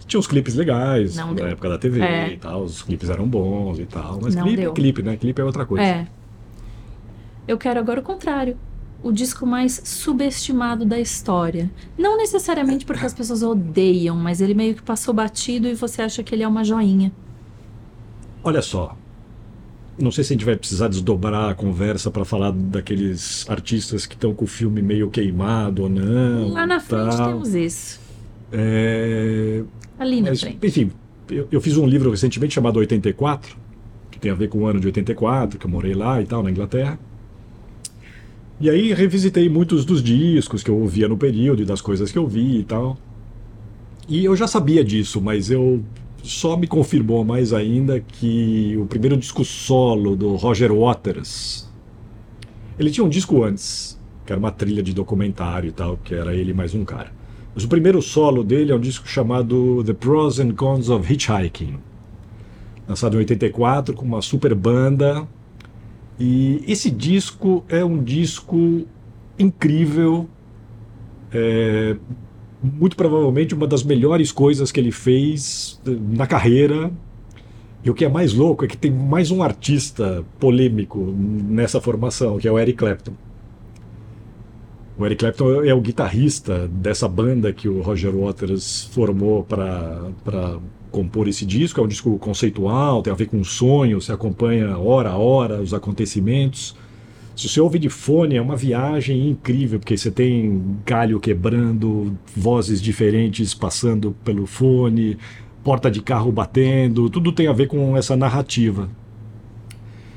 [0.08, 1.48] Tinha uns clipes legais Não na deu.
[1.48, 2.34] época da TV É.
[2.34, 2.64] e tal.
[2.64, 4.20] Os clipes eram bons e tal.
[4.22, 4.72] Mas Não clipe deu.
[4.72, 5.18] é clipe, né?
[5.18, 5.84] Clipe é outra coisa.
[5.84, 6.08] é.
[7.48, 8.58] Eu quero agora o contrário.
[9.04, 11.70] O disco mais subestimado da história.
[11.98, 16.24] Não necessariamente porque as pessoas odeiam, mas ele meio que passou batido e você acha
[16.24, 17.12] que ele é uma joinha.
[18.44, 18.98] Olha só.
[19.98, 24.16] Não sei se a gente vai precisar desdobrar a conversa para falar daqueles artistas que
[24.16, 26.50] estão com o filme meio queimado ou não.
[26.50, 27.28] Lá na frente tal.
[27.30, 28.00] temos isso.
[28.52, 29.64] É,
[29.98, 30.66] Ali na mas, frente.
[30.66, 30.92] enfim,
[31.30, 33.56] eu, eu fiz um livro recentemente chamado 84,
[34.12, 36.44] que tem a ver com o ano de 84, que eu morei lá e tal,
[36.44, 37.00] na Inglaterra.
[38.60, 42.18] E aí revisitei muitos dos discos que eu ouvia no período e das coisas que
[42.18, 42.98] eu vi e tal.
[44.08, 45.84] E eu já sabia disso, mas eu
[46.24, 51.70] só me confirmou mais ainda que o primeiro disco solo do Roger Waters,
[52.80, 56.34] ele tinha um disco antes, que era uma trilha de documentário e tal, que era
[56.34, 57.12] ele mais um cara.
[57.64, 61.78] O primeiro solo dele é um disco chamado The Pros and Cons of Hitchhiking,
[62.86, 65.26] lançado em 84 com uma super banda.
[66.20, 68.86] E esse disco é um disco
[69.40, 70.28] incrível,
[71.32, 71.96] é,
[72.62, 76.92] muito provavelmente uma das melhores coisas que ele fez eh, na carreira.
[77.86, 82.38] E o que é mais louco é que tem mais um artista polêmico nessa formação,
[82.38, 83.14] que é o Eric Clapton.
[84.98, 90.58] O Eric Clapton é o guitarrista dessa banda que o Roger Waters formou para
[90.90, 91.82] compor esse disco.
[91.82, 95.74] É um disco conceitual, tem a ver com sonho, você acompanha hora a hora os
[95.74, 96.78] acontecimentos.
[97.36, 102.82] Se você ouve de fone, é uma viagem incrível, porque você tem galho quebrando, vozes
[102.82, 105.18] diferentes passando pelo fone,
[105.62, 108.90] porta de carro batendo, tudo tem a ver com essa narrativa.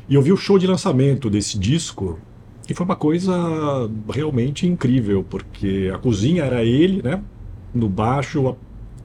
[0.08, 2.20] E eu vi o show de lançamento desse disco
[2.68, 3.34] e foi uma coisa
[4.10, 7.22] realmente incrível, porque a cozinha era ele, né?
[7.74, 8.56] No baixo,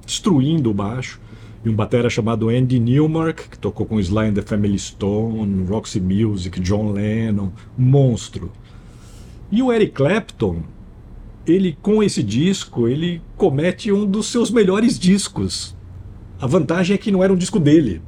[0.05, 1.21] destruindo o baixo.
[1.63, 6.01] E um batera chamado Andy Newmark, que tocou com Sly and the Family Stone, Roxy
[6.01, 8.51] Music, John Lennon, monstro.
[9.49, 10.61] E o Eric Clapton,
[11.47, 15.73] ele com esse disco, ele comete um dos seus melhores discos.
[16.37, 18.01] A vantagem é que não era um disco dele.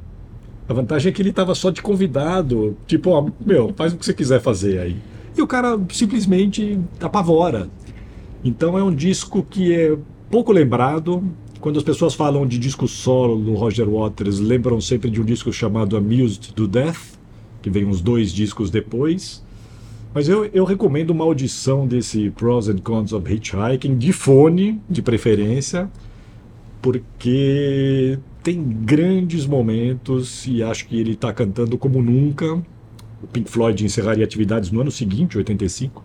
[0.68, 4.04] A vantagem é que ele estava só de convidado, tipo, ó, meu, faz o que
[4.04, 4.96] você quiser fazer aí.
[5.36, 7.68] E o cara simplesmente apavora.
[8.42, 9.96] Então é um disco que é
[10.30, 11.22] pouco lembrado.
[11.60, 15.52] Quando as pessoas falam de disco solo do Roger Waters, lembram sempre de um disco
[15.52, 17.18] chamado Amused to Death,
[17.60, 19.44] que vem uns dois discos depois.
[20.14, 25.02] Mas eu, eu recomendo uma audição desse Pros and Cons of Hitchhiking, de fone, de
[25.02, 25.90] preferência,
[26.80, 32.62] porque tem grandes momentos e acho que ele está cantando como nunca.
[33.22, 36.04] O Pink Floyd encerraria atividades no ano seguinte, 85.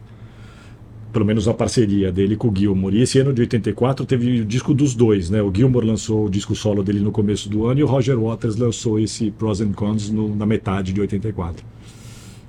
[1.12, 2.94] Pelo menos a parceria dele com o Gilmour.
[2.94, 5.42] E esse ano de 84 teve o disco dos dois, né?
[5.42, 8.56] O Gilmour lançou o disco solo dele no começo do ano e o Roger Waters
[8.56, 11.66] lançou esse Pros and Cons no, na metade de 84.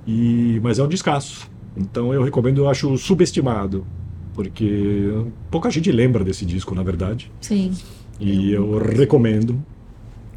[0.07, 1.49] E, mas é um descasso.
[1.75, 3.85] Então eu recomendo, eu acho subestimado.
[4.33, 5.11] Porque
[5.51, 7.31] pouca gente lembra desse disco, na verdade.
[7.41, 7.71] Sim.
[8.19, 9.63] E eu recomendo.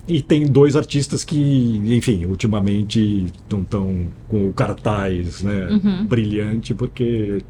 [0.09, 6.07] E tem dois artistas que, enfim, ultimamente não estão com o cartaz né, Uhum.
[6.07, 7.43] brilhante, porque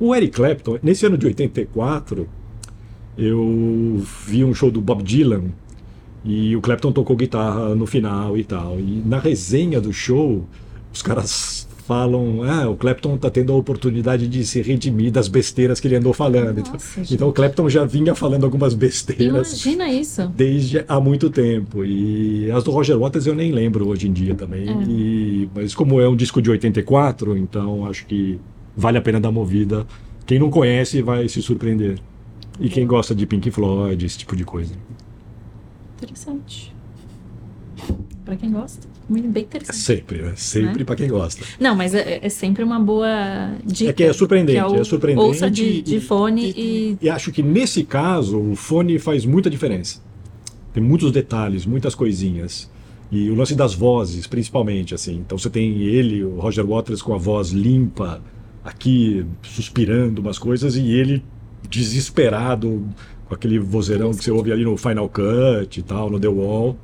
[0.00, 2.28] o Eric Clapton, nesse ano de 84,
[3.16, 5.44] eu vi um show do Bob Dylan
[6.24, 8.78] e o Clapton tocou guitarra no final e tal.
[8.80, 10.44] E na resenha do show,
[10.92, 15.78] os caras falam: ah, o Clapton tá tendo a oportunidade de se redimir das besteiras
[15.80, 16.58] que ele andou falando.
[16.60, 17.14] Então- Nossa, gente.
[17.14, 20.26] então o Clapton já vinha falando algumas besteiras Imagina isso.
[20.36, 21.84] desde há muito tempo.
[21.84, 24.68] E as do Roger Waters eu nem lembro hoje em dia também.
[24.68, 24.82] É.
[24.88, 28.38] E- mas como é um disco de 84, então acho que
[28.76, 29.86] vale a pena dar uma ouvida.
[30.26, 31.98] Quem não conhece vai se surpreender.
[32.58, 34.74] E quem gosta de Pink Floyd, esse tipo de coisa.
[35.96, 36.74] Interessante.
[38.24, 39.76] Pra quem gosta, bem interessante.
[39.78, 40.32] Sempre, né?
[40.36, 40.84] Sempre Né?
[40.84, 41.44] pra quem gosta.
[41.60, 43.90] Não, mas é, é sempre uma boa dica.
[43.90, 45.26] É que é surpreendente, que o- é surpreendente.
[45.26, 49.48] Ouça de, de e- fone e, E acho que nesse caso o fone faz muita
[49.50, 50.00] diferença.
[50.72, 52.70] Tem muitos detalhes, muitas coisinhas.
[53.12, 55.16] E o lance das vozes, principalmente, assim.
[55.24, 58.20] Então você tem ele, o Roger Waters, com a voz limpa,
[58.64, 61.22] aqui suspirando umas coisas, e ele
[61.88, 62.82] desesperado,
[63.28, 66.76] com aquele vozeirão que você ouve ali no Final Cut e tal, no The Wall.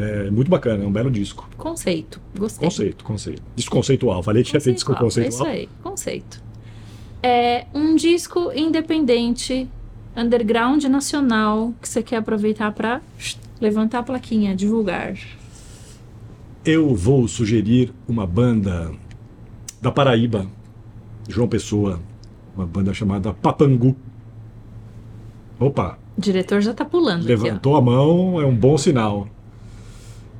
[0.00, 1.48] É muito bacana, é um belo disco.
[1.56, 2.20] conceito.
[2.38, 2.68] Gostei.
[2.68, 3.42] Conceito, conceito.
[3.56, 4.22] Disco conceitual.
[4.22, 6.40] Falei que ia ter disco Conceitual, É isso aí, conceito.
[7.20, 9.68] É um disco independente,
[10.16, 13.00] underground nacional, que você quer aproveitar pra
[13.60, 15.18] levantar a plaquinha, divulgar.
[16.64, 18.92] Eu vou sugerir uma banda
[19.82, 20.46] da Paraíba,
[21.28, 21.98] João Pessoa,
[22.54, 23.96] uma banda chamada Papangu.
[25.58, 29.26] Opa, O diretor já tá pulando aqui, levantou a mão, é um bom sinal.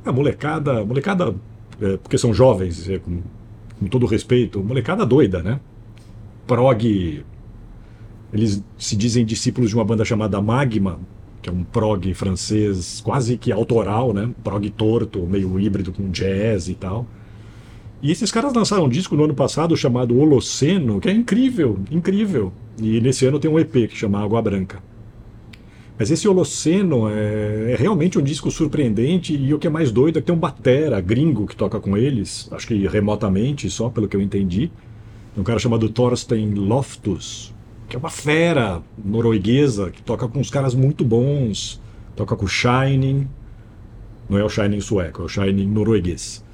[0.09, 1.35] A molecada, molecada,
[1.81, 3.21] é, porque são jovens, é, com,
[3.79, 5.61] com todo respeito, molecada doida, né?
[6.47, 7.23] Prog,
[8.33, 10.99] eles se dizem discípulos de uma banda chamada Magma,
[11.43, 14.31] que é um prog francês quase que autoral, né?
[14.43, 17.07] Prog torto, meio híbrido com jazz e tal.
[18.01, 22.51] E esses caras lançaram um disco no ano passado chamado Holoceno, que é incrível, incrível.
[22.81, 24.83] E nesse ano tem um EP que chama Água Branca.
[25.99, 30.19] Mas esse Holoceno é, é realmente um disco surpreendente e o que é mais doido
[30.19, 34.07] é que tem um batera gringo que toca com eles, acho que remotamente só, pelo
[34.07, 34.71] que eu entendi.
[35.37, 37.55] Um cara chamado Thorstein Loftus,
[37.89, 41.81] que é uma fera norueguesa que toca com uns caras muito bons.
[42.15, 43.29] Toca com o Shining,
[44.29, 46.45] não é o Shining sueco, é o Shining norueguês.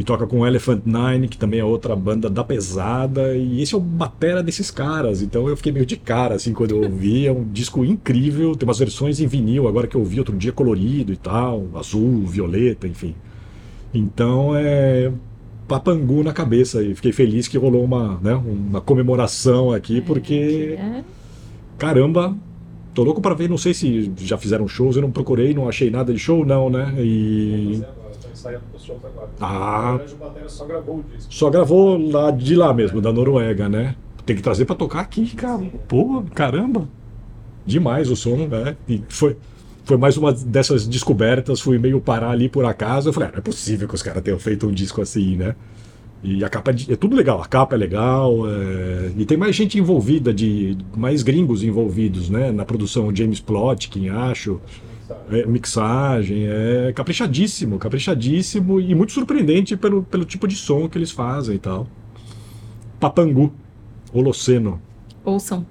[0.00, 3.36] E toca com o Elephant Nine, que também é outra banda da pesada.
[3.36, 5.20] E esse é o batera desses caras.
[5.20, 7.26] Então eu fiquei meio de cara, assim, quando eu ouvi.
[7.26, 8.56] É um disco incrível.
[8.56, 11.66] Tem umas versões em vinil, agora que eu ouvi outro dia, colorido e tal.
[11.74, 13.14] Azul, violeta, enfim.
[13.92, 15.12] Então é.
[15.68, 16.82] Papangu na cabeça.
[16.82, 20.78] E fiquei feliz que rolou uma, né, uma comemoração aqui, porque.
[20.80, 21.04] É,
[21.76, 22.34] Caramba,
[22.94, 23.50] tô louco para ver.
[23.50, 26.70] Não sei se já fizeram shows, eu não procurei, não achei nada de show, não,
[26.70, 26.94] né?
[26.98, 27.82] E.
[29.40, 29.98] Ah.
[30.12, 31.32] O Batera só gravou o disco.
[31.32, 33.94] Só gravou lá de lá mesmo, da Noruega, né?
[34.26, 35.62] Tem que trazer pra tocar aqui, cara.
[35.88, 36.88] Pô, caramba.
[37.66, 38.76] Demais o som, né?
[38.88, 39.36] E foi,
[39.84, 41.60] foi mais uma dessas descobertas.
[41.60, 43.08] Fui meio parar ali por acaso.
[43.08, 45.54] Eu falei, ah, não é possível que os caras tenham feito um disco assim, né?
[46.22, 47.40] E a capa é, é tudo legal.
[47.42, 48.48] A capa é legal.
[48.48, 52.52] é, E tem mais gente envolvida, de mais gringos envolvidos, né?
[52.52, 53.08] Na produção.
[53.08, 54.60] O James Plotkin, acho.
[55.30, 61.10] É, mixagem, é caprichadíssimo, caprichadíssimo e muito surpreendente pelo, pelo tipo de som que eles
[61.10, 61.86] fazem e tal.
[62.98, 63.52] Papangu,
[64.12, 64.80] Holoceno.
[65.24, 65.66] Ouçam.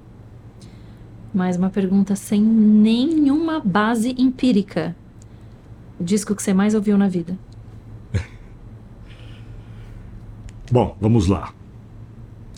[1.34, 4.96] Mais uma pergunta sem nenhuma base empírica.
[6.00, 7.38] O disco que você mais ouviu na vida?
[10.72, 11.54] Bom, vamos lá.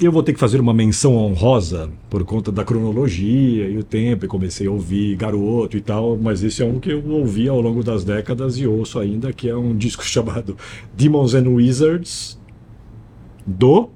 [0.01, 4.25] Eu vou ter que fazer uma menção honrosa por conta da cronologia e o tempo,
[4.25, 7.61] e comecei a ouvir Garoto e tal, mas esse é um que eu ouvi ao
[7.61, 10.57] longo das décadas e ouço ainda, que é um disco chamado
[10.97, 12.39] Demons and Wizards,
[13.45, 13.91] do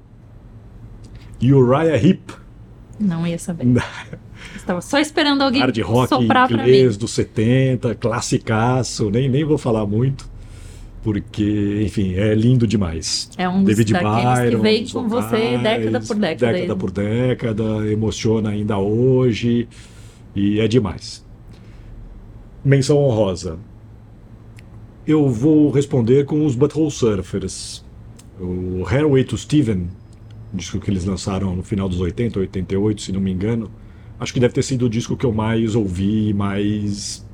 [1.42, 2.32] Uriah Heep.
[3.00, 3.66] Não ia saber.
[4.54, 9.84] Estava só esperando alguém Hard rock soprar inglês dos 70, classicaço, nem, nem vou falar
[9.84, 10.30] muito,
[11.06, 13.30] porque, enfim, é lindo demais.
[13.38, 16.52] É um dos David daqueles Byron, que veio com você década por década.
[16.52, 19.68] Década por década, emociona ainda hoje
[20.34, 21.24] e é demais.
[22.64, 23.56] Menção honrosa.
[25.06, 27.84] Eu vou responder com os Butthole Surfers.
[28.40, 29.86] O Hairway to Steven,
[30.52, 33.70] disco que eles lançaram no final dos 80, 88, se não me engano.
[34.18, 37.24] Acho que deve ter sido o disco que eu mais ouvi, mais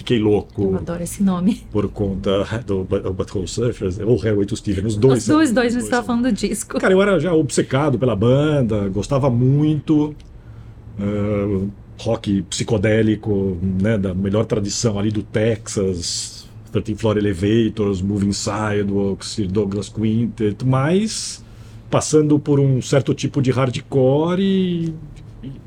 [0.00, 1.62] fiquei louco Eu adoro esse nome.
[1.70, 5.20] por conta do Bu- Butthole Surfers, ou Hairway to Steven, os dois.
[5.20, 6.78] Os dois, são- dois, a gente estava falando do disco.
[6.78, 10.14] Cara, eu era já obcecado pela banda, gostava muito.
[10.98, 11.66] ah,
[11.98, 19.88] rock psicodélico, né, da melhor tradição ali do Texas, 13 Floor Elevators, Moving Sidewalks, Douglas
[19.90, 21.44] Quintet, mas
[21.90, 24.94] passando por um certo tipo de hardcore e,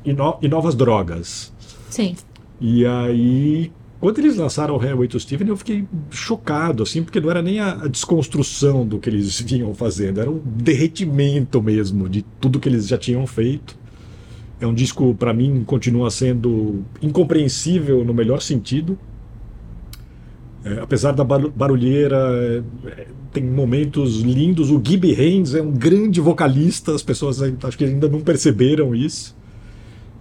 [0.04, 1.52] e, no- e novas drogas.
[1.90, 2.16] Sim.
[2.60, 3.70] E aí,
[4.04, 7.58] quando eles lançaram o Hairway to Steven, eu fiquei chocado, assim, porque não era nem
[7.58, 12.86] a, desconstrução do que eles vinham fazendo, era um derretimento mesmo de tudo que eles
[12.86, 13.74] já tinham feito.
[14.60, 18.98] É um disco, para mim, continua sendo incompreensível no melhor sentido.
[20.62, 24.70] É, apesar da baru- barulheira, é, é, tem momentos lindos.
[24.70, 29.34] O Gibby Haynes é um grande vocalista, as pessoas acho que ainda não perceberam isso.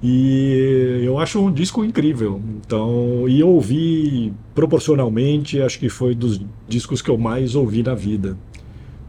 [0.04, 2.42] E eu acho um disco incrível.
[2.58, 7.96] Então, e eu ouvi proporcionalmente, acho que foi dos discos que eu mais ouvi na
[7.96, 8.38] vida.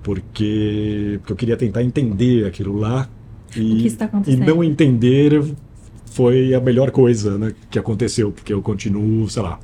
[0.04, 3.08] Porque, porque eu queria tentar entender aquilo lá.
[3.56, 5.42] E, que está e não entender
[6.06, 9.58] foi a melhor coisa né, que aconteceu, porque eu continuo, sei lá,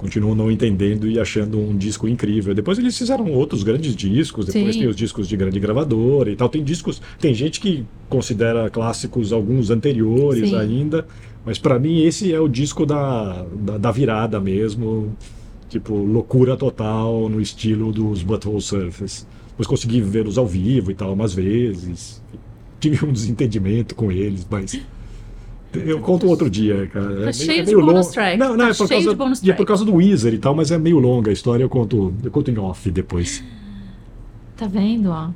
[0.00, 2.54] continuo não entendendo e achando um disco incrível.
[2.54, 4.80] Depois eles fizeram outros grandes discos, depois Sim.
[4.80, 6.48] tem os discos de grande gravadora e tal.
[6.48, 10.56] Tem discos, tem gente que considera clássicos alguns anteriores Sim.
[10.56, 11.06] ainda,
[11.44, 15.14] mas para mim esse é o disco da, da, da virada mesmo,
[15.68, 19.26] tipo loucura total no estilo dos Butthole Surfers.
[19.50, 22.22] Depois consegui vê-los ao vivo e tal umas vezes.
[22.80, 24.80] Tive um desentendimento com eles, mas
[25.74, 27.06] eu conto outro dia, cara.
[27.06, 28.38] Tá É meio- cheio é de meio bonus track.
[28.38, 30.54] Não, não, Tá é por causa, de e é por causa do Weezer e tal,
[30.54, 33.42] mas é meio longa a história, eu conto, eu conto em off depois.
[34.56, 35.30] Tá vendo, ó?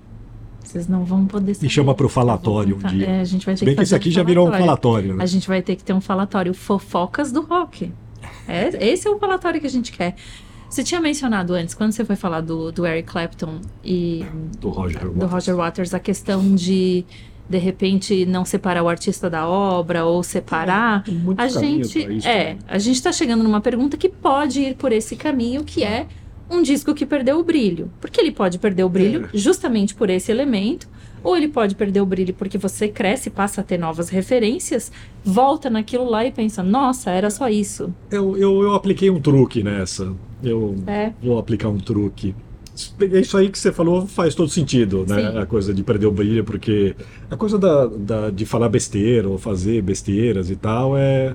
[0.62, 1.68] Vocês não vão poder Me saber.
[1.68, 3.06] chama pro falatório um dia.
[3.06, 4.52] É, a gente vai ter Se bem que que esse fazer aqui já virou um
[4.52, 5.14] falatório.
[5.14, 5.22] né?
[5.22, 7.92] A gente vai ter que ter um falatório fofocas do rock.
[8.48, 10.16] É, esse é o falatório que a gente quer.
[10.68, 14.24] Você tinha mencionado antes, quando você foi falar do, do Eric Clapton e
[14.60, 15.30] Do Roger do Waters.
[15.32, 17.04] Roger Waters, a questão de
[17.48, 21.04] de repente não separar o artista da obra ou separar.
[21.36, 22.58] A gente isso, é, né?
[22.66, 26.06] a gente tá chegando numa pergunta que pode ir por esse caminho, que é
[26.50, 27.90] um disco que perdeu o brilho.
[28.00, 29.36] Porque ele pode perder o brilho É.
[29.36, 30.88] justamente por esse elemento,
[31.22, 34.92] ou ele pode perder o brilho porque você cresce, passa a ter novas referências,
[35.24, 37.92] volta naquilo lá e pensa, nossa, era só isso.
[38.10, 40.12] Eu, eu, eu apliquei um truque nessa.
[40.42, 41.12] Eu É.
[41.22, 42.34] vou aplicar um truque.
[43.00, 45.30] É Isso aí que você falou faz todo sentido, né?
[45.32, 45.38] Sim.
[45.38, 46.94] A coisa de perder o brilho, porque
[47.30, 51.34] a coisa da, da- de falar besteira ou fazer besteiras e tal é.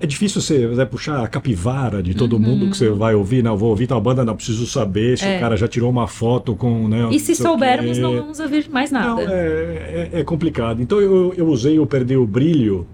[0.00, 3.42] É difícil você né, puxar a capivara de todo mundo que você vai ouvir.
[3.42, 5.30] Não, vou ouvir tal banda, não preciso saber se Uhum.
[5.30, 5.36] É.
[5.36, 6.86] o cara já tirou uma foto com.
[6.88, 9.06] Né, E se soubermos, não vamos ouvir mais nada.
[9.08, 10.82] Não, é, é, é complicado.
[10.82, 12.86] Então eu, eu usei o Perder o Brilho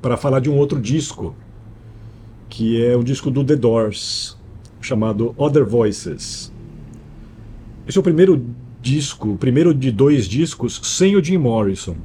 [0.00, 1.36] para falar de um outro disco,
[2.48, 4.36] que é o disco do The Doors,
[4.82, 6.52] chamado Other Voices.
[7.86, 8.44] Esse é o primeiro
[8.80, 11.96] disco, o primeiro de dois discos sem o Jim Morrison.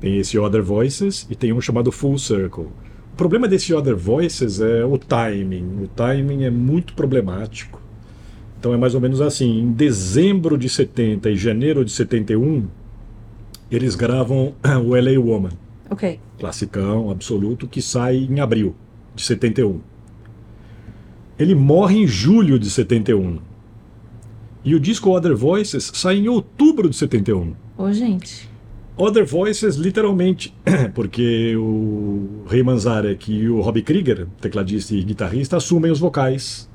[0.00, 2.64] Tem esse Other Voices e tem um chamado Full Circle.
[3.12, 5.82] O problema desse Other Voices é o timing.
[5.82, 7.80] O timing é muito problemático.
[8.58, 12.66] Então é mais ou menos assim, em dezembro de 70 e janeiro de 71,
[13.70, 15.50] eles gravam o LA Woman,
[15.90, 16.18] Ok.
[16.38, 18.74] classicão absoluto, que sai em abril
[19.14, 19.80] de 71.
[21.38, 23.38] Ele morre em julho de 71.
[24.64, 27.54] E o disco Other Voices sai em outubro de 71.
[27.76, 28.48] Ô, gente.
[28.96, 30.52] Other Voices, literalmente,
[30.92, 36.68] porque o Ray Manzarek e o Robbie Krieger, tecladista e guitarrista, assumem os vocais.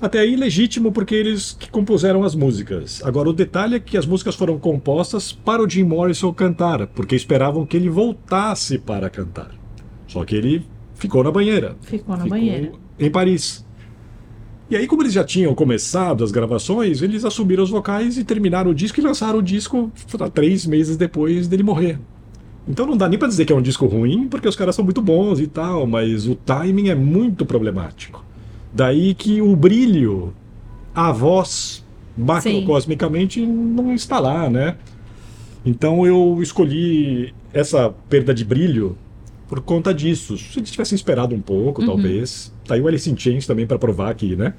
[0.00, 3.02] Até aí legítimo, porque eles que compuseram as músicas.
[3.02, 7.16] Agora, o detalhe é que as músicas foram compostas para o Jim Morrison cantar, porque
[7.16, 9.50] esperavam que ele voltasse para cantar.
[10.06, 10.64] Só que ele
[10.94, 11.76] ficou na banheira.
[11.80, 12.72] Ficou na banheira.
[12.98, 13.66] Em Paris.
[14.70, 18.70] E aí, como eles já tinham começado as gravações, eles assumiram os vocais e terminaram
[18.70, 19.90] o disco e lançaram o disco
[20.34, 21.98] três meses depois dele morrer.
[22.68, 24.84] Então não dá nem para dizer que é um disco ruim, porque os caras são
[24.84, 28.22] muito bons e tal, mas o timing é muito problemático.
[28.70, 30.34] Daí que o brilho,
[30.94, 31.82] a voz,
[32.14, 34.76] macrocosmicamente, não está lá, né?
[35.64, 38.98] Então eu escolhi essa perda de brilho
[39.48, 40.36] por conta disso.
[40.36, 41.86] Se eles tivessem esperado um pouco, uhum.
[41.86, 42.52] talvez.
[42.68, 44.52] Tá aí o Alice in Chains também para provar que, né?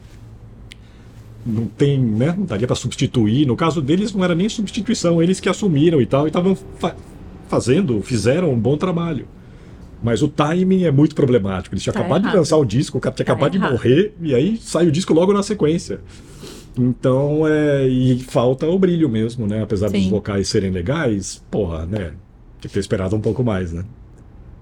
[1.46, 2.34] Não tem, né?
[2.36, 3.46] Não daria para substituir.
[3.46, 6.96] No caso deles, não era nem substituição, eles que assumiram e tal, e estavam fa
[7.48, 9.28] fazendo, fizeram um bom trabalho.
[10.04, 11.74] Mas o timing é muito problemático.
[11.74, 12.32] Eles tinham tá acabado errado.
[12.32, 13.70] de lançar o disco, o cara tinha tá acabado errado.
[13.70, 16.00] de morrer, e aí sai o disco logo na sequência.
[16.78, 17.88] Então, é.
[17.88, 19.62] E falta o brilho mesmo, né?
[19.62, 20.02] Apesar Sim.
[20.02, 22.14] dos vocais serem legais, porra, né?
[22.60, 23.84] Tinha que ter esperado um pouco mais, né?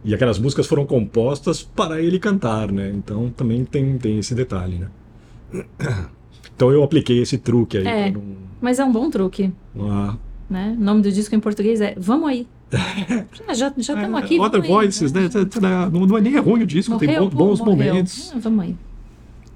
[0.07, 2.89] E aquelas músicas foram compostas para ele cantar, né?
[2.95, 4.87] Então também tem, tem esse detalhe, né?
[6.55, 7.85] Então eu apliquei esse truque aí.
[7.85, 8.23] É, não...
[8.59, 9.53] mas é um bom truque.
[9.79, 10.15] Ah.
[10.49, 10.75] Né?
[10.75, 12.47] O nome do disco em português é Vamos Aí.
[13.53, 14.39] já já estamos é, aqui.
[14.39, 15.23] Other Voices, né?
[15.23, 15.89] né?
[15.91, 18.31] Não, não, é nem ruim o disco, morreu, tem bons, bons momentos.
[18.33, 18.75] Ah, vamos aí.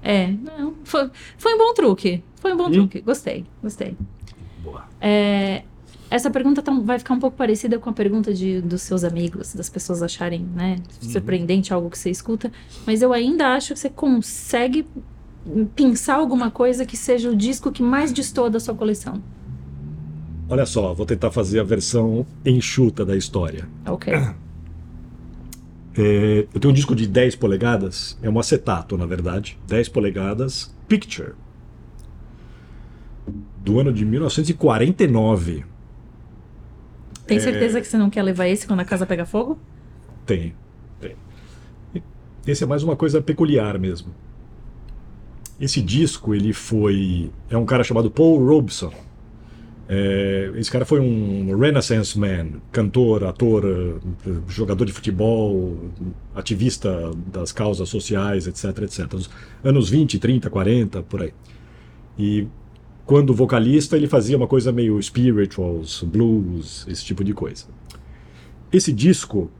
[0.00, 0.28] É,
[0.58, 2.22] não, foi, foi um bom truque.
[2.36, 3.00] Foi um bom truque.
[3.00, 3.96] Gostei, gostei.
[4.62, 4.84] Boa.
[5.00, 5.64] É,
[6.12, 9.54] essa pergunta tá, vai ficar um pouco parecida com a pergunta de, dos seus amigos,
[9.54, 11.08] das pessoas acharem, né, uhum.
[11.08, 12.52] surpreendente algo que você escuta,
[12.86, 14.86] mas eu ainda acho que você consegue
[15.74, 19.22] pensar alguma coisa que seja o disco que mais destoa da sua coleção.
[20.50, 23.66] Olha só, vou tentar fazer a versão enxuta da história.
[23.86, 24.12] Ok.
[25.94, 30.74] É, eu tenho um disco de 10 polegadas, é um acetato, na verdade, 10 polegadas,
[30.88, 31.32] Picture,
[33.62, 35.66] do ano de 1949.
[37.32, 37.40] Tem é.
[37.40, 37.80] certeza é...
[37.80, 39.58] que você não quer levar esse quando a casa pega fogo?
[40.26, 40.54] Tem,
[41.00, 41.16] tem.
[42.46, 44.14] Esse é mais uma coisa peculiar mesmo.
[45.58, 47.30] Esse disco, ele foi.
[47.48, 48.92] É um cara chamado Paul Robeson.
[49.88, 54.00] É, esse cara foi um Renaissance man, cantor, ator,
[54.48, 55.76] jogador de futebol,
[56.34, 59.12] ativista das causas sociais, etc, etc.
[59.12, 59.30] Nos
[59.62, 61.32] anos 20, 30, 40, por aí.
[62.18, 62.46] E
[63.04, 67.66] quando vocalista, ele fazia uma coisa meio spirituals, blues, esse tipo de coisa.
[68.72, 69.50] Esse disco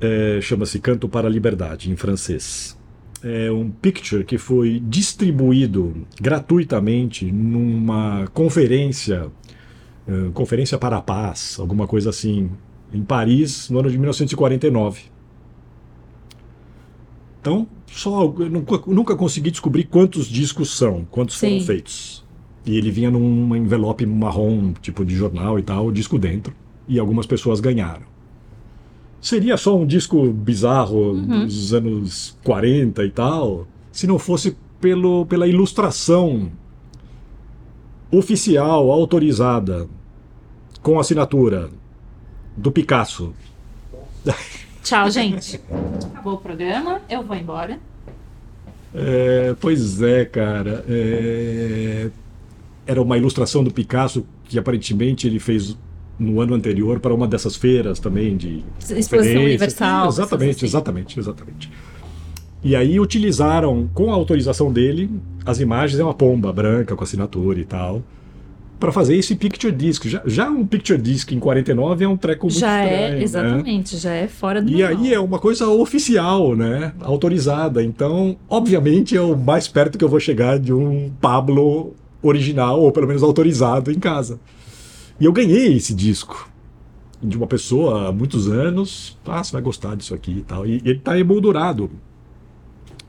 [0.00, 2.76] é, chama-se Canto para a Liberdade, em francês.
[3.22, 9.30] É um picture que foi distribuído gratuitamente numa conferência,
[10.06, 12.50] uh, conferência para a paz, alguma coisa assim,
[12.92, 15.04] em Paris, no ano de 1949.
[17.40, 21.48] Então, só nunca, nunca consegui descobrir quantos discos são, quantos Sim.
[21.48, 22.24] foram feitos.
[22.66, 26.54] E ele vinha num envelope marrom, tipo de jornal e tal, o disco dentro.
[26.88, 28.06] E algumas pessoas ganharam.
[29.20, 31.44] Seria só um disco bizarro uhum.
[31.46, 36.50] dos anos 40 e tal, se não fosse pelo, pela ilustração
[38.10, 39.88] oficial, autorizada,
[40.82, 41.70] com assinatura
[42.56, 43.32] do Picasso.
[44.84, 45.58] Tchau, gente.
[46.12, 47.78] Acabou o programa, eu vou embora.
[48.94, 50.84] É, pois é, cara.
[50.86, 52.10] É,
[52.86, 55.76] era uma ilustração do Picasso que aparentemente ele fez
[56.18, 60.08] no ano anterior para uma dessas feiras também de exposição universal.
[60.08, 60.66] Exatamente, assim.
[60.66, 61.72] exatamente, exatamente.
[62.62, 65.10] E aí utilizaram com a autorização dele
[65.44, 68.02] as imagens é uma pomba branca com assinatura e tal
[68.84, 70.06] para fazer esse picture disc.
[70.06, 73.22] Já, já, um picture disc em 49 é um treco muito já é, estranho, é,
[73.22, 74.00] exatamente, né?
[74.00, 74.98] já é fora do E normal.
[75.02, 76.92] aí é uma coisa oficial, né?
[77.00, 77.82] Autorizada.
[77.82, 82.92] Então, obviamente, é o mais perto que eu vou chegar de um Pablo original, ou
[82.92, 84.38] pelo menos autorizado em casa.
[85.18, 86.50] E eu ganhei esse disco
[87.22, 89.16] de uma pessoa há muitos anos.
[89.24, 90.66] Ah, você vai gostar disso aqui e tal.
[90.66, 91.90] E ele está emoldurado.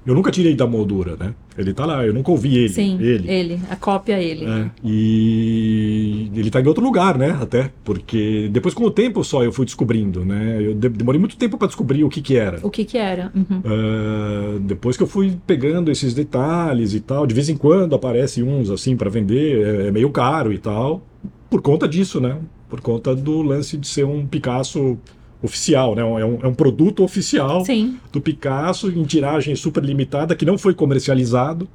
[0.06, 1.34] Eu nunca tirei da moldura, né?
[1.58, 2.70] Ele tá lá, eu nunca ouvi ele.
[2.70, 3.30] Sim, ele.
[3.30, 4.46] ele a cópia ele.
[4.46, 7.38] É, e ele tá em outro lugar, né?
[7.42, 10.58] Até, porque depois com o tempo só eu fui descobrindo, né?
[10.62, 12.60] Eu demorei muito tempo para descobrir o que que era.
[12.62, 13.32] O que que era.
[13.34, 13.60] Uhum.
[13.60, 18.44] Uh, depois que eu fui pegando esses detalhes e tal, de vez em quando aparece
[18.44, 21.02] uns assim para vender, é, é meio caro e tal,
[21.50, 22.38] por conta disso, né?
[22.70, 24.98] Por conta do lance de ser um Picasso
[25.46, 26.02] oficial, né?
[26.02, 27.98] É um, é um produto oficial Sim.
[28.12, 31.68] do Picasso em tiragem super limitada que não foi comercializado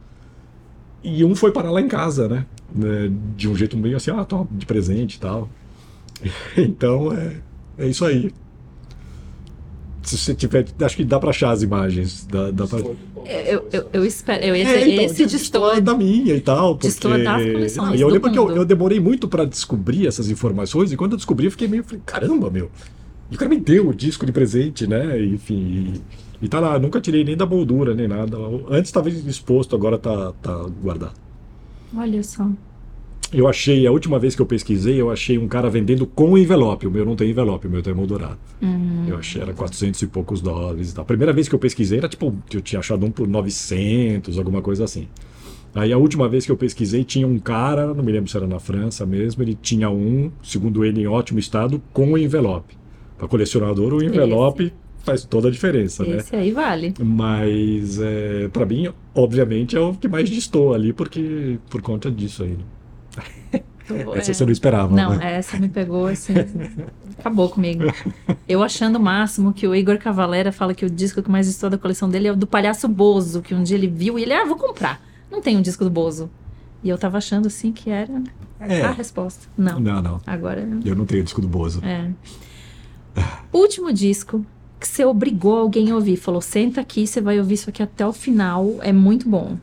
[1.03, 2.47] e um foi parar lá em casa, né?
[2.83, 5.49] É, de um jeito meio assim, ah, toma de presente e tal.
[6.59, 7.37] Então é,
[7.79, 8.31] é isso aí.
[10.03, 10.67] Se você tiver.
[10.83, 12.27] Acho que dá pra achar as imagens.
[12.31, 12.79] Dá, dá pra...
[12.79, 14.43] Eu, eu, eu espero.
[14.45, 15.81] Eu ia É, dizer, então, esse destoa.
[15.81, 16.75] da minha e tal.
[16.75, 16.89] Porque...
[16.89, 18.57] destoa das coleções E eu lembro que eu, mundo.
[18.57, 21.85] eu demorei muito pra descobrir essas informações, e quando eu descobri, eu fiquei meio.
[21.85, 22.71] falei, Caramba, meu.
[23.31, 25.23] E o cara me deu o disco de presente, né?
[25.23, 25.95] Enfim.
[26.41, 28.37] E, e tá lá, nunca tirei nem da moldura, nem nada.
[28.69, 31.15] Antes estava exposto, agora tá, tá guardado.
[31.95, 32.49] Olha só.
[33.33, 36.87] Eu achei, a última vez que eu pesquisei, eu achei um cara vendendo com envelope.
[36.89, 38.39] O meu não tem envelope, o meu tem moldurado.
[38.61, 39.05] Hum.
[39.07, 40.99] Eu achei, era 400 e poucos dólares.
[40.99, 44.61] A primeira vez que eu pesquisei era tipo, eu tinha achado um por 900, alguma
[44.61, 45.07] coisa assim.
[45.73, 48.49] Aí a última vez que eu pesquisei tinha um cara, não me lembro se era
[48.49, 52.80] na França mesmo, ele tinha um, segundo ele, em ótimo estado, com envelope.
[53.21, 54.73] Para colecionador, o envelope
[55.05, 56.17] faz toda a diferença, né?
[56.17, 56.95] Esse aí vale.
[56.99, 62.43] Mas é, para mim, obviamente, é o que mais distou ali, porque por conta disso
[62.45, 62.57] aí.
[64.15, 64.35] Essa É.
[64.35, 65.35] você não esperava, Não, né?
[65.35, 66.33] essa me pegou assim.
[67.19, 67.83] acabou comigo.
[68.49, 71.69] Eu achando o máximo que o Igor Cavalera fala que o disco que mais estou
[71.69, 74.33] da coleção dele é o do Palhaço Bozo, que um dia ele viu e ele,
[74.33, 75.03] ah, vou comprar.
[75.31, 76.31] Não tem um disco do Bozo.
[76.85, 78.23] E eu tava achando assim que era
[78.61, 78.83] É.
[78.83, 79.49] a resposta.
[79.59, 79.81] Não.
[79.81, 80.21] Não, não.
[80.25, 80.67] Agora.
[80.85, 81.85] Eu não tenho disco do Bozo.
[81.85, 82.09] É.
[83.53, 84.45] Último disco
[84.79, 86.17] que você obrigou alguém a ouvir.
[86.17, 88.77] Falou, senta aqui, você vai ouvir isso aqui até o final.
[88.81, 89.59] É muito bom.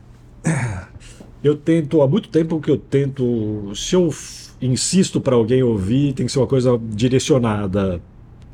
[1.43, 4.13] Eu tento, há muito tempo que eu tento, se eu
[4.61, 8.01] insisto para alguém ouvir, tem que ser uma coisa direcionada,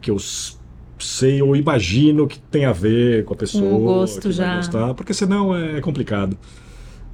[0.02, 0.18] que eu
[1.00, 3.74] sei ou imagino que tem a ver com a pessoa.
[3.74, 4.56] O gosto que vai já.
[4.58, 6.38] Gostar, porque senão é complicado.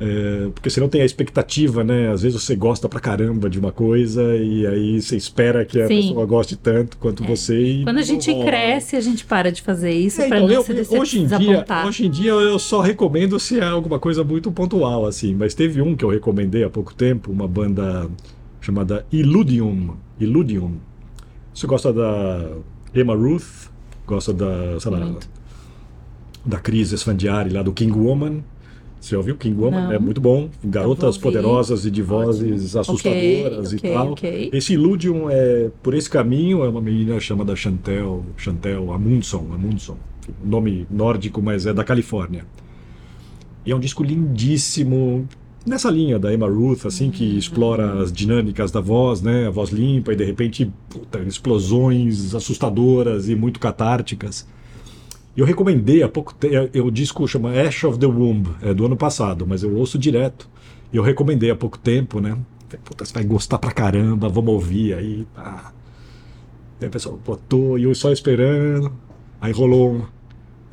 [0.02, 2.10] É, porque senão tem a expectativa, né?
[2.10, 5.88] Às vezes você gosta pra caramba de uma coisa e aí você espera que a
[5.88, 5.98] Sim.
[6.00, 6.02] É.
[6.04, 7.60] pessoa goste tanto quanto você.
[7.62, 10.48] E Quando a gente não cresce, a gente para de fazer isso É, pra então,
[10.48, 13.66] não eu- se dece- hoje, em dia, hoje em dia eu só recomendo se é
[13.66, 15.36] alguma coisa muito pontual, assim.
[15.36, 18.10] Mas teve um que eu recomendei há pouco tempo, uma banda
[18.62, 19.96] chamada Illudium.
[20.18, 20.76] Illudium.
[21.54, 22.48] Você gosta da
[22.96, 23.68] Emma Ruth?
[24.08, 25.30] Gosta da, sei lá, Muito.
[26.46, 28.44] da Cris Esfandiari lá do King Woman?
[29.00, 29.86] Você ouviu King Woman?
[29.86, 29.92] Não.
[29.94, 30.50] É muito bom.
[30.64, 32.82] Garotas poderosas e de vozes Ótimo.
[32.82, 34.12] assustadoras Ok, e ok, tal.
[34.12, 34.50] ok.
[34.54, 39.98] Esse Illudium é por esse caminho, é uma menina chamada Chantel, Chantel Amundson, Amundson,
[40.44, 42.46] nome nórdico, mas é da Califórnia.
[43.66, 45.28] E é um disco lindíssimo,
[45.66, 49.70] nessa linha da Emma Ruth, assim, que explora as dinâmicas da voz, né, a voz
[49.70, 54.46] limpa e de repente puta, explosões assustadoras e muito catárticas.
[55.40, 58.98] Eu recomendei há pouco tempo, o disco chama Ash of the Womb, é do ano
[58.98, 60.50] passado, mas eu ouço direto.
[60.92, 62.38] E eu recomendei há pouco tempo, né?
[62.84, 65.26] Puta, você vai gostar pra caramba, vamos ouvir aí.
[65.34, 65.72] Pá.
[66.82, 68.92] Aí a pessoa botou e eu só esperando.
[69.40, 70.02] Aí rolou um.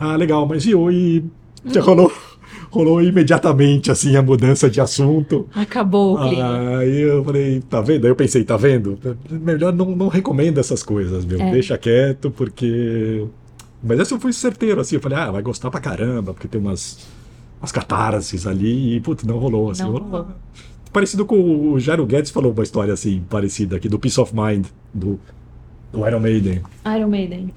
[0.00, 1.22] Ah, legal, mas e hoje?
[1.64, 2.10] Já rolou,
[2.68, 5.48] rolou imediatamente assim a mudança de assunto.
[5.54, 6.78] Acabou o clima.
[6.78, 8.04] Aí eu falei, tá vendo?
[8.04, 8.98] Aí eu pensei, tá vendo?
[9.30, 11.40] Melhor não, não recomenda essas coisas, meu.
[11.40, 11.52] É.
[11.52, 13.28] Deixa quieto, porque.
[13.82, 14.96] Mas essa eu fui certeiro, assim.
[14.96, 17.06] Eu falei, ah, vai gostar pra caramba, porque tem umas,
[17.60, 18.96] umas catarses ali.
[18.96, 19.82] E, putz, não rolou, assim.
[19.82, 20.08] Não rolou.
[20.08, 20.28] rolou.
[20.92, 24.66] Parecido com o Jairo Guedes falou uma história assim, parecida aqui, do Peace of Mind,
[24.94, 25.20] do,
[25.92, 26.62] do Iron Maiden.
[26.86, 27.52] Iron Maiden.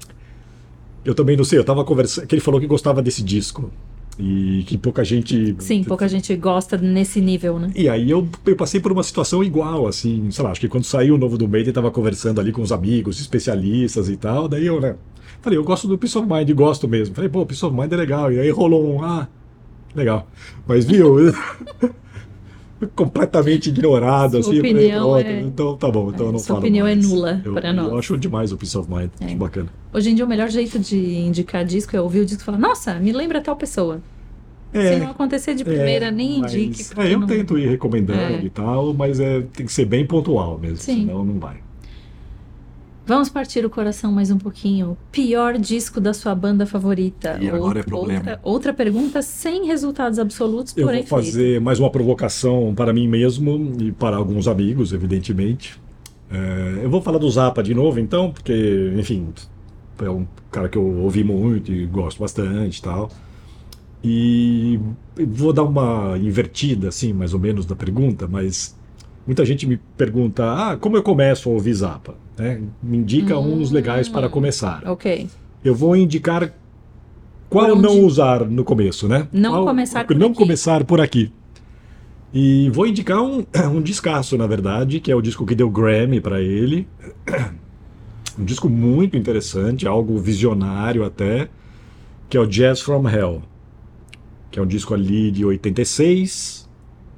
[1.02, 2.26] Eu também não sei, eu tava conversando.
[2.26, 3.70] Que ele falou que gostava desse disco.
[4.18, 5.56] E que pouca gente.
[5.58, 7.72] Sim, pouca gente gosta nesse nível, né?
[7.74, 10.84] E aí eu, eu passei por uma situação igual, assim, sei lá, acho que quando
[10.84, 14.66] saiu o novo do Maiden, tava conversando ali com os amigos, especialistas e tal, daí
[14.66, 14.96] eu, né,
[15.42, 17.14] falei, eu gosto do Peace of Mind, gosto mesmo.
[17.14, 18.32] Falei, pô, Peace of Mind é legal.
[18.32, 19.28] E aí rolou um, ah,
[19.94, 20.26] legal.
[20.66, 21.16] Mas viu,
[22.94, 26.46] completamente ignorado, Sua assim, falei, opinião pronto, é- então tá bom, então eu não Sua
[26.48, 27.06] falo opinião é mais.
[27.08, 27.88] nula eu, para nós.
[27.92, 29.26] Eu acho demais o Peace of Mind, É.
[29.26, 29.68] acho bacana.
[29.92, 32.58] Hoje em dia, o melhor jeito de indicar disco é ouvir o disco e falar,
[32.58, 34.00] nossa, me lembra tal pessoa.
[34.72, 36.84] É, Se não acontecer de primeira, nem mas- indique.
[36.84, 38.44] porque É, eu não- tento ir recomendando É.
[38.44, 41.00] e tal, mas é, tem que ser bem pontual mesmo, Sim.
[41.06, 41.56] senão não vai.
[43.06, 44.96] Vamos partir o coração mais um pouquinho.
[45.10, 47.38] Pior disco da sua banda favorita?
[47.40, 48.18] E agora é Outra- problema.
[48.20, 53.08] Outra, outra pergunta sem resultados absolutos, Eu porém vou fazer mais uma provocação para mim
[53.08, 55.80] mesmo e para alguns amigos, evidentemente.
[56.30, 59.28] É, eu vou falar do Zappa de novo, então, porque, enfim,
[60.00, 63.10] é um cara que eu ouvi muito e gosto bastante e tal.
[64.04, 64.78] E
[65.26, 68.76] vou dar uma invertida, assim, mais ou menos, da pergunta, mas
[69.30, 71.72] muita gente me pergunta: ah, como eu começo a ouvir
[72.36, 72.60] né?
[72.82, 73.54] Me indica Hum.
[73.60, 74.82] uns legais para começar.
[74.86, 75.28] Ok.
[75.64, 76.52] Eu vou indicar
[77.48, 77.82] qual onde?
[77.82, 79.28] não usar no começo, né?
[79.32, 80.36] Não Qual- começar por não aqui.
[80.36, 81.32] começar por aqui.
[82.34, 86.20] E vou indicar um, um discaço, na verdade, que é o disco que deu Grammy
[86.20, 86.86] para ele.
[88.38, 91.48] Um disco muito interessante, algo visionário até,
[92.28, 93.42] que é o Jazz from Hell,
[94.50, 96.68] que é um disco ali de 86.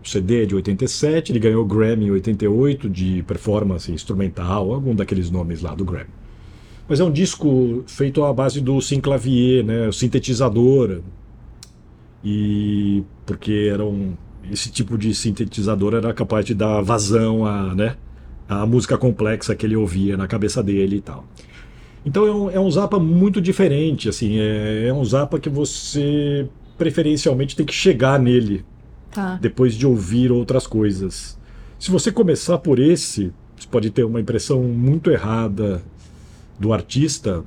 [0.02, 5.30] O CD de 87, ele ganhou o Grammy em 88 de performance instrumental, algum daqueles
[5.30, 6.10] nomes lá do Grammy.
[6.88, 11.00] Mas é um disco feito à base do synclavier, né, o sintetizador.
[12.24, 14.14] E porque era um,
[14.50, 17.96] esse tipo de sintetizador era capaz de dar vazão a, né,
[18.48, 21.24] a música complexa que ele ouvia na cabeça dele e tal.
[22.04, 26.48] Então é um, é um Zappa muito diferente, assim, é, é um Zappa que você
[26.76, 28.64] preferencialmente tem que chegar nele
[29.12, 29.38] Tá.
[29.40, 31.38] depois de ouvir outras coisas.
[31.78, 35.82] Se você começar por esse, você pode ter uma impressão muito errada
[36.58, 37.44] do artista,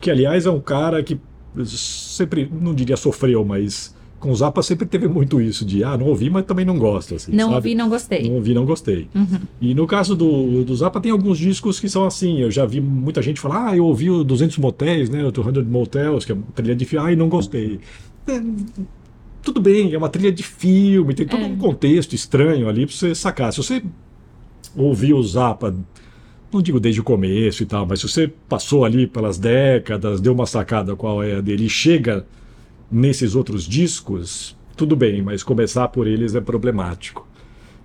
[0.00, 1.18] que aliás é um cara que
[1.64, 6.06] sempre, não diria sofreu, mas com o Zappa sempre teve muito isso de, ah, não
[6.06, 7.54] ouvi, mas também não gosto, assim, Não sabe?
[7.56, 8.28] ouvi, não gostei.
[8.28, 9.08] Não ouvi, não gostei.
[9.14, 9.40] Uhum.
[9.60, 12.80] E no caso do, do Zappa tem alguns discos que são assim, eu já vi
[12.80, 16.36] muita gente falar, ah, eu ouvi o 200 Motéis, né, o 200 Motels, que é
[16.54, 17.78] trilha de filme, ah, e não gostei.
[19.46, 21.46] Tudo bem, é uma trilha de filme, tem todo É.
[21.46, 23.52] um contexto estranho ali pra você sacar.
[23.52, 23.80] Se você
[24.76, 25.72] ouviu o Zappa,
[26.52, 30.32] não digo desde o começo e tal, mas se você passou ali pelas décadas, deu
[30.32, 32.26] uma sacada qual é a dele e chega
[32.90, 37.24] nesses outros discos, tudo bem, mas começar por eles é problemático.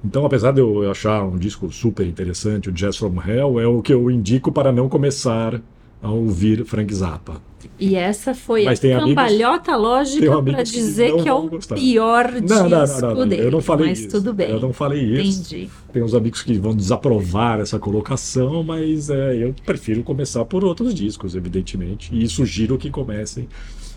[0.03, 3.83] Então, apesar de eu achar um disco super interessante, o Jazz from Hell, é o
[3.83, 5.61] que eu indico para não começar
[6.01, 7.39] a ouvir Frank Zappa.
[7.79, 11.29] E essa foi Mas a amigos- cambalhota tem lógica amigos para que dizer não que
[11.29, 13.43] é o pior disco Não, não, não, não, dele.
[13.43, 14.09] eu não falei mas isso.
[14.09, 14.49] tudo bem.
[14.49, 15.53] Eu não falei isso.
[15.55, 15.69] Entendi.
[15.91, 20.93] Tem uns amigos que vão desaprovar essa colocação, mas é, eu prefiro começar por outros
[20.93, 23.47] discos, evidentemente, e sugiro que comecem.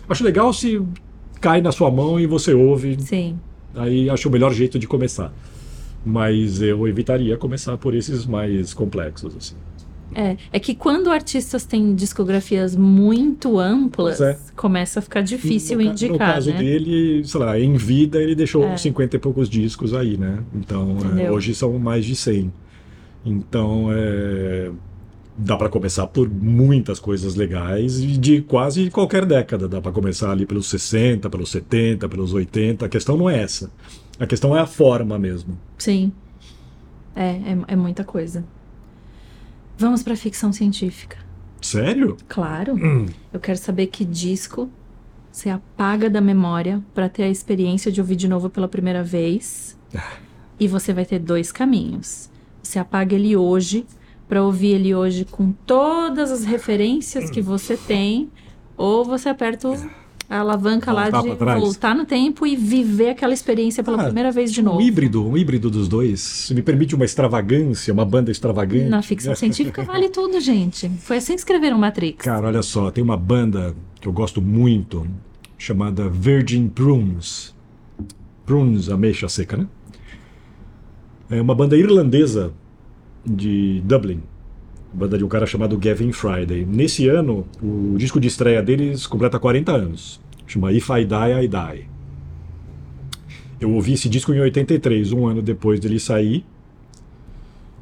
[0.07, 0.81] Acho legal se
[1.41, 3.37] cai na sua mão e você ouve, Sim.
[3.75, 5.33] aí acho o melhor jeito de começar.
[6.05, 9.55] Mas eu evitaria começar por esses mais complexos, assim.
[10.15, 14.37] É, é que quando artistas têm discografias muito amplas, é.
[14.55, 16.57] começa a ficar difícil no, ca- indicar, No caso né?
[16.57, 18.67] dele, sei lá, em vida ele deixou É.
[18.73, 20.39] uns 50 e poucos discos aí, né?
[20.55, 22.51] Então, é, hoje são mais de 100.
[23.25, 24.71] Então, é,
[25.37, 29.67] dá para começar por muitas coisas legais e de quase qualquer década.
[29.67, 32.85] Dá para começar ali pelos 60, pelos 70, pelos 80.
[32.85, 33.69] A questão não é essa.
[34.17, 35.57] A questão é a forma mesmo.
[35.77, 36.11] Sim.
[37.15, 38.45] É, é, é muita coisa.
[39.77, 41.17] Vamos para ficção científica.
[41.61, 42.17] Sério?
[42.27, 42.75] Claro.
[42.75, 43.05] Hum.
[43.33, 44.69] Eu quero saber que disco
[45.31, 49.77] você apaga da memória para ter a experiência de ouvir de novo pela primeira vez.
[50.59, 52.29] E você vai ter dois caminhos.
[52.63, 53.85] Você apaga ele hoje
[54.29, 58.31] para ouvir ele hoje com todas as referências que você tem,
[58.77, 59.89] ou você aperta o-
[60.29, 61.61] a alavanca lá Voltar de pra trás.
[61.61, 64.77] voltar no tempo e viver aquela experiência pela Ah, primeira vez de novo.
[64.79, 66.51] Um híbrido, um híbrido dos dois.
[66.53, 68.89] Me permite uma extravagância, uma banda extravagante.
[68.89, 70.89] Na ficção científica vale tudo, gente.
[70.99, 72.23] Foi assim que escreveram Matrix.
[72.23, 75.07] Cara, olha só, tem uma banda que eu gosto muito,
[75.57, 77.53] chamada Virgin Prunes.
[78.45, 79.67] Prunes, ameixa seca, né?
[81.29, 82.51] É uma banda irlandesa
[83.25, 84.21] de Dublin.
[84.95, 86.65] Banda de um cara chamado Gavin Friday.
[86.65, 90.21] Nesse ano, o disco de estreia deles completa 40 anos.
[90.47, 91.89] Chama If I Die, I Die.
[93.59, 96.45] Eu ouvi esse disco em 83, um ano depois dele sair.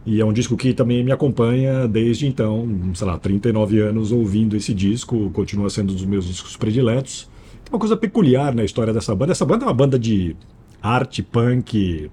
[0.06, 4.56] E é um disco que também me acompanha desde então, sei lá, 39 anos ouvindo
[4.58, 7.30] esse disco, continua sendo um dos meus discos prediletos.
[7.64, 9.34] Tem uma coisa peculiar na história dessa banda.
[9.34, 10.36] Essa banda é uma banda de
[10.82, 12.10] arte punk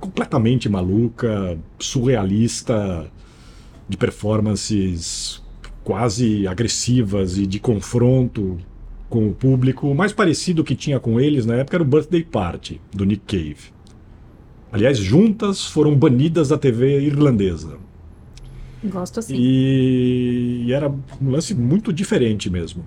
[0.00, 3.10] completamente maluca, surrealista,
[3.90, 5.42] de performances
[5.82, 8.58] quase agressivas e de confronto
[9.08, 9.88] com o público.
[9.88, 13.24] O mais parecido que tinha com eles na época era o Birthday Party, do Nick
[13.26, 13.72] Cave.
[14.70, 17.76] Aliás, juntas foram banidas da TV irlandesa.
[18.84, 19.34] Gosto assim.
[19.36, 22.84] E, e era um lance muito diferente mesmo.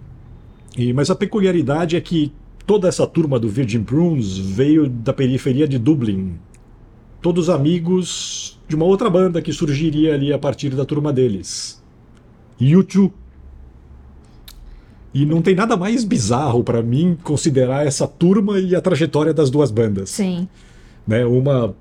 [0.78, 2.32] E, mas a peculiaridade é que
[2.66, 6.36] toda essa turma do Virgin Prunes veio da periferia de Dublin.
[7.24, 11.82] Todos amigos de uma outra banda que surgiria ali a partir da turma deles.
[12.60, 13.12] U2.
[15.14, 19.50] E não tem nada mais bizarro para mim considerar essa turma e a trajetória das
[19.50, 20.50] duas bandas Sim.
[21.08, 21.24] né?
[21.26, 21.74] Uma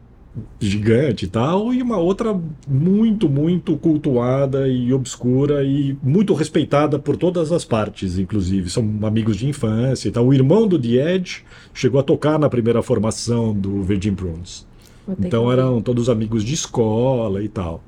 [0.60, 7.16] gigante e tal, e uma outra muito, muito cultuada e obscura e muito respeitada por
[7.16, 8.70] todas as partes, inclusive.
[8.70, 10.24] São amigos de infância e tal.
[10.24, 11.44] O irmão do The Edge
[11.74, 14.70] chegou a tocar na primeira formação do Virgin Prunes.
[15.18, 17.82] Então eram todos amigos de escola e tal.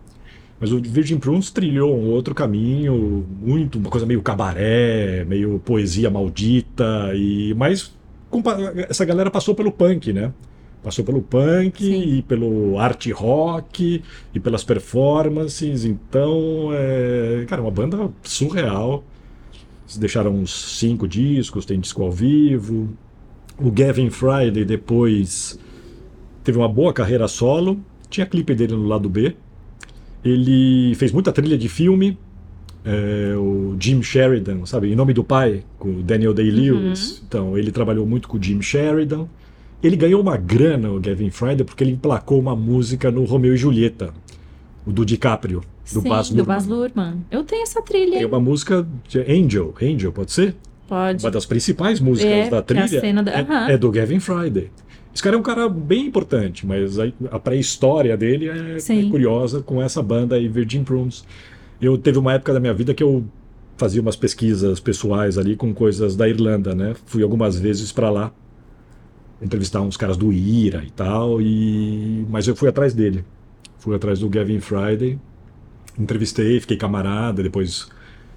[0.58, 6.10] Mas o Virgin Prunes trilhou um outro caminho, muito, uma coisa meio cabaré, meio poesia
[6.10, 7.92] maldita, e mas
[8.88, 10.32] essa galera passou pelo punk, né?
[10.82, 12.02] Passou pelo punk Sim.
[12.02, 14.02] e pelo art rock
[14.34, 15.84] e pelas performances.
[15.84, 19.02] Então, é, cara, uma banda surreal.
[19.84, 22.88] Eles deixaram uns cinco discos, tem disco ao vivo.
[23.58, 25.58] O Gavin Friday depois
[26.44, 29.34] teve uma boa carreira solo, tinha clipe dele no lado B.
[30.24, 32.16] Ele fez muita trilha de filme.
[32.86, 34.92] É, o Jim Sheridan, sabe?
[34.92, 37.12] Em Nome do Pai, com o Daniel Day-Lewis.
[37.18, 37.24] Uhum.
[37.26, 39.26] Então, ele trabalhou muito com o Jim Sheridan.
[39.82, 43.56] Ele ganhou uma grana, o Gavin Friday, porque ele emplacou uma música no Romeo e
[43.56, 44.12] Julieta,
[44.86, 45.60] o do DiCaprio,
[45.92, 46.46] do Sim, Baz do Luhrmann.
[46.54, 47.24] Baz Luhrmann.
[47.30, 48.18] Eu tenho essa trilha.
[48.22, 50.54] É uma música de Angel, Angel, pode ser?
[50.86, 51.24] Pode.
[51.24, 53.68] Uma das principais músicas É, da é a trilha cena da- é, Aham.
[53.70, 54.70] é do Gavin Friday.
[55.14, 59.62] Esse cara é um cara bem importante, mas a, a pré-história dele é, é curiosa
[59.62, 61.24] com essa banda aí, Virgin Prunes.
[61.80, 63.24] Eu teve uma época da minha vida que eu
[63.76, 66.94] fazia umas pesquisas pessoais ali com coisas da Irlanda, né?
[67.06, 68.32] Fui algumas vezes para lá
[69.40, 73.24] entrevistar uns caras do IRA e tal, e mas eu fui atrás dele.
[73.78, 75.18] Fui atrás do Gavin Friday,
[75.98, 77.88] entrevistei, fiquei camarada, depois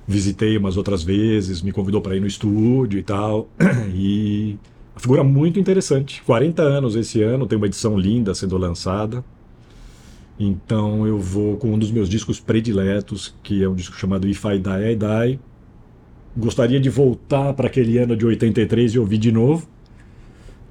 [0.08, 3.50] visitei umas outras vezes, me convidou para ir no estúdio e tal.
[3.96, 4.58] E
[4.98, 6.24] a figura muito interessante.
[6.24, 9.24] 40 anos esse ano, tem uma edição linda sendo lançada.
[10.40, 14.44] Então eu vou com um dos meus discos prediletos, que é um disco chamado If
[14.44, 15.40] I Die, I Die.
[16.36, 19.68] Gostaria de voltar para aquele ano de 83 e ouvir de novo.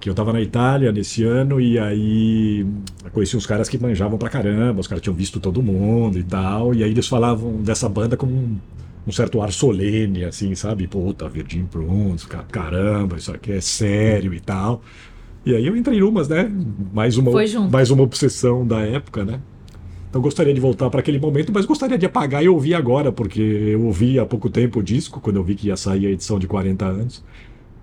[0.00, 2.66] Que eu estava na Itália nesse ano e aí
[3.04, 6.24] eu conheci uns caras que manjavam pra caramba, os caras tinham visto todo mundo e
[6.24, 6.74] tal.
[6.74, 8.56] E aí eles falavam dessa banda com um,
[9.06, 10.86] um certo ar solene, assim, sabe?
[10.86, 14.82] Puta, Virgin Prunes, ca- caramba, isso aqui é sério e tal.
[15.44, 16.50] E aí eu entrei numas, né?
[16.92, 17.30] Mais uma,
[17.70, 19.40] mais uma obsessão da época, né?
[20.10, 23.40] Então gostaria de voltar para aquele momento, mas gostaria de apagar e ouvir agora, porque
[23.40, 26.38] eu ouvi há pouco tempo o disco, quando eu vi que ia sair a edição
[26.38, 27.24] de 40 anos.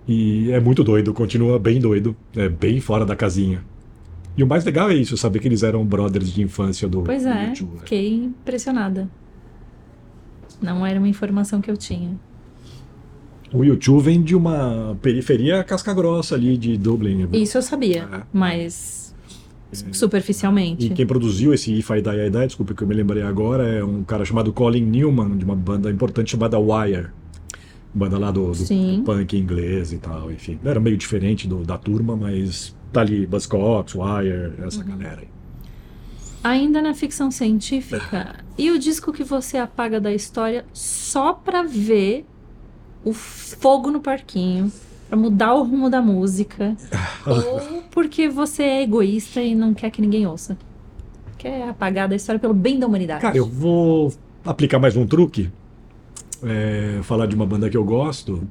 [0.08, 3.64] E é muito doido, continua bem doido, é bem fora da casinha.
[4.36, 7.24] E o mais legal é isso, saber que eles eram brothers de infância do, Pois
[7.24, 7.80] do é, YouTube.
[7.80, 9.08] fiquei impressionada.
[10.64, 12.18] Não era uma informação que eu tinha.
[13.54, 17.28] O YouTube vem de uma periferia casca-grossa ali de Dublin.
[17.34, 18.22] Isso eu sabia, É.
[18.34, 19.14] mas
[19.92, 20.88] superficialmente.
[20.88, 23.68] E quem produziu esse If I Die, I Die, desculpa que eu me lembrei agora,
[23.68, 27.08] é um cara chamado Colin Newman, de uma banda importante chamada Wire.
[27.94, 30.58] Banda lá do, do punk inglês e tal, enfim.
[30.64, 34.88] Era meio diferente do- da turma, mas tá ali Buzzcocks, Wire, essa Uhum.
[34.88, 35.28] galera aí.
[36.44, 42.26] Ainda na ficção científica, e o disco que você apaga da história só pra ver
[43.06, 44.72] o fogo no parquinho,
[45.08, 46.76] pra mudar o rumo da música,
[47.26, 50.58] ou porque você é egoísta e não quer que ninguém ouça?
[51.38, 53.22] Quer apagar da história pelo bem da humanidade?
[53.22, 54.12] Cara, eu vou
[54.46, 55.50] aplicar mais um truque.
[56.46, 58.46] é, falar de uma banda que eu gosto.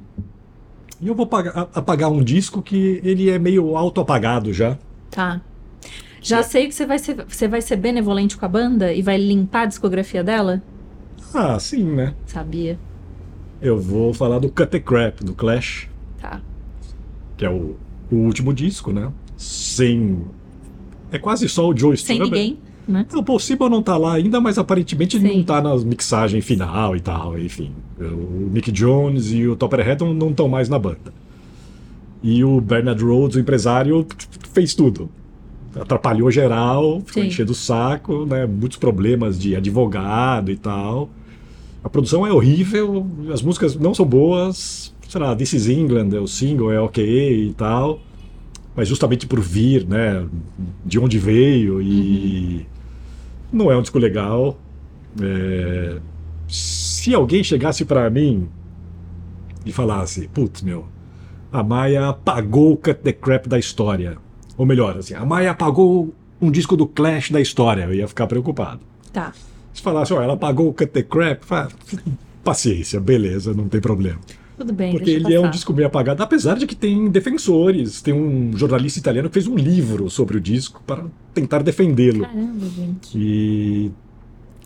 [0.99, 4.79] E eu vou pagar- a- apagar um disco que ele é meio auto-apagado já.
[5.11, 5.39] Tá.
[6.23, 9.17] Já sei que você vai, ser, você vai ser benevolente com a banda e vai
[9.17, 10.61] limpar a discografia dela?
[11.33, 12.13] Ah, sim, né?
[12.25, 12.79] Sabia.
[13.61, 15.87] Eu vou falar do Cut the Crap, do Clash,
[16.21, 16.41] Tá.
[17.37, 17.75] que é o,
[18.11, 19.11] o último disco, né?
[19.37, 20.21] Sem.
[21.11, 22.25] É quase só o Joe Sem Strummer.
[22.39, 23.05] ninguém, né?
[23.13, 25.37] O Possible não tá lá ainda, mas aparentemente ele Sim.
[25.37, 27.71] não tá na mixagem final e tal, enfim.
[27.99, 31.13] O Nick Jones e o Topper Head não estão mais na banda.
[32.21, 34.05] E o Bernard Rhodes, o empresário,
[34.53, 35.09] fez tudo.
[35.75, 37.29] Atrapalhou geral, ficou Sim.
[37.29, 38.45] enchendo o saco, né?
[38.45, 41.09] Muitos problemas de advogado e tal.
[41.83, 44.93] A produção é horrível, as músicas não são boas.
[45.07, 47.99] Sei lá, This is England, o single é ok e tal.
[48.75, 50.25] Mas justamente por vir, né?
[50.85, 52.65] De onde veio e.
[53.51, 54.57] Não é um disco legal.
[55.21, 55.97] É,
[56.47, 58.47] Se alguém chegasse pra mim
[59.65, 60.85] e falasse, putz, meu,
[61.51, 64.17] a Maia apagou o Cut the Crap da história.
[64.57, 67.83] Ou melhor, assim, a Maia apagou um disco do Clash da história.
[67.83, 68.81] Eu ia ficar preocupado.
[69.11, 69.31] Tá.
[69.73, 71.69] Se falasse, ó, ela apagou o Cut the Crap, fala,
[72.43, 74.19] paciência, beleza, não tem problema.
[74.57, 75.51] Tudo bem, Porque ele é um passar.
[75.53, 78.01] disco meio apagado, apesar de que tem defensores.
[78.01, 82.21] Tem um jornalista italiano que fez um livro sobre o disco para tentar defendê-lo.
[82.21, 83.17] Caramba, gente.
[83.17, 83.91] E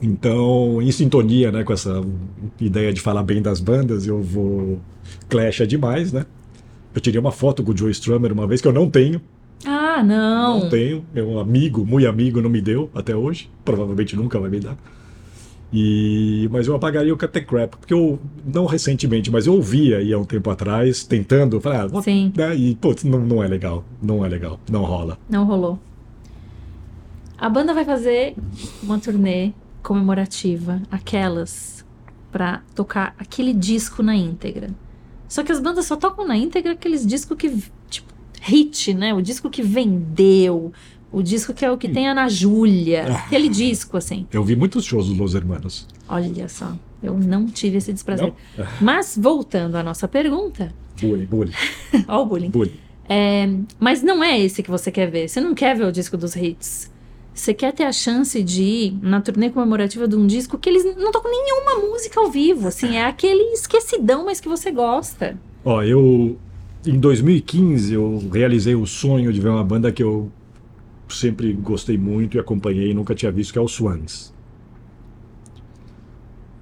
[0.01, 2.01] então, em sintonia né, com essa
[2.59, 4.79] ideia de falar bem das bandas, eu vou.
[5.29, 6.25] Clash é demais, né?
[6.93, 9.21] Eu tirei uma foto com o Joe Strummer uma vez que eu não tenho.
[9.65, 10.61] Ah, não.
[10.61, 11.05] Não tenho.
[11.13, 13.49] Meu amigo, muito amigo, não me deu até hoje.
[13.65, 14.77] Provavelmente nunca vai me dar.
[15.73, 20.13] E, mas eu apagaria o Cut Crap, porque eu, não recentemente, mas eu ouvi aí
[20.13, 22.31] há um tempo atrás, tentando, falei, ah, vou- Sim.
[22.37, 25.17] né, e putz, não, não é legal, não é legal, não rola.
[25.29, 25.77] Não rolou.
[27.37, 28.33] A banda vai fazer
[28.81, 29.51] uma turnê
[29.83, 31.85] comemorativa, aquelas,
[32.31, 34.69] pra tocar aquele disco na íntegra.
[35.27, 37.61] Só que as bandas só tocam na íntegra aqueles discos que,
[38.41, 39.13] hit, né?
[39.13, 40.71] O disco que vendeu,
[41.11, 44.25] o disco que é o que tem a Ana Júlia, aquele disco, assim.
[44.31, 45.87] Eu vi muitos shows dos Los Hermanos.
[46.07, 48.33] Olha só, eu não tive esse desprazer.
[48.81, 51.53] Mas, voltando à nossa pergunta, Bullying, bullying,
[52.07, 52.49] ó o bullying.
[52.49, 52.73] bullying.
[53.09, 53.47] É,
[53.79, 55.29] mas não é esse que você quer ver.
[55.29, 56.91] Você não quer ver o disco dos hits.
[57.33, 60.83] Você quer ter a chance de ir na turnê comemorativa de um disco que eles
[60.97, 62.67] não tocam nenhuma música ao vivo.
[62.67, 65.37] Assim, é aquele esquecidão, mas que você gosta.
[65.63, 66.35] Ó, eu.
[66.87, 70.31] Em 2015, eu realizei o sonho de ver uma banda que eu
[71.09, 74.33] sempre gostei muito e acompanhei e nunca tinha visto, que é o Swans.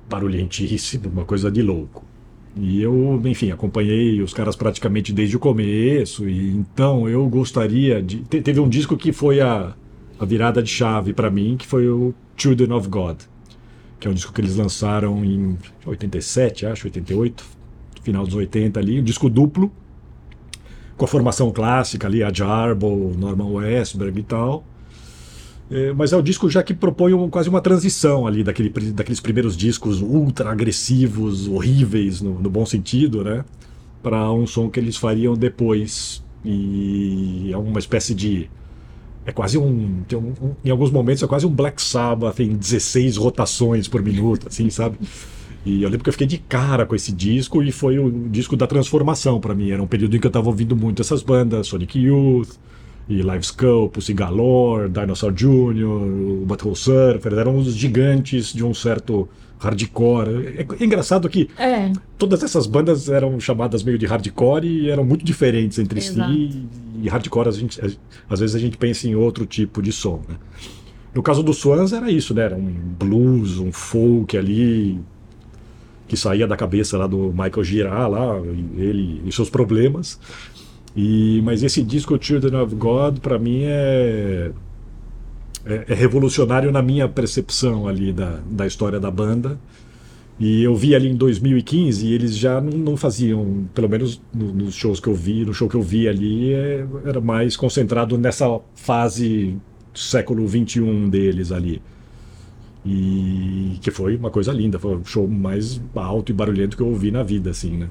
[0.09, 2.03] Barulhentíssimo, uma coisa de louco.
[2.55, 6.27] E eu, enfim, acompanhei os caras praticamente desde o começo.
[6.27, 8.21] E então eu gostaria de.
[8.21, 9.75] Teve um disco que foi a,
[10.17, 13.17] a virada de chave para mim, que foi o Children of God,
[13.99, 17.45] que é um disco que eles lançaram em 87, acho, 88,
[18.01, 19.71] final dos 80 ali, um disco duplo,
[20.97, 24.63] com a formação clássica ali, a Jarbo, Norman Westberg e tal.
[25.69, 29.19] É, mas é o disco já que propõe um, quase uma transição ali daquele, daqueles
[29.19, 33.43] primeiros discos ultra agressivos, horríveis, no, no bom sentido, né?
[34.03, 36.23] Para um som que eles fariam depois.
[36.43, 38.49] E é uma espécie de.
[39.25, 43.17] É quase um, um, um, Em alguns momentos é quase um Black Sabbath em 16
[43.17, 44.99] rotações por minuto, assim, sabe?
[45.65, 48.55] E eu lembro que eu fiquei de cara com esse disco e foi o disco
[48.55, 49.71] da transformação para mim.
[49.71, 52.49] Era um período em que eu estava ouvindo muito essas bandas, Sonic Youth,
[53.09, 58.73] e Live Skull, Pussy Galore, Dinosaur Jr., o Butthole Surfer, eram os gigantes de um
[58.73, 59.27] certo
[59.59, 60.55] hardcore.
[60.57, 61.91] É, é engraçado que é.
[62.17, 66.31] todas essas bandas eram chamadas meio de hardcore e eram muito diferentes entre Exato.
[66.31, 66.65] si.
[67.01, 67.79] E hardcore, a gente,
[68.29, 70.21] às vezes a gente pensa em outro tipo de som.
[70.27, 70.35] Né?
[71.13, 72.43] No caso do Swans era isso, né?
[72.43, 74.99] Era um blues, um folk ali
[76.07, 78.39] que saía da cabeça lá do Michael Girard lá,
[78.77, 80.19] ele e seus problemas.
[80.95, 84.51] E, mas esse disco Children of God, para mim, é,
[85.65, 89.59] é, é, revolucionário na minha percepção ali da, da história da banda.
[90.39, 94.53] E eu vi ali em 2015 e eles já não, não faziam, pelo menos no,
[94.53, 98.17] nos shows que eu vi, no show que eu vi ali, é, era mais concentrado
[98.17, 98.45] nessa
[98.75, 99.57] fase
[99.93, 101.81] século 21 deles ali.
[102.85, 106.87] E que foi uma coisa linda, foi o show mais alto e barulhento que eu
[106.87, 107.89] ouvi na vida, assim, né?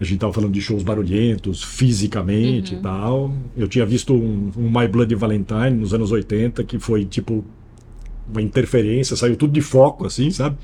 [0.00, 2.80] A gente estava falando de shows barulhentos, fisicamente uhum.
[2.80, 3.34] e tal.
[3.56, 7.44] Eu tinha visto um, um, My Bloody Valentine nos anos 80, que foi tipo
[8.30, 10.56] uma interferência, saiu tudo de foco, assim, sabe?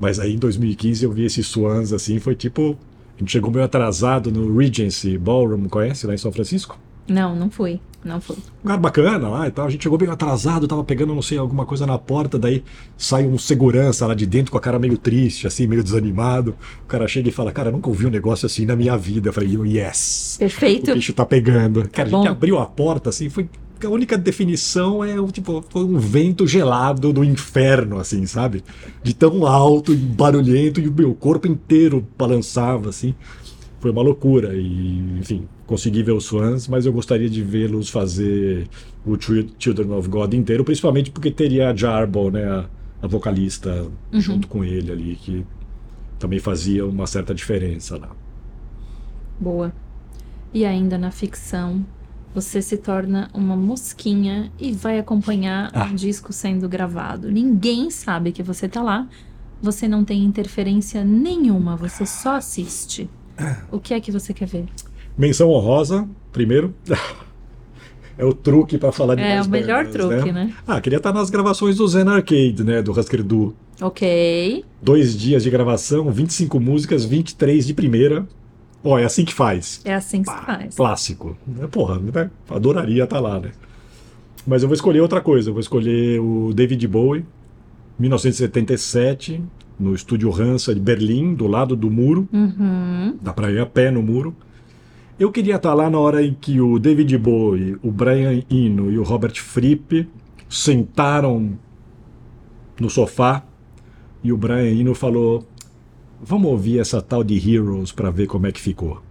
[0.00, 2.76] Mas aí em 2015 eu vi esses Swans, assim, foi tipo.
[3.16, 6.78] A gente chegou meio atrasado no Regency Ballroom, conhece lá em São Francisco?
[7.08, 7.80] Não, não fui.
[8.04, 8.36] Não fui.
[8.36, 9.66] Um lugar bacana lá e tal.
[9.66, 12.62] A gente chegou bem atrasado, tava pegando, não sei, alguma coisa na porta, daí
[12.96, 16.54] sai um segurança lá de dentro com a cara meio triste, assim, meio desanimado.
[16.84, 19.28] O cara chega e fala, cara, nunca ouvi um negócio assim na minha vida.
[19.28, 20.36] Eu falei, yes!
[20.38, 20.92] Perfeito.
[20.92, 21.88] O bicho tá pegando.
[21.90, 22.18] Cara, Bom.
[22.18, 23.48] a gente abriu a porta, assim, foi.
[23.84, 28.64] A única definição é tipo, foi um vento gelado do inferno, assim, sabe?
[29.04, 33.14] De tão alto e barulhento, e o meu corpo inteiro balançava, assim.
[33.80, 34.54] Foi uma loucura.
[34.54, 38.68] E, enfim, consegui ver os fãs, mas eu gostaria de vê-los fazer
[39.06, 39.16] o
[39.58, 42.66] Children of God inteiro, principalmente porque teria a Jarbo, né, a,
[43.02, 44.20] a vocalista, uhum.
[44.20, 45.44] junto com ele ali, que
[46.18, 48.10] também fazia uma certa diferença lá.
[49.38, 49.72] Boa.
[50.52, 51.84] E ainda na ficção,
[52.34, 55.84] você se torna uma mosquinha e vai acompanhar ah.
[55.84, 57.30] um disco sendo gravado.
[57.30, 59.08] Ninguém sabe que você tá lá.
[59.60, 63.10] Você não tem interferência nenhuma, você só assiste.
[63.70, 64.64] O que é que você quer ver?
[65.16, 66.74] Menção honrosa, primeiro.
[68.18, 70.44] é o truque para falar de É o melhor bandas, truque, né?
[70.44, 70.54] né?
[70.66, 72.82] Ah, queria estar nas gravações do Zen Arcade, né?
[72.82, 73.54] Do Husker Du.
[73.80, 74.64] Ok.
[74.82, 78.26] Dois dias de gravação, 25 músicas, 23 de primeira.
[78.82, 79.80] Ó, é assim que faz.
[79.84, 80.74] É assim que se faz.
[80.74, 81.36] Clássico.
[81.70, 82.30] Porra, né?
[82.48, 83.50] adoraria estar lá, né?
[84.46, 85.50] Mas eu vou escolher outra coisa.
[85.50, 87.24] Eu vou escolher o David Bowie,
[87.98, 89.42] 1977,
[89.78, 92.28] no estúdio Hansa de Berlim, do lado do muro.
[92.32, 93.16] Uhum.
[93.20, 94.34] Dá pra ir a pé no muro.
[95.18, 98.98] Eu queria estar lá na hora em que o David Bowie, o Brian Eno e
[98.98, 100.08] o Robert Fripp
[100.48, 101.58] sentaram
[102.80, 103.44] no sofá
[104.22, 105.46] e o Brian Eno falou:
[106.22, 109.02] Vamos ouvir essa tal de Heroes para ver como é que ficou.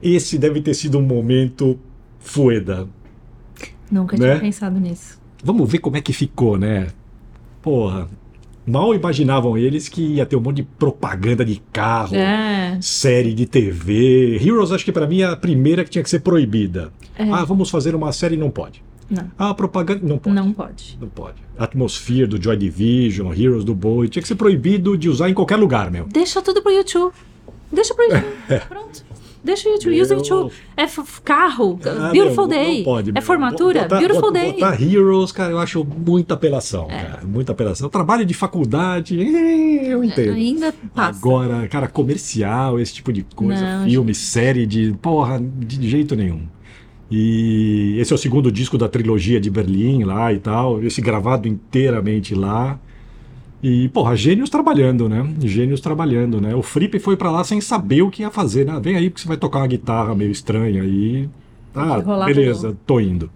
[0.00, 1.78] Esse deve ter sido um momento
[2.18, 2.88] fueda.
[3.90, 4.28] Nunca né?
[4.28, 5.18] tinha pensado nisso.
[5.42, 6.88] Vamos ver como é que ficou, né?
[7.68, 8.08] Porra,
[8.66, 12.78] mal imaginavam eles que ia ter um monte de propaganda de carro, É.
[12.80, 14.38] série de TV.
[14.42, 16.90] Heroes, acho que para mim é a primeira que tinha que ser proibida.
[17.18, 17.24] É.
[17.30, 18.82] Ah, vamos fazer uma série, não pode.
[19.10, 19.30] Não.
[19.38, 20.34] Ah, propaganda, não pode.
[20.34, 20.98] Não pode.
[20.98, 21.36] Não pode.
[21.58, 25.56] Atmosphere do Joy Division, Heroes do Bowie, tinha que ser proibido de usar em qualquer
[25.56, 26.06] lugar, meu.
[26.06, 27.12] Deixa tudo pro YouTube.
[27.70, 28.24] Deixa pro YouTube.
[28.66, 29.04] Pronto.
[29.42, 30.00] Deixa o YouTube.
[30.00, 30.52] Use o YouTube.
[30.76, 30.86] É
[31.24, 31.78] carro.
[31.84, 32.76] Ah, beautiful meu, não- day.
[32.78, 33.22] não pode, é meu.
[33.22, 33.82] formatura.
[33.82, 34.52] Botar- beautiful botar- day.
[34.52, 37.02] Botar Heroes, cara, eu acho muita apelação, É.
[37.04, 37.20] cara.
[37.26, 37.88] Muita apelação.
[37.88, 39.16] Trabalho de faculdade,
[39.88, 40.32] eu entendo.
[40.34, 41.18] Ainda passa.
[41.18, 44.92] Agora, cara, comercial, esse tipo de coisa, Não, filme, série de.
[45.00, 46.42] Porra, de jeito nenhum.
[47.10, 50.82] E esse é o segundo disco da trilogia de Berlim lá e tal.
[50.82, 52.78] Esse gravado inteiramente lá.
[53.62, 55.34] E, porra, gênios trabalhando, né?
[55.40, 56.54] Gênios trabalhando, né?
[56.54, 58.78] O Fripp foi pra lá sem saber o que ia fazer, né?
[58.80, 61.28] Vem aí porque você vai tocar uma guitarra meio estranha aí.
[61.74, 63.30] Ah, beleza, tô indo.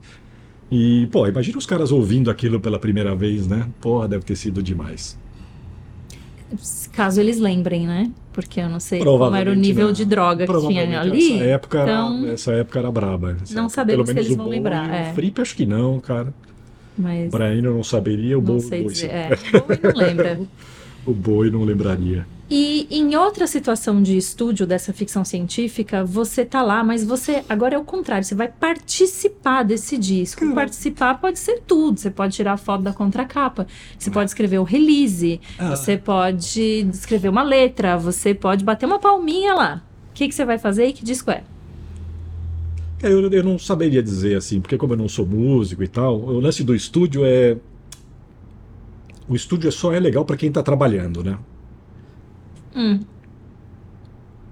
[0.70, 3.69] E, pô, imagina os caras ouvindo aquilo pela primeira vez, né?
[3.81, 5.19] Porra, deve ter sido demais.
[6.93, 8.11] Caso eles lembrem, né?
[8.32, 9.93] Porque eu não sei como era o nível não.
[9.93, 11.35] de droga que tinha ali.
[11.35, 13.36] Essa época, então, era, essa época era braba.
[13.43, 15.11] Essa não época, sabemos se eles vão lembrar, é.
[15.11, 16.32] O Fripp acho que não, cara.
[16.97, 19.10] Mas O Brian eu não saberia, o não Bowie, dizer.
[19.10, 20.40] É, Bowie não lembra.
[21.05, 22.24] O Bowie não lembraria.
[22.48, 27.74] E em outra situação de estúdio dessa ficção científica, você tá lá, mas você agora
[27.74, 30.40] é o contrário, você vai participar desse disco.
[30.43, 30.55] Cara.
[30.55, 31.98] Participar pode ser tudo.
[31.98, 33.66] Você pode tirar a foto da contracapa,
[33.98, 35.74] você pode escrever o release, Ah.
[35.74, 39.82] você pode escrever uma letra, você pode bater uma palminha lá.
[40.10, 41.43] O que, que você vai fazer e que disco é?
[43.03, 46.19] É, Eu, eu não saberia dizer assim, porque como eu não sou músico e tal,
[46.20, 47.57] o lance do estúdio é.
[49.29, 51.39] O estúdio só é legal pra quem tá trabalhando, né?
[52.74, 53.01] Hum.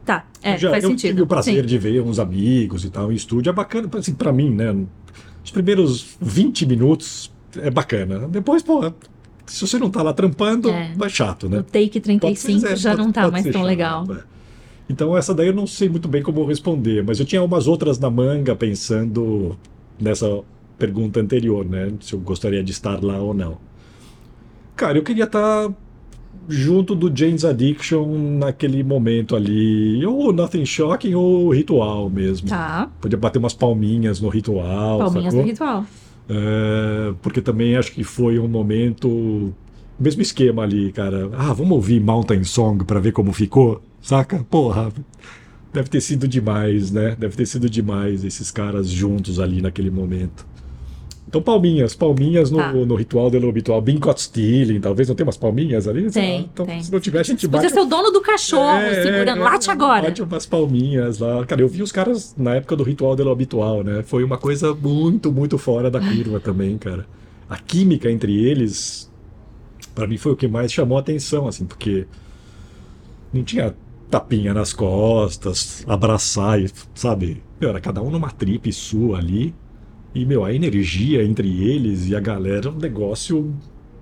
[0.05, 1.11] Tá, é, Eu já, faz eu sentido.
[1.11, 1.67] tive o prazer Sim.
[1.67, 4.75] de ver uns amigos e tal em estúdio, é bacana, assim, pra mim, né?
[5.45, 8.27] Os primeiros 20 minutos é bacana.
[8.29, 8.93] Depois, pô,
[9.47, 10.93] se você não tá lá trampando, É.
[11.01, 11.59] é chato, né?
[11.59, 12.21] O take 35
[12.61, 14.07] Pode ser, já pode- não tá mais tão chato, legal.
[14.11, 14.30] é.
[14.91, 17.97] Então essa daí eu não sei muito bem como responder, mas eu tinha umas outras
[18.01, 19.57] na manga pensando
[20.01, 20.41] nessa
[20.77, 21.93] pergunta anterior, né?
[22.01, 23.59] Se eu gostaria de estar lá ou não.
[24.75, 25.71] Cara, eu queria estar
[26.49, 28.05] junto do James Addiction
[28.39, 32.49] naquele momento ali, ou Nothing Shocking ou Ritual mesmo.
[32.49, 35.43] Tá, Podia bater umas palminhas no Ritual, palminhas sacou?
[35.43, 35.85] do ritual.
[36.29, 39.55] É, porque também acho que foi um momento.
[39.99, 41.31] Mesmo esquema ali, cara.
[41.35, 43.83] Ah, vamos ouvir Mountain Song pra ver como ficou?
[44.03, 44.45] Saca?
[44.51, 44.93] Porra.
[45.73, 47.15] Deve ter sido demais, né?
[47.19, 50.45] Deve ter sido demais esses caras juntos ali naquele momento.
[51.29, 52.73] Então, palminhas, palminhas no, Tá.
[52.73, 53.81] no ritual do habitual.
[53.81, 56.11] Bing Caught Stealing, talvez não tenha umas palminhas ali?
[56.11, 56.83] Tem, Então, tem.
[56.83, 57.73] se não tiver, a gente Podia bate.
[57.73, 59.41] ser o dono do cachorro É, segurando.
[59.41, 60.03] é, Late é, agora.
[60.09, 61.47] Bate umas palminhas lá.
[61.47, 64.03] Cara, eu vi os caras na época do ritual dele habitual, né?
[64.03, 67.07] Foi uma coisa muito, muito fora da curva também, cara.
[67.49, 69.09] A química entre eles,
[69.95, 72.07] pra mim foi o que mais chamou a atenção, assim, porque
[73.33, 73.73] não tinha
[74.11, 77.43] tapinha nas costas, abraçar, e, sabe?
[77.61, 79.55] Meu, era cada um numa trip sua ali.
[80.15, 83.55] E, meu, a energia entre eles e a galera é um negócio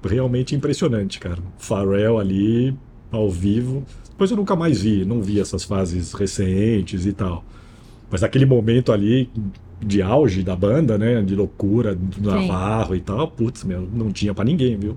[0.02, 1.38] realmente impressionante, cara.
[1.58, 2.74] Pharrell ali,
[3.10, 3.84] ao vivo.
[4.08, 7.44] Depois eu nunca mais vi, não vi essas fases recentes e tal.
[8.10, 9.30] Mas aquele momento ali
[9.80, 11.22] de auge da banda, né?
[11.22, 14.96] De loucura, do Navarro e tal, putz, meu, não tinha pra ninguém, viu?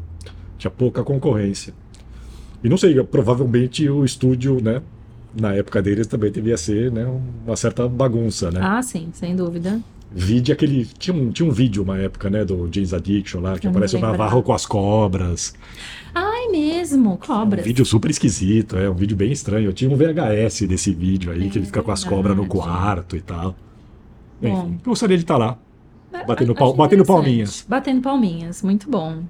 [0.57, 1.73] Tinha pouca concorrência.
[2.63, 4.81] E não sei, provavelmente o estúdio, né?
[5.33, 7.07] Na época deles também devia ser, né?
[7.45, 8.59] Uma certa bagunça, né?
[8.61, 9.79] Ah, sim, sem dúvida.
[10.13, 10.85] Vide aquele.
[10.85, 12.43] Tinha um, tinha um vídeo uma época, né?
[12.43, 13.99] Do James Addiction lá, que Eu aparece o.
[13.99, 15.53] Navarro com as cobras.
[16.13, 17.63] Ai, mesmo, Um cobras.
[17.63, 19.69] vídeo super esquisito, é um vídeo bem estranho.
[19.69, 22.47] Eu tinha um VHS desse vídeo aí, que ele fica com as cobras no É
[22.47, 23.55] quarto e tal.
[24.41, 24.47] Bom.
[24.49, 25.57] Enfim, gostaria de estar lá.
[26.27, 27.65] Batendo, Acho pal, batendo palminhas.
[27.69, 29.23] Batendo palminhas, muito bom.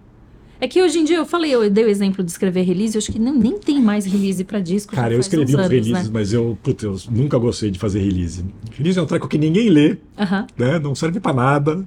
[0.62, 3.00] É que hoje em dia, eu falei, eu dei o exemplo de escrever release, eu
[3.00, 4.96] acho que não, nem tem mais release pra disco.
[4.96, 6.10] Cara, eu escrevi uns anos, releases, né?
[6.14, 8.46] mas eu, puta, eu nunca gostei de fazer release.
[8.78, 10.46] Release é um treco que ninguém lê, Aham.
[10.56, 10.78] né?
[10.78, 11.84] Não serve pra nada.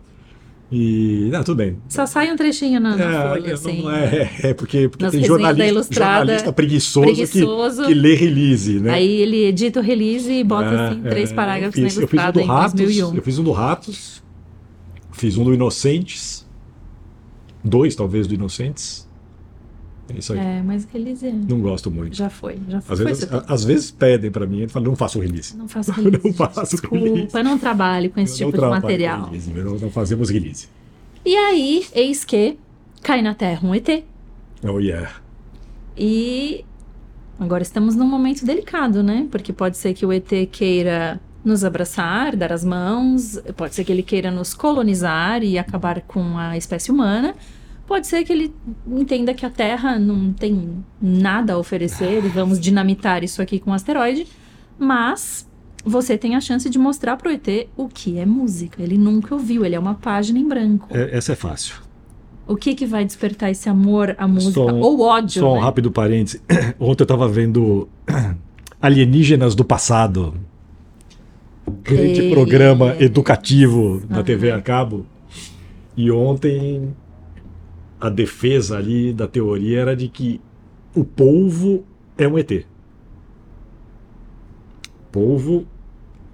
[0.73, 1.31] E.
[1.33, 1.77] Ah, tudo bem.
[1.89, 3.83] Só sai um trechinho na, na É, folha, assim.
[3.83, 7.83] não é, é porque, porque Nas tem jornalista, Ilustrada, jornalista preguiçoso, preguiçoso.
[7.83, 8.91] Que, que lê release, né?
[8.91, 11.99] Aí ele edita o release e bota, É, assim, três é, parágrafos eu na fiz,
[11.99, 13.15] eu fiz um ilustrada do Ratos, 2001.
[13.15, 14.23] eu fiz um do Ratos,
[15.13, 16.44] fiz um do Inocentes,
[17.65, 19.09] dois talvez do Inocentes.
[20.15, 20.39] É isso aí.
[20.39, 22.15] É, mas release Não gosto muito.
[22.15, 22.93] já foi, já foi.
[22.93, 25.57] Às vezes, a- às vezes pedem pra mim, eu falo, não faço release.
[25.57, 26.21] Não faço release.
[26.23, 27.35] não faço Desculpa, release.
[27.37, 29.25] eu não trabalho com esse Eu tipo de material.
[29.27, 30.69] release, não, não fazemos release.
[31.25, 32.59] E aí, eis que
[33.03, 34.05] cai na Terra um ET.
[34.63, 35.11] Oh yeah.
[35.97, 36.65] E
[37.41, 39.27] agora estamos num momento delicado, né?
[39.31, 43.93] Porque pode ser que o ET queira nos abraçar, dar as mãos, pode ser que
[43.93, 47.35] ele queira nos colonizar e acabar com a espécie humana.
[47.87, 48.55] Pode ser que ele
[48.87, 53.71] entenda que a Terra não tem nada a oferecer e vamos dinamitar isso aqui com
[53.71, 54.27] um asteroide.
[54.79, 55.47] Mas
[55.85, 57.47] você tem a chance de mostrar pro ET
[57.77, 58.83] o que é música.
[58.83, 60.89] Ele nunca ouviu, ele é uma página em branco.
[60.91, 61.75] É- essa é fácil.
[62.47, 64.61] O que que vai despertar esse amor à música?
[64.61, 65.61] Um- Ou ódio, Só um né?
[65.63, 66.41] rápido parêntese.
[66.81, 67.87] Ontem eu tava vendo
[68.81, 70.35] Alienígenas do Passado.
[71.83, 72.31] Grande Ei.
[72.31, 74.25] programa educativo da Aham.
[74.25, 75.07] TV a cabo.
[75.97, 76.95] E ontem
[78.01, 80.41] a defesa ali da teoria era de que
[80.95, 81.85] o polvo
[82.19, 82.65] é um ET.
[85.13, 85.67] Polvo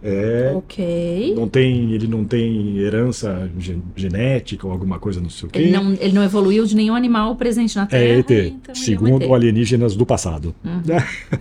[0.03, 1.35] é Ok.
[1.37, 5.59] não tem, ele não tem herança gen- genética ou alguma coisa, não sei o quê.
[5.59, 8.03] Ele não, ele não evoluiu de nenhum animal presente na Terra.
[8.03, 9.33] É ET, então segundo é um ET.
[9.35, 10.55] alienígenas do passado.
[10.65, 10.81] Uhum.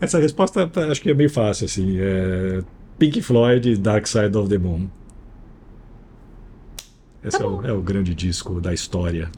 [0.00, 1.96] Essa resposta tá, acho que é meio fácil, assim.
[2.00, 2.60] É
[3.02, 4.86] Pink Floyd, Dark Side of the Moon.
[7.24, 9.28] Esse Tá é, o, é o grande disco da história.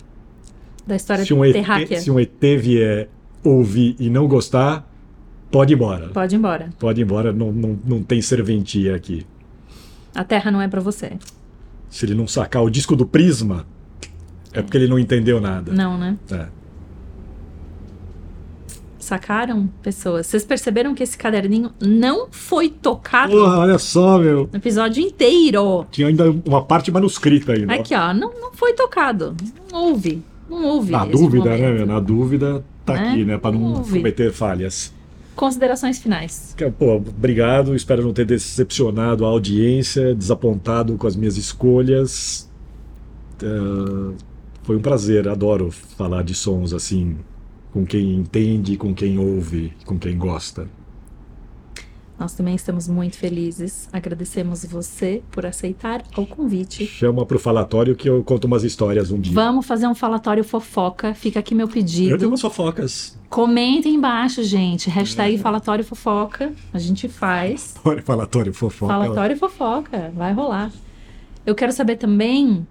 [0.87, 1.99] Da história Se um, ET, terráquea.
[1.99, 2.31] se um ET
[2.61, 3.09] vier
[3.43, 4.87] ouvir e não gostar,
[5.51, 6.09] pode ir embora.
[6.09, 6.69] Pode ir embora.
[6.79, 9.27] Pode ir embora, não, não, não tem serventia aqui.
[10.15, 11.13] A Terra não é pra você.
[11.89, 13.67] Se ele não sacar o disco do Prisma,
[14.53, 15.73] é porque ele não entendeu nada.
[15.73, 16.19] Não, né?
[16.31, 16.49] É.
[19.05, 20.27] Sacaram, pessoas?
[20.27, 24.49] Vocês perceberam que esse caderninho não foi tocado Porra, olha só, meu.
[24.51, 25.87] no episódio inteiro?
[25.91, 27.75] Tinha ainda uma parte manuscrita ainda.
[27.75, 29.37] Aqui, ó, não, não foi tocado.
[29.71, 30.23] Não houve.
[30.49, 30.91] Não houve.
[30.93, 31.77] Na dúvida, né, momento.
[31.77, 31.87] meu?
[31.87, 33.09] Na dúvida, tá Né?
[33.11, 33.39] aqui, né?
[33.39, 33.99] Pra não Ouve.
[33.99, 34.93] cometer falhas.
[35.37, 36.55] Considerações finais.
[36.79, 37.75] Pô, obrigado.
[37.75, 42.49] Espero não ter decepcionado a audiência, desapontado com as minhas escolhas.
[43.43, 44.15] É,
[44.63, 45.29] Foi um prazer.
[45.29, 47.17] Adoro falar de sons assim,
[47.75, 50.69] com quem entende, com quem ouve, com quem gosta.
[52.17, 53.89] Nós também estamos muito felizes.
[53.93, 56.87] Agradecemos você por aceitar o convite.
[56.87, 59.35] Chama pro falatório que eu conto umas histórias um dia.
[59.35, 61.15] Vamos fazer um falatório fofoca.
[61.15, 62.29] Fica aqui meu Eu tenho pedido.
[62.29, 63.19] umas fofocas.
[63.29, 64.89] Comentem embaixo, gente.
[64.89, 64.93] É.
[64.93, 66.53] Hashtag falatório fofoca.
[66.73, 67.75] A gente faz.
[67.85, 68.93] Olha, falatório fofoca.
[68.93, 70.13] Falatório fofoca.
[70.15, 70.71] Vai rolar.
[71.45, 72.65] Eu quero saber também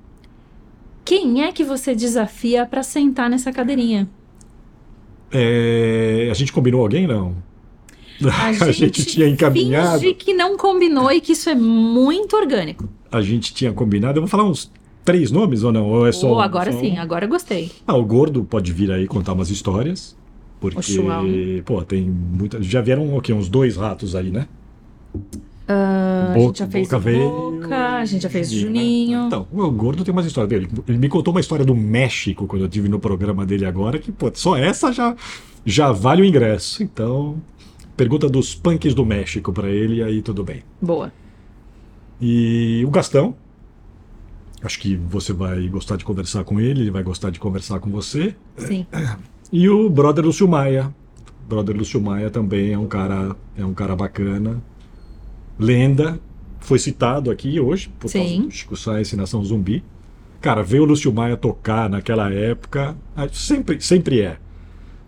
[1.03, 4.07] quem é que você desafia pra sentar nessa cadeirinha.
[5.33, 7.35] É, A gente combinou alguém, não?
[8.41, 9.99] A gente, tinha encaminhado.
[9.99, 12.87] Finge que não combinou e que isso é muito orgânico.
[13.11, 14.17] A gente tinha combinado.
[14.17, 14.71] Eu vou falar uns
[15.03, 15.89] três nomes ou não?
[15.89, 16.29] Ou é só.
[16.29, 16.81] Ou agora só um?
[16.81, 17.71] sim, agora eu gostei.
[17.85, 20.15] Ah, o Gordo pode vir aí contar umas histórias.
[20.59, 22.61] Porque, pô, tem muita.
[22.61, 23.33] Já vieram o quê?
[23.33, 24.47] Uns dois ratos aí, né?
[25.67, 29.27] A Boca- gente já fez Boca Boca, a gente já fez o Juninho.
[29.27, 30.69] Então, o Gordo tem umas histórias dele.
[30.87, 34.11] Ele me contou uma história do México quando eu tive no programa dele agora, que,
[34.11, 35.15] pô, só essa já,
[35.65, 36.83] já vale o ingresso.
[36.83, 37.41] Então,
[37.95, 40.63] pergunta dos punks do México pra ele, aí tudo bem.
[40.81, 41.11] Boa.
[42.21, 43.35] E o Gastão,
[44.61, 47.89] acho que você vai gostar de conversar com ele, ele vai gostar de conversar com
[47.89, 48.35] você.
[48.57, 48.85] Sim.
[49.51, 50.93] E o brother Lúcio Maia.
[51.47, 54.61] Brother Lúcio Maia também é um cara, é um cara bacana.
[55.63, 56.19] Lenda,
[56.59, 58.41] foi citado aqui hoje por causa Sim.
[58.43, 58.75] do Chico
[59.11, 59.83] e Nação Zumbi.
[60.41, 64.37] Cara, ver o Lúcio Maia tocar naquela época, ah, sempre, sempre é.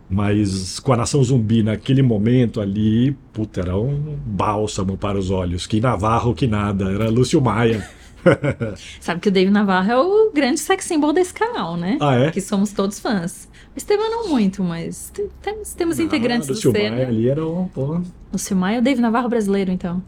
[0.10, 5.68] Mas com a Nação Zumbi naquele momento ali, puta, era um bálsamo para os olhos.
[5.68, 6.92] Que Navarro, que nada.
[6.92, 7.86] Era Lúcio Maia.
[9.02, 11.98] Sabe que o David Navarro é o grande sex symbol desse canal, né?
[12.00, 12.32] Ah, é?
[12.32, 13.50] Que somos todos fãs.
[13.76, 17.68] O Esteban não muito, mas te- temos, temos integrantes ah, do Maia ali era um.
[17.68, 18.00] Pô,
[18.32, 20.02] Lúcio Maia é o Dave Navarro brasileiro, então.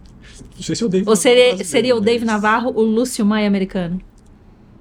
[0.55, 1.03] Não sei se eu dei.
[1.05, 4.01] Ou seria, seria o Dave Navarro o Lúcio Maia americano?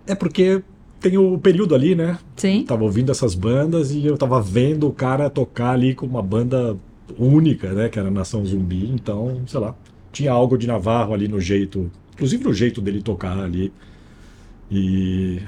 [0.06, 0.62] É porque
[1.00, 2.18] tem o período ali, né?
[2.36, 2.64] Sim?
[2.64, 6.76] Tava ouvindo essas bandas e eu tava vendo o cara tocar ali com uma banda
[7.18, 7.88] única, né?
[7.88, 8.90] Que era Nação Zumbi.
[8.90, 9.74] Então, sei lá,
[10.12, 13.72] tinha algo de Navarro ali no jeito, inclusive no jeito dele tocar ali.
[14.70, 15.40] E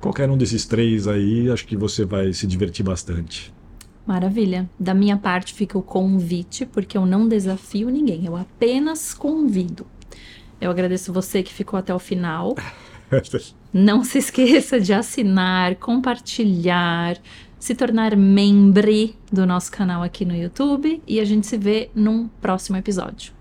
[0.00, 3.52] qualquer um desses três aí, acho que você vai se divertir bastante.
[4.10, 4.68] Maravilha.
[4.76, 9.86] Da minha parte fica o convite, porque eu não desafio ninguém, eu apenas convido.
[10.60, 12.56] Eu agradeço você que ficou até o final.
[13.72, 17.18] Não se esqueça de assinar, compartilhar,
[17.56, 22.26] se tornar membro do nosso canal aqui no YouTube e a gente se vê num
[22.40, 23.39] próximo episódio.